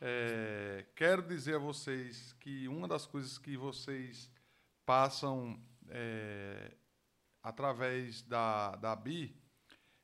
É, 0.00 0.86
quero 0.96 1.22
dizer 1.22 1.54
a 1.54 1.58
vocês 1.58 2.32
que 2.40 2.66
uma 2.66 2.88
das 2.88 3.06
coisas 3.06 3.38
que 3.38 3.56
vocês 3.56 4.28
passam 4.84 5.56
é, 5.88 6.74
através 7.42 8.22
da, 8.22 8.74
da 8.76 8.96
BI 8.96 9.40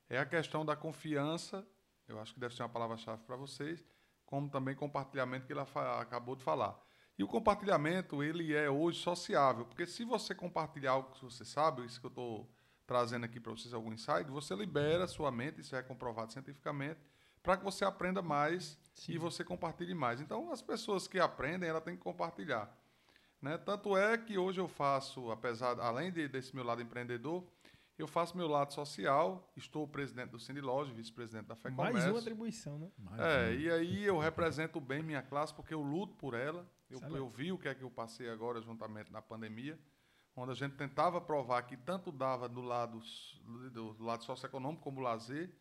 é 0.09 0.17
a 0.17 0.25
questão 0.25 0.65
da 0.65 0.75
confiança. 0.75 1.67
Eu 2.07 2.19
acho 2.19 2.33
que 2.33 2.39
deve 2.39 2.55
ser 2.55 2.63
uma 2.63 2.69
palavra-chave 2.69 3.21
para 3.23 3.35
vocês. 3.35 3.83
como 4.25 4.49
também 4.49 4.75
compartilhamento 4.75 5.45
que 5.45 5.53
ele 5.53 5.59
acabou 5.59 6.35
de 6.35 6.43
falar. 6.43 6.79
E 7.19 7.23
o 7.23 7.27
compartilhamento, 7.27 8.23
ele 8.23 8.55
é 8.55 8.69
hoje 8.69 9.01
sociável, 9.01 9.65
porque 9.65 9.85
se 9.85 10.05
você 10.05 10.33
compartilhar 10.33 10.91
algo 10.91 11.11
que 11.11 11.21
você 11.21 11.43
sabe, 11.43 11.85
isso 11.85 11.99
que 11.99 12.05
eu 12.05 12.09
estou 12.09 12.49
trazendo 12.87 13.25
aqui 13.25 13.41
para 13.41 13.51
vocês 13.51 13.73
algum 13.73 13.91
insight, 13.91 14.31
você 14.31 14.55
libera 14.55 15.03
a 15.03 15.07
sua 15.07 15.29
mente, 15.29 15.59
isso 15.59 15.75
é 15.75 15.83
comprovado 15.83 16.31
cientificamente, 16.31 17.01
para 17.43 17.57
que 17.57 17.63
você 17.65 17.83
aprenda 17.83 18.21
mais 18.21 18.79
Sim. 18.93 19.11
e 19.11 19.17
você 19.17 19.43
compartilhe 19.43 19.93
mais. 19.93 20.21
Então, 20.21 20.49
as 20.49 20.61
pessoas 20.61 21.09
que 21.09 21.19
aprendem, 21.19 21.67
ela 21.69 21.81
tem 21.81 21.97
que 21.97 22.01
compartilhar. 22.01 22.73
Né? 23.41 23.57
Tanto 23.57 23.97
é 23.97 24.17
que 24.17 24.37
hoje 24.37 24.61
eu 24.61 24.69
faço, 24.69 25.29
apesar, 25.29 25.77
além 25.77 26.13
de, 26.13 26.25
desse 26.29 26.55
meu 26.55 26.63
lado 26.63 26.81
empreendedor, 26.81 27.43
eu 27.97 28.07
faço 28.07 28.37
meu 28.37 28.47
lado 28.47 28.73
social, 28.73 29.51
estou 29.57 29.85
presidente 29.85 30.29
do 30.29 30.39
Cine 30.39 30.61
Loja, 30.61 30.93
vice-presidente 30.93 31.47
da 31.47 31.55
Fé 31.57 31.69
Mais 31.69 32.05
uma 32.07 32.19
atribuição, 32.19 32.79
né? 32.79 32.89
Mais 32.97 33.19
é, 33.19 33.55
e 33.55 33.69
aí 33.69 34.05
eu 34.05 34.17
represento 34.17 34.79
bem 34.79 35.03
minha 35.03 35.21
classe 35.21 35.53
porque 35.53 35.73
eu 35.73 35.81
luto 35.81 36.15
por 36.15 36.33
ela. 36.33 36.65
Eu, 36.89 36.99
eu 37.15 37.29
vi 37.29 37.51
o 37.51 37.57
que 37.57 37.67
é 37.67 37.75
que 37.75 37.83
eu 37.83 37.91
passei 37.91 38.29
agora 38.29 38.61
juntamente 38.61 39.11
na 39.11 39.21
pandemia, 39.21 39.79
onde 40.35 40.51
a 40.51 40.55
gente 40.55 40.75
tentava 40.75 41.21
provar 41.21 41.61
que 41.63 41.77
tanto 41.77 42.11
dava 42.11 42.49
do 42.49 42.61
lado, 42.61 43.01
do 43.73 44.03
lado 44.03 44.23
socioeconômico 44.23 44.83
como 44.83 45.01
lazer. 45.01 45.51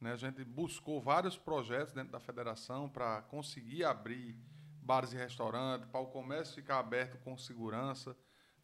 Né? 0.00 0.12
A 0.12 0.16
gente 0.16 0.44
buscou 0.44 1.00
vários 1.00 1.36
projetos 1.38 1.92
dentro 1.92 2.12
da 2.12 2.20
federação 2.20 2.88
para 2.88 3.22
conseguir 3.22 3.84
abrir 3.84 4.36
bares 4.82 5.12
e 5.12 5.16
restaurantes, 5.16 5.88
para 5.88 6.00
o 6.00 6.06
comércio 6.06 6.54
ficar 6.54 6.78
aberto 6.78 7.16
com 7.24 7.38
segurança 7.38 8.14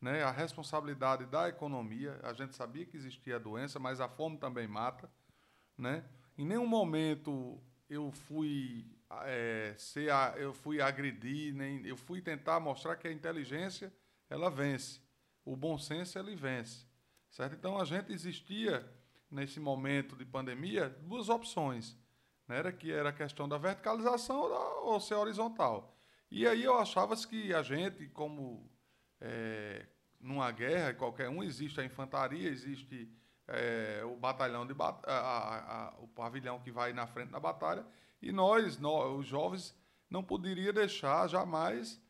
né, 0.01 0.23
a 0.23 0.31
responsabilidade 0.31 1.27
da 1.27 1.49
economia. 1.49 2.19
A 2.23 2.33
gente 2.33 2.55
sabia 2.57 2.87
que 2.87 2.97
existia 2.97 3.37
a 3.37 3.39
doença, 3.39 3.79
mas 3.79 4.01
a 4.01 4.09
fome 4.09 4.39
também 4.39 4.67
mata. 4.67 5.11
Né? 5.77 6.05
Em 6.39 6.47
nenhum 6.47 6.67
momento 6.67 7.63
eu 7.89 8.11
fui 8.11 8.87
é, 9.25 9.75
ser, 9.77 10.11
eu 10.37 10.53
fui 10.53 10.81
agredir, 10.81 11.55
nem 11.55 11.85
eu 11.87 11.97
fui 11.97 12.21
tentar 12.21 12.61
mostrar 12.61 12.97
que 12.97 13.09
a 13.09 13.13
inteligência 13.13 13.93
ela 14.29 14.51
vence, 14.51 15.01
o 15.45 15.57
bom 15.57 15.77
senso 15.79 16.19
ele 16.19 16.37
vence, 16.37 16.87
certo? 17.29 17.55
Então 17.55 17.79
a 17.79 17.85
gente 17.85 18.13
existia 18.13 18.89
nesse 19.31 19.59
momento 19.59 20.17
de 20.17 20.25
pandemia 20.25 20.89
duas 20.89 21.29
opções, 21.29 21.97
né? 22.47 22.59
Era 22.59 22.73
que 22.73 22.91
era 22.93 23.09
a 23.09 23.13
questão 23.13 23.49
da 23.49 23.59
verticalização 23.59 24.41
ou, 24.41 24.93
ou 24.93 25.01
ser 25.01 25.15
horizontal. 25.15 25.97
E 26.31 26.47
aí 26.47 26.63
eu 26.63 26.79
achava 26.79 27.17
que 27.17 27.53
a 27.53 27.63
gente, 27.63 28.07
como 28.09 28.71
é, 29.21 29.87
numa 30.21 30.51
guerra, 30.53 30.95
qualquer 30.95 31.29
um, 31.29 31.43
existe 31.43 31.81
a 31.81 31.85
infantaria, 31.85 32.49
existe 32.49 33.13
é, 33.49 34.03
o 34.05 34.17
batalhão 34.17 34.65
de 34.65 34.73
bat 34.73 35.03
a, 35.07 35.13
a, 35.13 35.89
a, 35.89 35.95
o 35.99 36.07
pavilhão 36.07 36.61
que 36.61 36.71
vai 36.71 36.93
na 36.93 37.07
frente 37.07 37.31
da 37.31 37.41
batalha, 37.41 37.85
e 38.21 38.33
nós, 38.33 38.79
nós, 38.79 39.19
os 39.19 39.27
jovens, 39.27 39.75
não 40.09 40.23
poderia 40.23 40.73
deixar 40.73 41.29
jamais 41.29 42.01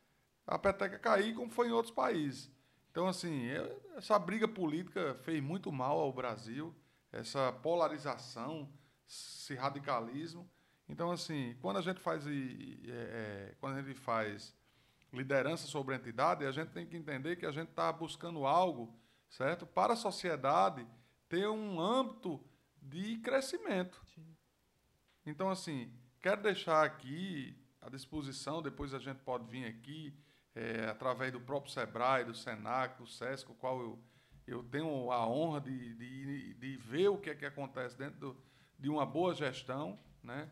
a 0.45 0.57
peteca 0.57 0.97
cair 0.97 1.35
como 1.35 1.51
foi 1.51 1.69
em 1.69 1.71
outros 1.71 1.93
países. 1.93 2.51
Então, 2.91 3.07
assim, 3.07 3.47
essa 3.95 4.19
briga 4.19 4.47
política 4.47 5.15
fez 5.23 5.41
muito 5.41 5.71
mal 5.71 5.99
ao 5.99 6.11
Brasil, 6.11 6.75
essa 7.11 7.51
polarização, 7.51 8.69
esse 9.07 9.55
radicalismo. 9.55 10.49
Então, 10.89 11.09
assim, 11.09 11.55
quando 11.61 11.77
a 11.77 11.81
gente 11.81 12.01
faz, 12.01 12.27
é, 12.27 12.31
é, 12.87 13.55
quando 13.61 13.77
a 13.77 13.81
gente 13.81 13.99
faz 13.99 14.53
liderança 15.13 15.67
sobre 15.67 15.93
a 15.93 15.97
entidade, 15.97 16.45
a 16.45 16.51
gente 16.51 16.71
tem 16.71 16.85
que 16.85 16.97
entender 16.97 17.37
que 17.37 17.45
a 17.45 17.51
gente 17.51 17.69
está 17.69 17.91
buscando 17.93 18.45
algo, 18.45 18.93
certo? 19.29 19.65
Para 19.65 19.93
a 19.93 19.97
sociedade 19.97 20.85
ter 21.29 21.47
um 21.47 21.79
âmbito 21.79 22.43
de 22.81 23.17
crescimento. 23.19 24.01
Então, 25.25 25.49
assim, 25.49 25.93
quero 26.21 26.41
deixar 26.41 26.85
aqui 26.85 27.57
à 27.81 27.89
disposição, 27.89 28.61
depois 28.61 28.93
a 28.93 28.99
gente 28.99 29.19
pode 29.19 29.45
vir 29.47 29.65
aqui, 29.65 30.13
é, 30.53 30.85
através 30.85 31.31
do 31.31 31.39
próprio 31.39 31.71
SEBRAE, 31.71 32.25
do 32.25 32.35
SENAC, 32.35 32.97
do 32.97 33.07
SESC, 33.07 33.49
o 33.51 33.55
qual 33.55 33.79
eu, 33.79 33.99
eu 34.45 34.63
tenho 34.63 35.11
a 35.11 35.27
honra 35.27 35.61
de, 35.61 35.95
de, 35.95 36.53
de 36.53 36.77
ver 36.77 37.09
o 37.09 37.17
que 37.17 37.29
é 37.29 37.35
que 37.35 37.45
acontece 37.45 37.97
dentro 37.97 38.19
do, 38.19 38.43
de 38.77 38.89
uma 38.89 39.05
boa 39.05 39.33
gestão, 39.33 39.99
né? 40.23 40.49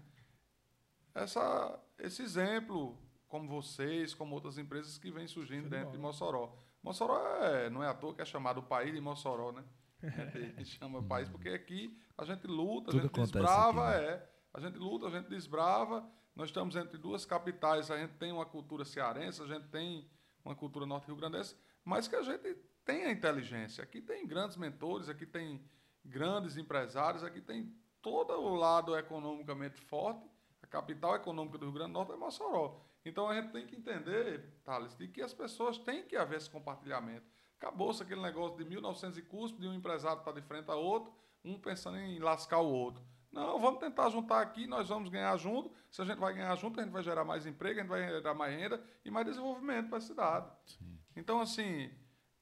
Essa, 1.13 1.79
esse 1.97 2.21
exemplo 2.21 2.97
como 3.27 3.47
vocês, 3.47 4.13
como 4.13 4.33
outras 4.33 4.57
empresas 4.57 4.97
que 4.97 5.11
vêm 5.11 5.27
surgindo 5.27 5.69
dentro 5.69 5.91
de 5.91 5.97
Mossoró. 5.97 6.57
Mossoró 6.81 7.19
é, 7.43 7.69
não 7.69 7.83
é 7.83 7.87
à 7.87 7.93
toa 7.93 8.15
que 8.15 8.21
é 8.21 8.25
chamado 8.25 8.59
o 8.59 8.63
país 8.63 8.93
de 8.93 8.99
Mossoró, 8.99 9.51
né? 9.51 9.63
A 10.57 10.59
gente 10.59 10.77
chama 10.77 11.03
país 11.03 11.27
porque 11.27 11.49
aqui 11.49 11.95
a 12.17 12.23
gente 12.23 12.47
luta, 12.47 12.91
Tudo 12.91 12.99
a 12.99 13.03
gente 13.03 13.15
desbrava, 13.15 13.89
aqui, 13.89 14.01
né? 14.01 14.11
é. 14.13 14.29
A 14.53 14.59
gente 14.59 14.77
luta, 14.77 15.07
a 15.07 15.09
gente 15.09 15.27
desbrava. 15.27 16.09
Nós 16.35 16.49
estamos 16.49 16.75
entre 16.75 16.97
duas 16.97 17.25
capitais, 17.25 17.91
a 17.91 17.97
gente 17.97 18.13
tem 18.13 18.31
uma 18.31 18.45
cultura 18.45 18.85
cearense, 18.85 19.41
a 19.41 19.45
gente 19.45 19.67
tem 19.67 20.09
uma 20.43 20.55
cultura 20.55 20.85
norte-rio-grandense, 20.85 21.55
mas 21.83 22.07
que 22.07 22.15
a 22.15 22.21
gente 22.21 22.55
tem 22.85 23.05
a 23.05 23.11
inteligência. 23.11 23.83
Aqui 23.83 24.01
tem 24.01 24.25
grandes 24.25 24.57
mentores, 24.57 25.09
aqui 25.09 25.25
tem 25.25 25.63
grandes 26.03 26.57
empresários, 26.57 27.23
aqui 27.23 27.41
tem 27.41 27.75
todo 28.01 28.33
o 28.33 28.55
lado 28.55 28.97
economicamente 28.97 29.79
forte. 29.79 30.25
A 30.61 30.67
capital 30.67 31.15
econômica 31.15 31.57
do 31.57 31.65
Rio 31.65 31.73
Grande 31.73 31.91
do 31.91 31.93
Norte 31.93 32.13
é 32.13 32.15
Mossoró. 32.15 32.81
Então 33.03 33.29
a 33.29 33.35
gente 33.35 33.51
tem 33.51 33.65
que 33.65 33.75
entender, 33.75 34.61
Thales, 34.63 34.95
de 34.95 35.07
que 35.07 35.21
as 35.21 35.33
pessoas 35.33 35.77
têm 35.77 36.03
que 36.03 36.15
haver 36.15 36.37
esse 36.37 36.49
compartilhamento. 36.49 37.25
Acabou-se 37.57 38.01
aquele 38.01 38.21
negócio 38.21 38.57
de 38.57 38.65
1900 38.65 39.17
e 39.17 39.21
custo, 39.21 39.59
de 39.59 39.67
um 39.67 39.73
empresário 39.73 40.19
estar 40.19 40.31
de 40.31 40.41
frente 40.41 40.69
a 40.71 40.75
outro, 40.75 41.13
um 41.43 41.59
pensando 41.59 41.97
em 41.97 42.19
lascar 42.19 42.59
o 42.59 42.71
outro. 42.71 43.03
Não, 43.31 43.59
vamos 43.59 43.79
tentar 43.79 44.09
juntar 44.09 44.41
aqui, 44.41 44.65
nós 44.65 44.89
vamos 44.89 45.09
ganhar 45.09 45.35
junto. 45.37 45.71
Se 45.91 46.01
a 46.01 46.05
gente 46.05 46.17
vai 46.17 46.33
ganhar 46.33 46.55
junto, 46.55 46.79
a 46.79 46.83
gente 46.83 46.91
vai 46.91 47.03
gerar 47.03 47.23
mais 47.23 47.45
emprego, 47.45 47.79
a 47.79 47.83
gente 47.83 47.89
vai 47.89 48.07
gerar 48.07 48.33
mais 48.33 48.55
renda 48.55 48.83
e 49.05 49.11
mais 49.11 49.25
desenvolvimento 49.25 49.89
para 49.89 49.99
a 49.99 50.01
cidade. 50.01 50.51
Sim. 50.65 50.97
Então, 51.15 51.39
assim, 51.39 51.91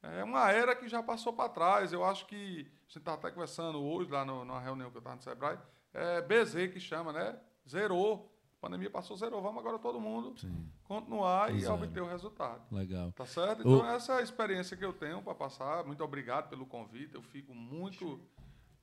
é 0.02 0.24
uma 0.24 0.50
era 0.52 0.76
que 0.76 0.88
já 0.88 1.04
passou 1.04 1.34
para 1.34 1.50
trás. 1.50 1.92
Eu 1.92 2.06
acho 2.06 2.26
que, 2.26 2.36
a 2.36 2.82
gente 2.88 2.98
está 3.00 3.14
até 3.14 3.30
conversando 3.32 3.84
hoje, 3.84 4.10
lá 4.10 4.24
no, 4.24 4.46
numa 4.46 4.62
reunião 4.62 4.90
que 4.90 4.98
eu 4.98 5.00
estava 5.00 5.18
no 5.18 5.22
Sebrae, 5.22 5.60
é 5.94 6.22
BZ 6.22 6.72
que 6.72 6.80
chama, 6.80 7.12
né? 7.12 7.38
Zerou 7.68 8.34
a 8.58 8.60
pandemia 8.60 8.90
passou, 8.90 9.16
zero. 9.16 9.40
Vamos 9.40 9.60
agora 9.60 9.78
todo 9.78 10.00
mundo 10.00 10.34
Sim. 10.40 10.68
continuar 10.84 11.54
Exato. 11.54 11.80
e 11.80 11.86
obter 11.86 12.02
o 12.02 12.08
resultado. 12.08 12.64
Legal. 12.72 13.12
Tá 13.12 13.26
certo? 13.26 13.60
Então, 13.60 13.82
o... 13.82 13.86
essa 13.86 14.14
é 14.14 14.18
a 14.18 14.22
experiência 14.22 14.76
que 14.76 14.84
eu 14.84 14.92
tenho 14.92 15.22
para 15.22 15.36
passar. 15.36 15.86
Muito 15.86 16.04
obrigado 16.04 16.50
pelo 16.50 16.66
convite. 16.66 17.14
Eu 17.14 17.22
fico 17.22 17.54
muito, 17.54 18.20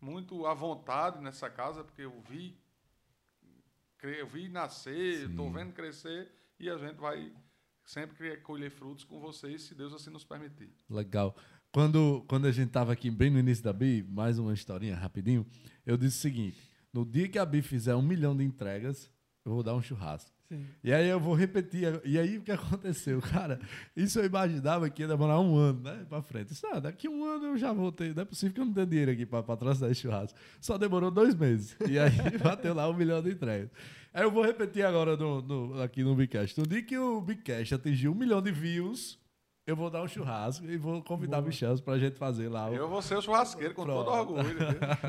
muito 0.05 0.46
à 0.46 0.52
vontade 0.52 1.18
nessa 1.22 1.48
casa, 1.48 1.82
porque 1.82 2.02
eu 2.02 2.20
vi, 2.28 2.55
eu 4.02 4.26
vi 4.26 4.48
nascer, 4.50 5.30
estou 5.30 5.50
vendo 5.50 5.72
crescer 5.72 6.30
e 6.61 6.68
a 6.68 6.76
gente 6.76 6.96
vai 6.96 7.32
sempre 7.84 8.36
colher 8.38 8.70
frutos 8.70 9.02
com 9.02 9.18
vocês, 9.18 9.62
se 9.62 9.74
Deus 9.74 9.94
assim 9.94 10.11
nos 10.11 10.24
permitir. 10.24 10.70
Legal. 10.90 11.34
Quando, 11.72 12.22
quando 12.28 12.46
a 12.46 12.52
gente 12.52 12.68
estava 12.68 12.92
aqui 12.92 13.11
bem 13.11 13.30
no 13.30 13.38
início 13.38 13.64
da 13.64 13.72
BI, 13.72 14.02
mais 14.02 14.38
uma 14.38 14.52
historinha 14.52 14.94
rapidinho, 14.94 15.46
eu 15.86 15.96
disse 15.96 16.18
o 16.18 16.20
seguinte: 16.20 16.70
no 16.92 17.05
dia 17.05 17.28
que 17.28 17.38
a 17.38 17.46
BI 17.46 17.62
fizer 17.62 17.94
um 17.94 18.02
milhão 18.02 18.36
de 18.36 18.44
entregas, 18.44 19.11
eu 19.44 19.52
vou 19.52 19.62
dar 19.62 19.74
um 19.74 19.82
churrasco. 19.82 20.34
Sim. 20.55 20.66
E 20.82 20.92
aí 20.92 21.09
eu 21.09 21.18
vou 21.18 21.34
repetir. 21.34 22.00
E 22.05 22.18
aí 22.18 22.38
o 22.38 22.42
que 22.42 22.52
aconteceu? 22.52 23.20
Cara, 23.32 23.59
isso 23.96 24.18
eu 24.20 24.24
imaginava 24.24 24.88
que 24.88 25.02
ia 25.02 25.09
demorar 25.09 25.40
um 25.40 25.57
ano, 25.57 25.80
né? 25.80 26.07
Pra 26.09 26.22
frente. 26.22 26.48
Disse, 26.48 26.66
ah, 26.66 26.78
daqui 26.78 27.09
um 27.09 27.24
ano 27.24 27.46
eu 27.46 27.59
já 27.59 27.72
vou 27.72 27.90
ter. 27.90 28.14
Não 28.14 28.22
é 28.22 28.24
possível 28.24 28.55
que 28.55 28.61
eu 28.61 28.64
não 28.64 28.72
tenha 28.72 28.86
dinheiro 28.86 29.11
aqui 29.11 29.26
pra 29.26 29.42
patrocinar 29.42 29.90
esse 29.90 30.02
churrasco. 30.02 30.38
Só 30.61 30.78
demorou 30.78 31.11
dois 31.11 31.34
meses. 31.34 31.76
E 31.94 31.98
aí 31.98 32.11
bateu 32.42 32.74
lá 32.74 32.88
um 32.88 32.94
milhão 32.94 33.22
de 33.22 33.30
entregas. 33.30 33.68
Aí 34.12 34.22
eu 34.22 34.30
vou 34.30 34.44
repetir 34.44 34.84
agora 34.84 35.16
no, 35.16 35.42
no, 35.42 35.82
aqui 35.82 36.02
no 36.02 36.14
Bigcast. 36.14 36.59
No 36.59 36.66
dia 36.66 36.82
que 36.82 36.96
o 36.96 37.20
Bigcast 37.20 37.74
atingiu 37.74 38.12
um 38.12 38.14
milhão 38.14 38.40
de 38.40 38.50
views, 38.50 39.18
eu 39.67 39.75
vou 39.75 39.89
dar 39.89 40.03
um 40.03 40.09
churrasco 40.09 40.67
e 40.67 40.77
vou 40.77 41.03
convidar 41.03 41.39
Boa. 41.39 41.49
Michel 41.49 41.79
pra 41.79 41.99
gente 41.99 42.17
fazer 42.17 42.49
lá. 42.49 42.69
O... 42.69 42.75
Eu 42.75 42.89
vou 42.89 43.01
ser 43.01 43.17
o 43.17 43.23
churrasqueiro 43.23 43.75
com 43.75 43.85
Pronto. 43.85 44.05
todo 44.05 44.15
orgulho. 44.15 44.45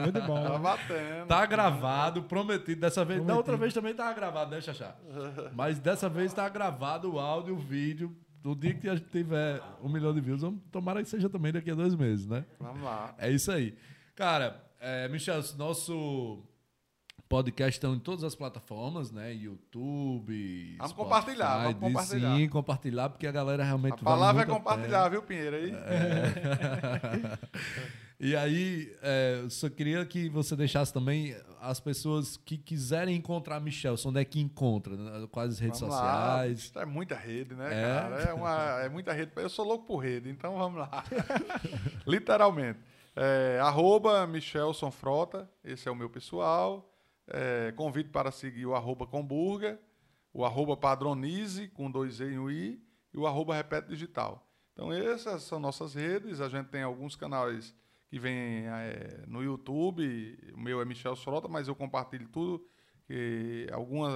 Muito 0.04 0.22
bom. 0.22 0.42
Tá 0.42 0.58
batendo. 0.58 1.28
Tá 1.28 1.46
gravado, 1.46 2.24
prometido 2.24 2.80
dessa 2.82 3.04
vez. 3.04 3.20
Prometido. 3.20 3.28
Da 3.28 3.36
outra 3.36 3.58
vez 3.58 3.74
também 3.74 3.94
tava 3.94 4.14
gravado, 4.14 4.52
né, 4.52 4.62
Xaxá? 4.62 4.96
Mas 5.54 5.80
dessa 5.80 6.08
vez 6.08 6.34
tá 6.34 6.48
gravado 6.48 7.14
o 7.14 7.20
áudio, 7.20 7.56
o 7.56 7.58
vídeo. 7.58 8.16
No 8.44 8.56
dia 8.56 8.76
que 8.76 8.88
a 8.88 8.96
gente 8.96 9.10
tiver 9.10 9.60
um 9.82 9.90
milhão 9.90 10.14
de 10.14 10.22
views, 10.22 10.42
vamos, 10.42 10.62
tomara 10.72 11.02
que 11.02 11.10
seja 11.10 11.28
também 11.28 11.52
daqui 11.52 11.72
a 11.72 11.76
dois 11.76 11.96
meses, 11.96 12.28
né? 12.28 12.46
Vamos 12.60 12.84
lá. 12.84 13.16
É 13.18 13.32
isso 13.32 13.52
aí. 13.52 13.76
Cara, 14.16 14.64
é, 14.80 15.08
Michel, 15.10 15.42
nosso 15.58 16.44
Podcast 17.28 17.78
estão 17.78 17.96
em 17.96 18.00
todas 18.00 18.24
as 18.24 18.36
plataformas, 18.36 19.12
né? 19.12 19.34
YouTube. 19.34 20.76
Vamos 20.78 20.92
Spotify, 20.92 20.96
compartilhar, 20.96 21.58
vamos 21.64 21.80
compartilhar. 21.80 22.36
Sim, 22.36 22.50
compartilhar, 22.50 23.10
porque 23.10 23.26
a 23.26 23.32
galera 23.32 23.64
realmente. 23.64 23.94
A 23.94 23.98
palavra 23.98 24.44
é 24.44 24.46
compartilhar, 24.46 25.10
viu, 25.10 25.24
Pinheiro? 25.24 25.56
Aí? 25.56 25.72
É. 25.72 27.38
e 28.20 28.36
aí, 28.36 28.96
é, 29.02 29.40
eu 29.42 29.50
só 29.50 29.68
queria 29.70 30.06
que 30.06 30.30
você 30.30 30.56
deixasse 30.56 30.94
também 30.94 31.36
as 31.60 31.80
pessoas 31.80 32.38
que 32.38 32.60
quiserem 32.60 33.16
encontrar 33.16 33.60
Michel, 33.60 33.96
onde 34.06 34.20
é 34.20 34.26
que 34.26 34.40
encontra? 34.40 34.96
Né? 34.96 35.28
Quais 35.32 35.54
as 35.54 35.60
redes 35.60 35.80
vamos 35.80 35.96
sociais? 35.96 36.72
Lá. 36.76 36.84
É 36.84 36.86
muita 36.86 37.16
rede, 37.16 37.56
né, 37.56 37.68
é? 37.68 37.82
cara? 37.82 38.22
É, 38.22 38.34
uma, 38.34 38.82
é 38.82 38.90
muita 38.90 39.14
rede. 39.14 39.32
Eu 39.36 39.50
sou 39.50 39.66
louco 39.66 39.86
por 39.86 39.98
rede, 39.98 40.30
então 40.30 40.56
vamos 40.60 40.80
lá. 40.80 41.04
Literalmente. 42.06 42.80
É, 43.16 43.60
arroba 43.62 44.28
Michelson 44.28 44.92
Frota, 44.92 45.50
esse 45.64 45.88
é 45.88 45.92
o 45.92 45.96
meu 45.96 46.10
pessoal. 46.10 46.92
É, 47.28 47.72
convido 47.72 48.10
para 48.10 48.32
seguir 48.32 48.66
o 48.66 48.76
arroba 48.76 49.08
Comburga, 49.08 49.80
o 50.34 50.46
arroba 50.46 50.78
padronize, 50.78 51.68
com 51.70 51.90
dois 51.90 52.20
E 52.20 52.26
e 52.26 52.38
um 52.38 52.50
I, 52.50 52.82
e 53.14 53.18
o 53.18 53.26
arroba 53.26 53.56
repete 53.56 53.88
digital. 53.88 54.48
Então, 54.74 54.92
essas 54.92 55.44
são 55.44 55.60
nossas 55.60 55.94
redes. 55.94 56.42
A 56.42 56.50
gente 56.50 56.68
tem 56.68 56.84
alguns 56.84 57.16
canais 57.16 57.74
que 58.10 58.20
vêm 58.20 58.68
é, 58.68 59.24
no 59.28 59.42
YouTube. 59.42 60.38
O 60.54 60.60
meu 60.60 60.82
é 60.82 60.86
Michel 60.86 61.16
Frota, 61.16 61.48
mas 61.48 61.68
eu 61.68 61.76
compartilho 61.76 62.28
tudo. 62.28 62.66
Que 63.08 63.68
algumas 63.72 64.14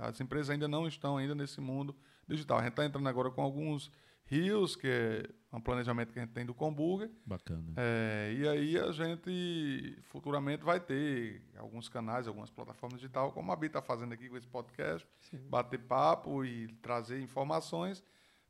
as 0.00 0.20
empresas 0.20 0.50
ainda 0.50 0.66
não 0.66 0.88
estão 0.88 1.16
ainda 1.16 1.34
nesse 1.34 1.60
mundo 1.60 1.94
digital. 2.26 2.58
A 2.58 2.62
gente 2.62 2.70
está 2.70 2.84
entrando 2.84 3.08
agora 3.08 3.30
com 3.30 3.42
alguns 3.42 3.92
rios, 4.24 4.74
que 4.74 4.88
é 4.88 5.30
um 5.52 5.60
planejamento 5.60 6.12
que 6.12 6.18
a 6.18 6.22
gente 6.22 6.32
tem 6.32 6.46
do 6.46 6.54
Comburger. 6.54 7.10
Bacana. 7.26 7.72
É, 7.76 8.34
e 8.38 8.48
aí 8.48 8.78
a 8.78 8.92
gente 8.92 9.98
futuramente 10.02 10.64
vai 10.64 10.78
ter 10.78 11.42
alguns 11.56 11.88
canais, 11.88 12.28
algumas 12.28 12.50
plataformas 12.50 13.00
digitais, 13.00 13.32
como 13.32 13.50
a 13.50 13.56
Bi 13.56 13.66
está 13.66 13.82
fazendo 13.82 14.12
aqui 14.12 14.28
com 14.28 14.36
esse 14.36 14.46
podcast, 14.46 15.06
Sim. 15.20 15.38
bater 15.48 15.78
papo 15.80 16.44
e 16.44 16.68
trazer 16.82 17.20
informações 17.20 18.02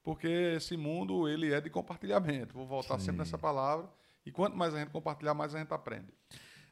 porque 0.03 0.28
esse 0.57 0.76
mundo 0.76 1.28
ele 1.28 1.53
é 1.53 1.61
de 1.61 1.70
compartilhamento. 1.70 2.55
Vou 2.55 2.66
voltar 2.66 2.98
Sim. 2.98 3.07
sempre 3.07 3.18
nessa 3.18 3.38
palavra. 3.38 3.88
E 4.24 4.30
quanto 4.30 4.57
mais 4.57 4.74
a 4.74 4.78
gente 4.78 4.90
compartilhar, 4.90 5.34
mais 5.34 5.55
a 5.55 5.59
gente 5.59 5.72
aprende. 5.72 6.09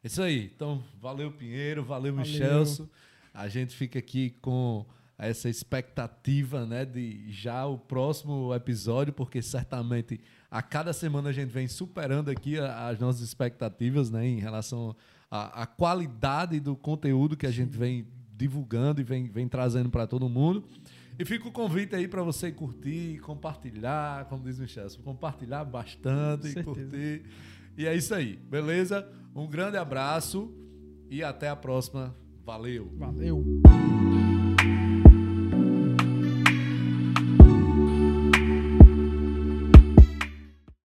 Isso 0.03 0.23
aí. 0.23 0.51
Então, 0.55 0.83
valeu, 1.01 1.33
Pinheiro, 1.33 1.83
valeu, 1.83 2.15
valeu. 2.15 2.31
Michelso. 2.31 2.89
A 3.33 3.49
gente 3.49 3.75
fica 3.77 3.99
aqui 3.99 4.31
com 4.43 4.87
essa 5.19 5.49
expectativa 5.49 6.65
né, 6.65 6.85
de 6.85 7.31
já 7.31 7.67
o 7.67 7.77
próximo 7.77 8.55
episódio, 8.55 9.13
porque 9.13 9.43
certamente 9.43 10.21
a 10.49 10.63
cada 10.63 10.93
semana 10.93 11.31
a 11.31 11.33
gente 11.33 11.51
vem 11.51 11.67
superando 11.67 12.31
aqui 12.31 12.57
as 12.59 13.01
nossas 13.01 13.23
expectativas 13.23 14.11
né, 14.11 14.27
em 14.27 14.39
relação 14.39 14.95
à, 15.29 15.63
à 15.63 15.67
qualidade 15.67 16.61
do 16.61 16.77
conteúdo 16.77 17.37
que 17.37 17.47
a 17.47 17.51
gente 17.51 17.77
vem 17.77 18.07
divulgando 18.37 19.01
e 19.01 19.05
vem, 19.05 19.29
vem 19.29 19.49
trazendo 19.49 19.91
para 19.91 20.07
todo 20.07 20.29
mundo. 20.29 20.65
E 21.19 21.25
fica 21.25 21.49
o 21.49 21.53
convite 21.53 21.97
aí 21.97 22.07
para 22.07 22.23
você 22.23 22.53
curtir, 22.53 23.19
compartilhar, 23.19 24.27
como 24.27 24.45
diz 24.45 24.59
o 24.59 24.63
Michel, 24.63 24.87
compartilhar 25.03 25.65
bastante, 25.65 26.63
curtir. 26.63 27.25
E 27.77 27.87
é 27.87 27.95
isso 27.95 28.15
aí, 28.15 28.37
beleza? 28.37 29.09
Um 29.35 29.49
grande 29.49 29.77
abraço 29.77 30.53
e 31.11 31.25
até 31.25 31.49
a 31.49 31.57
próxima. 31.57 32.15
Valeu. 32.45 32.89
Valeu. 32.97 33.45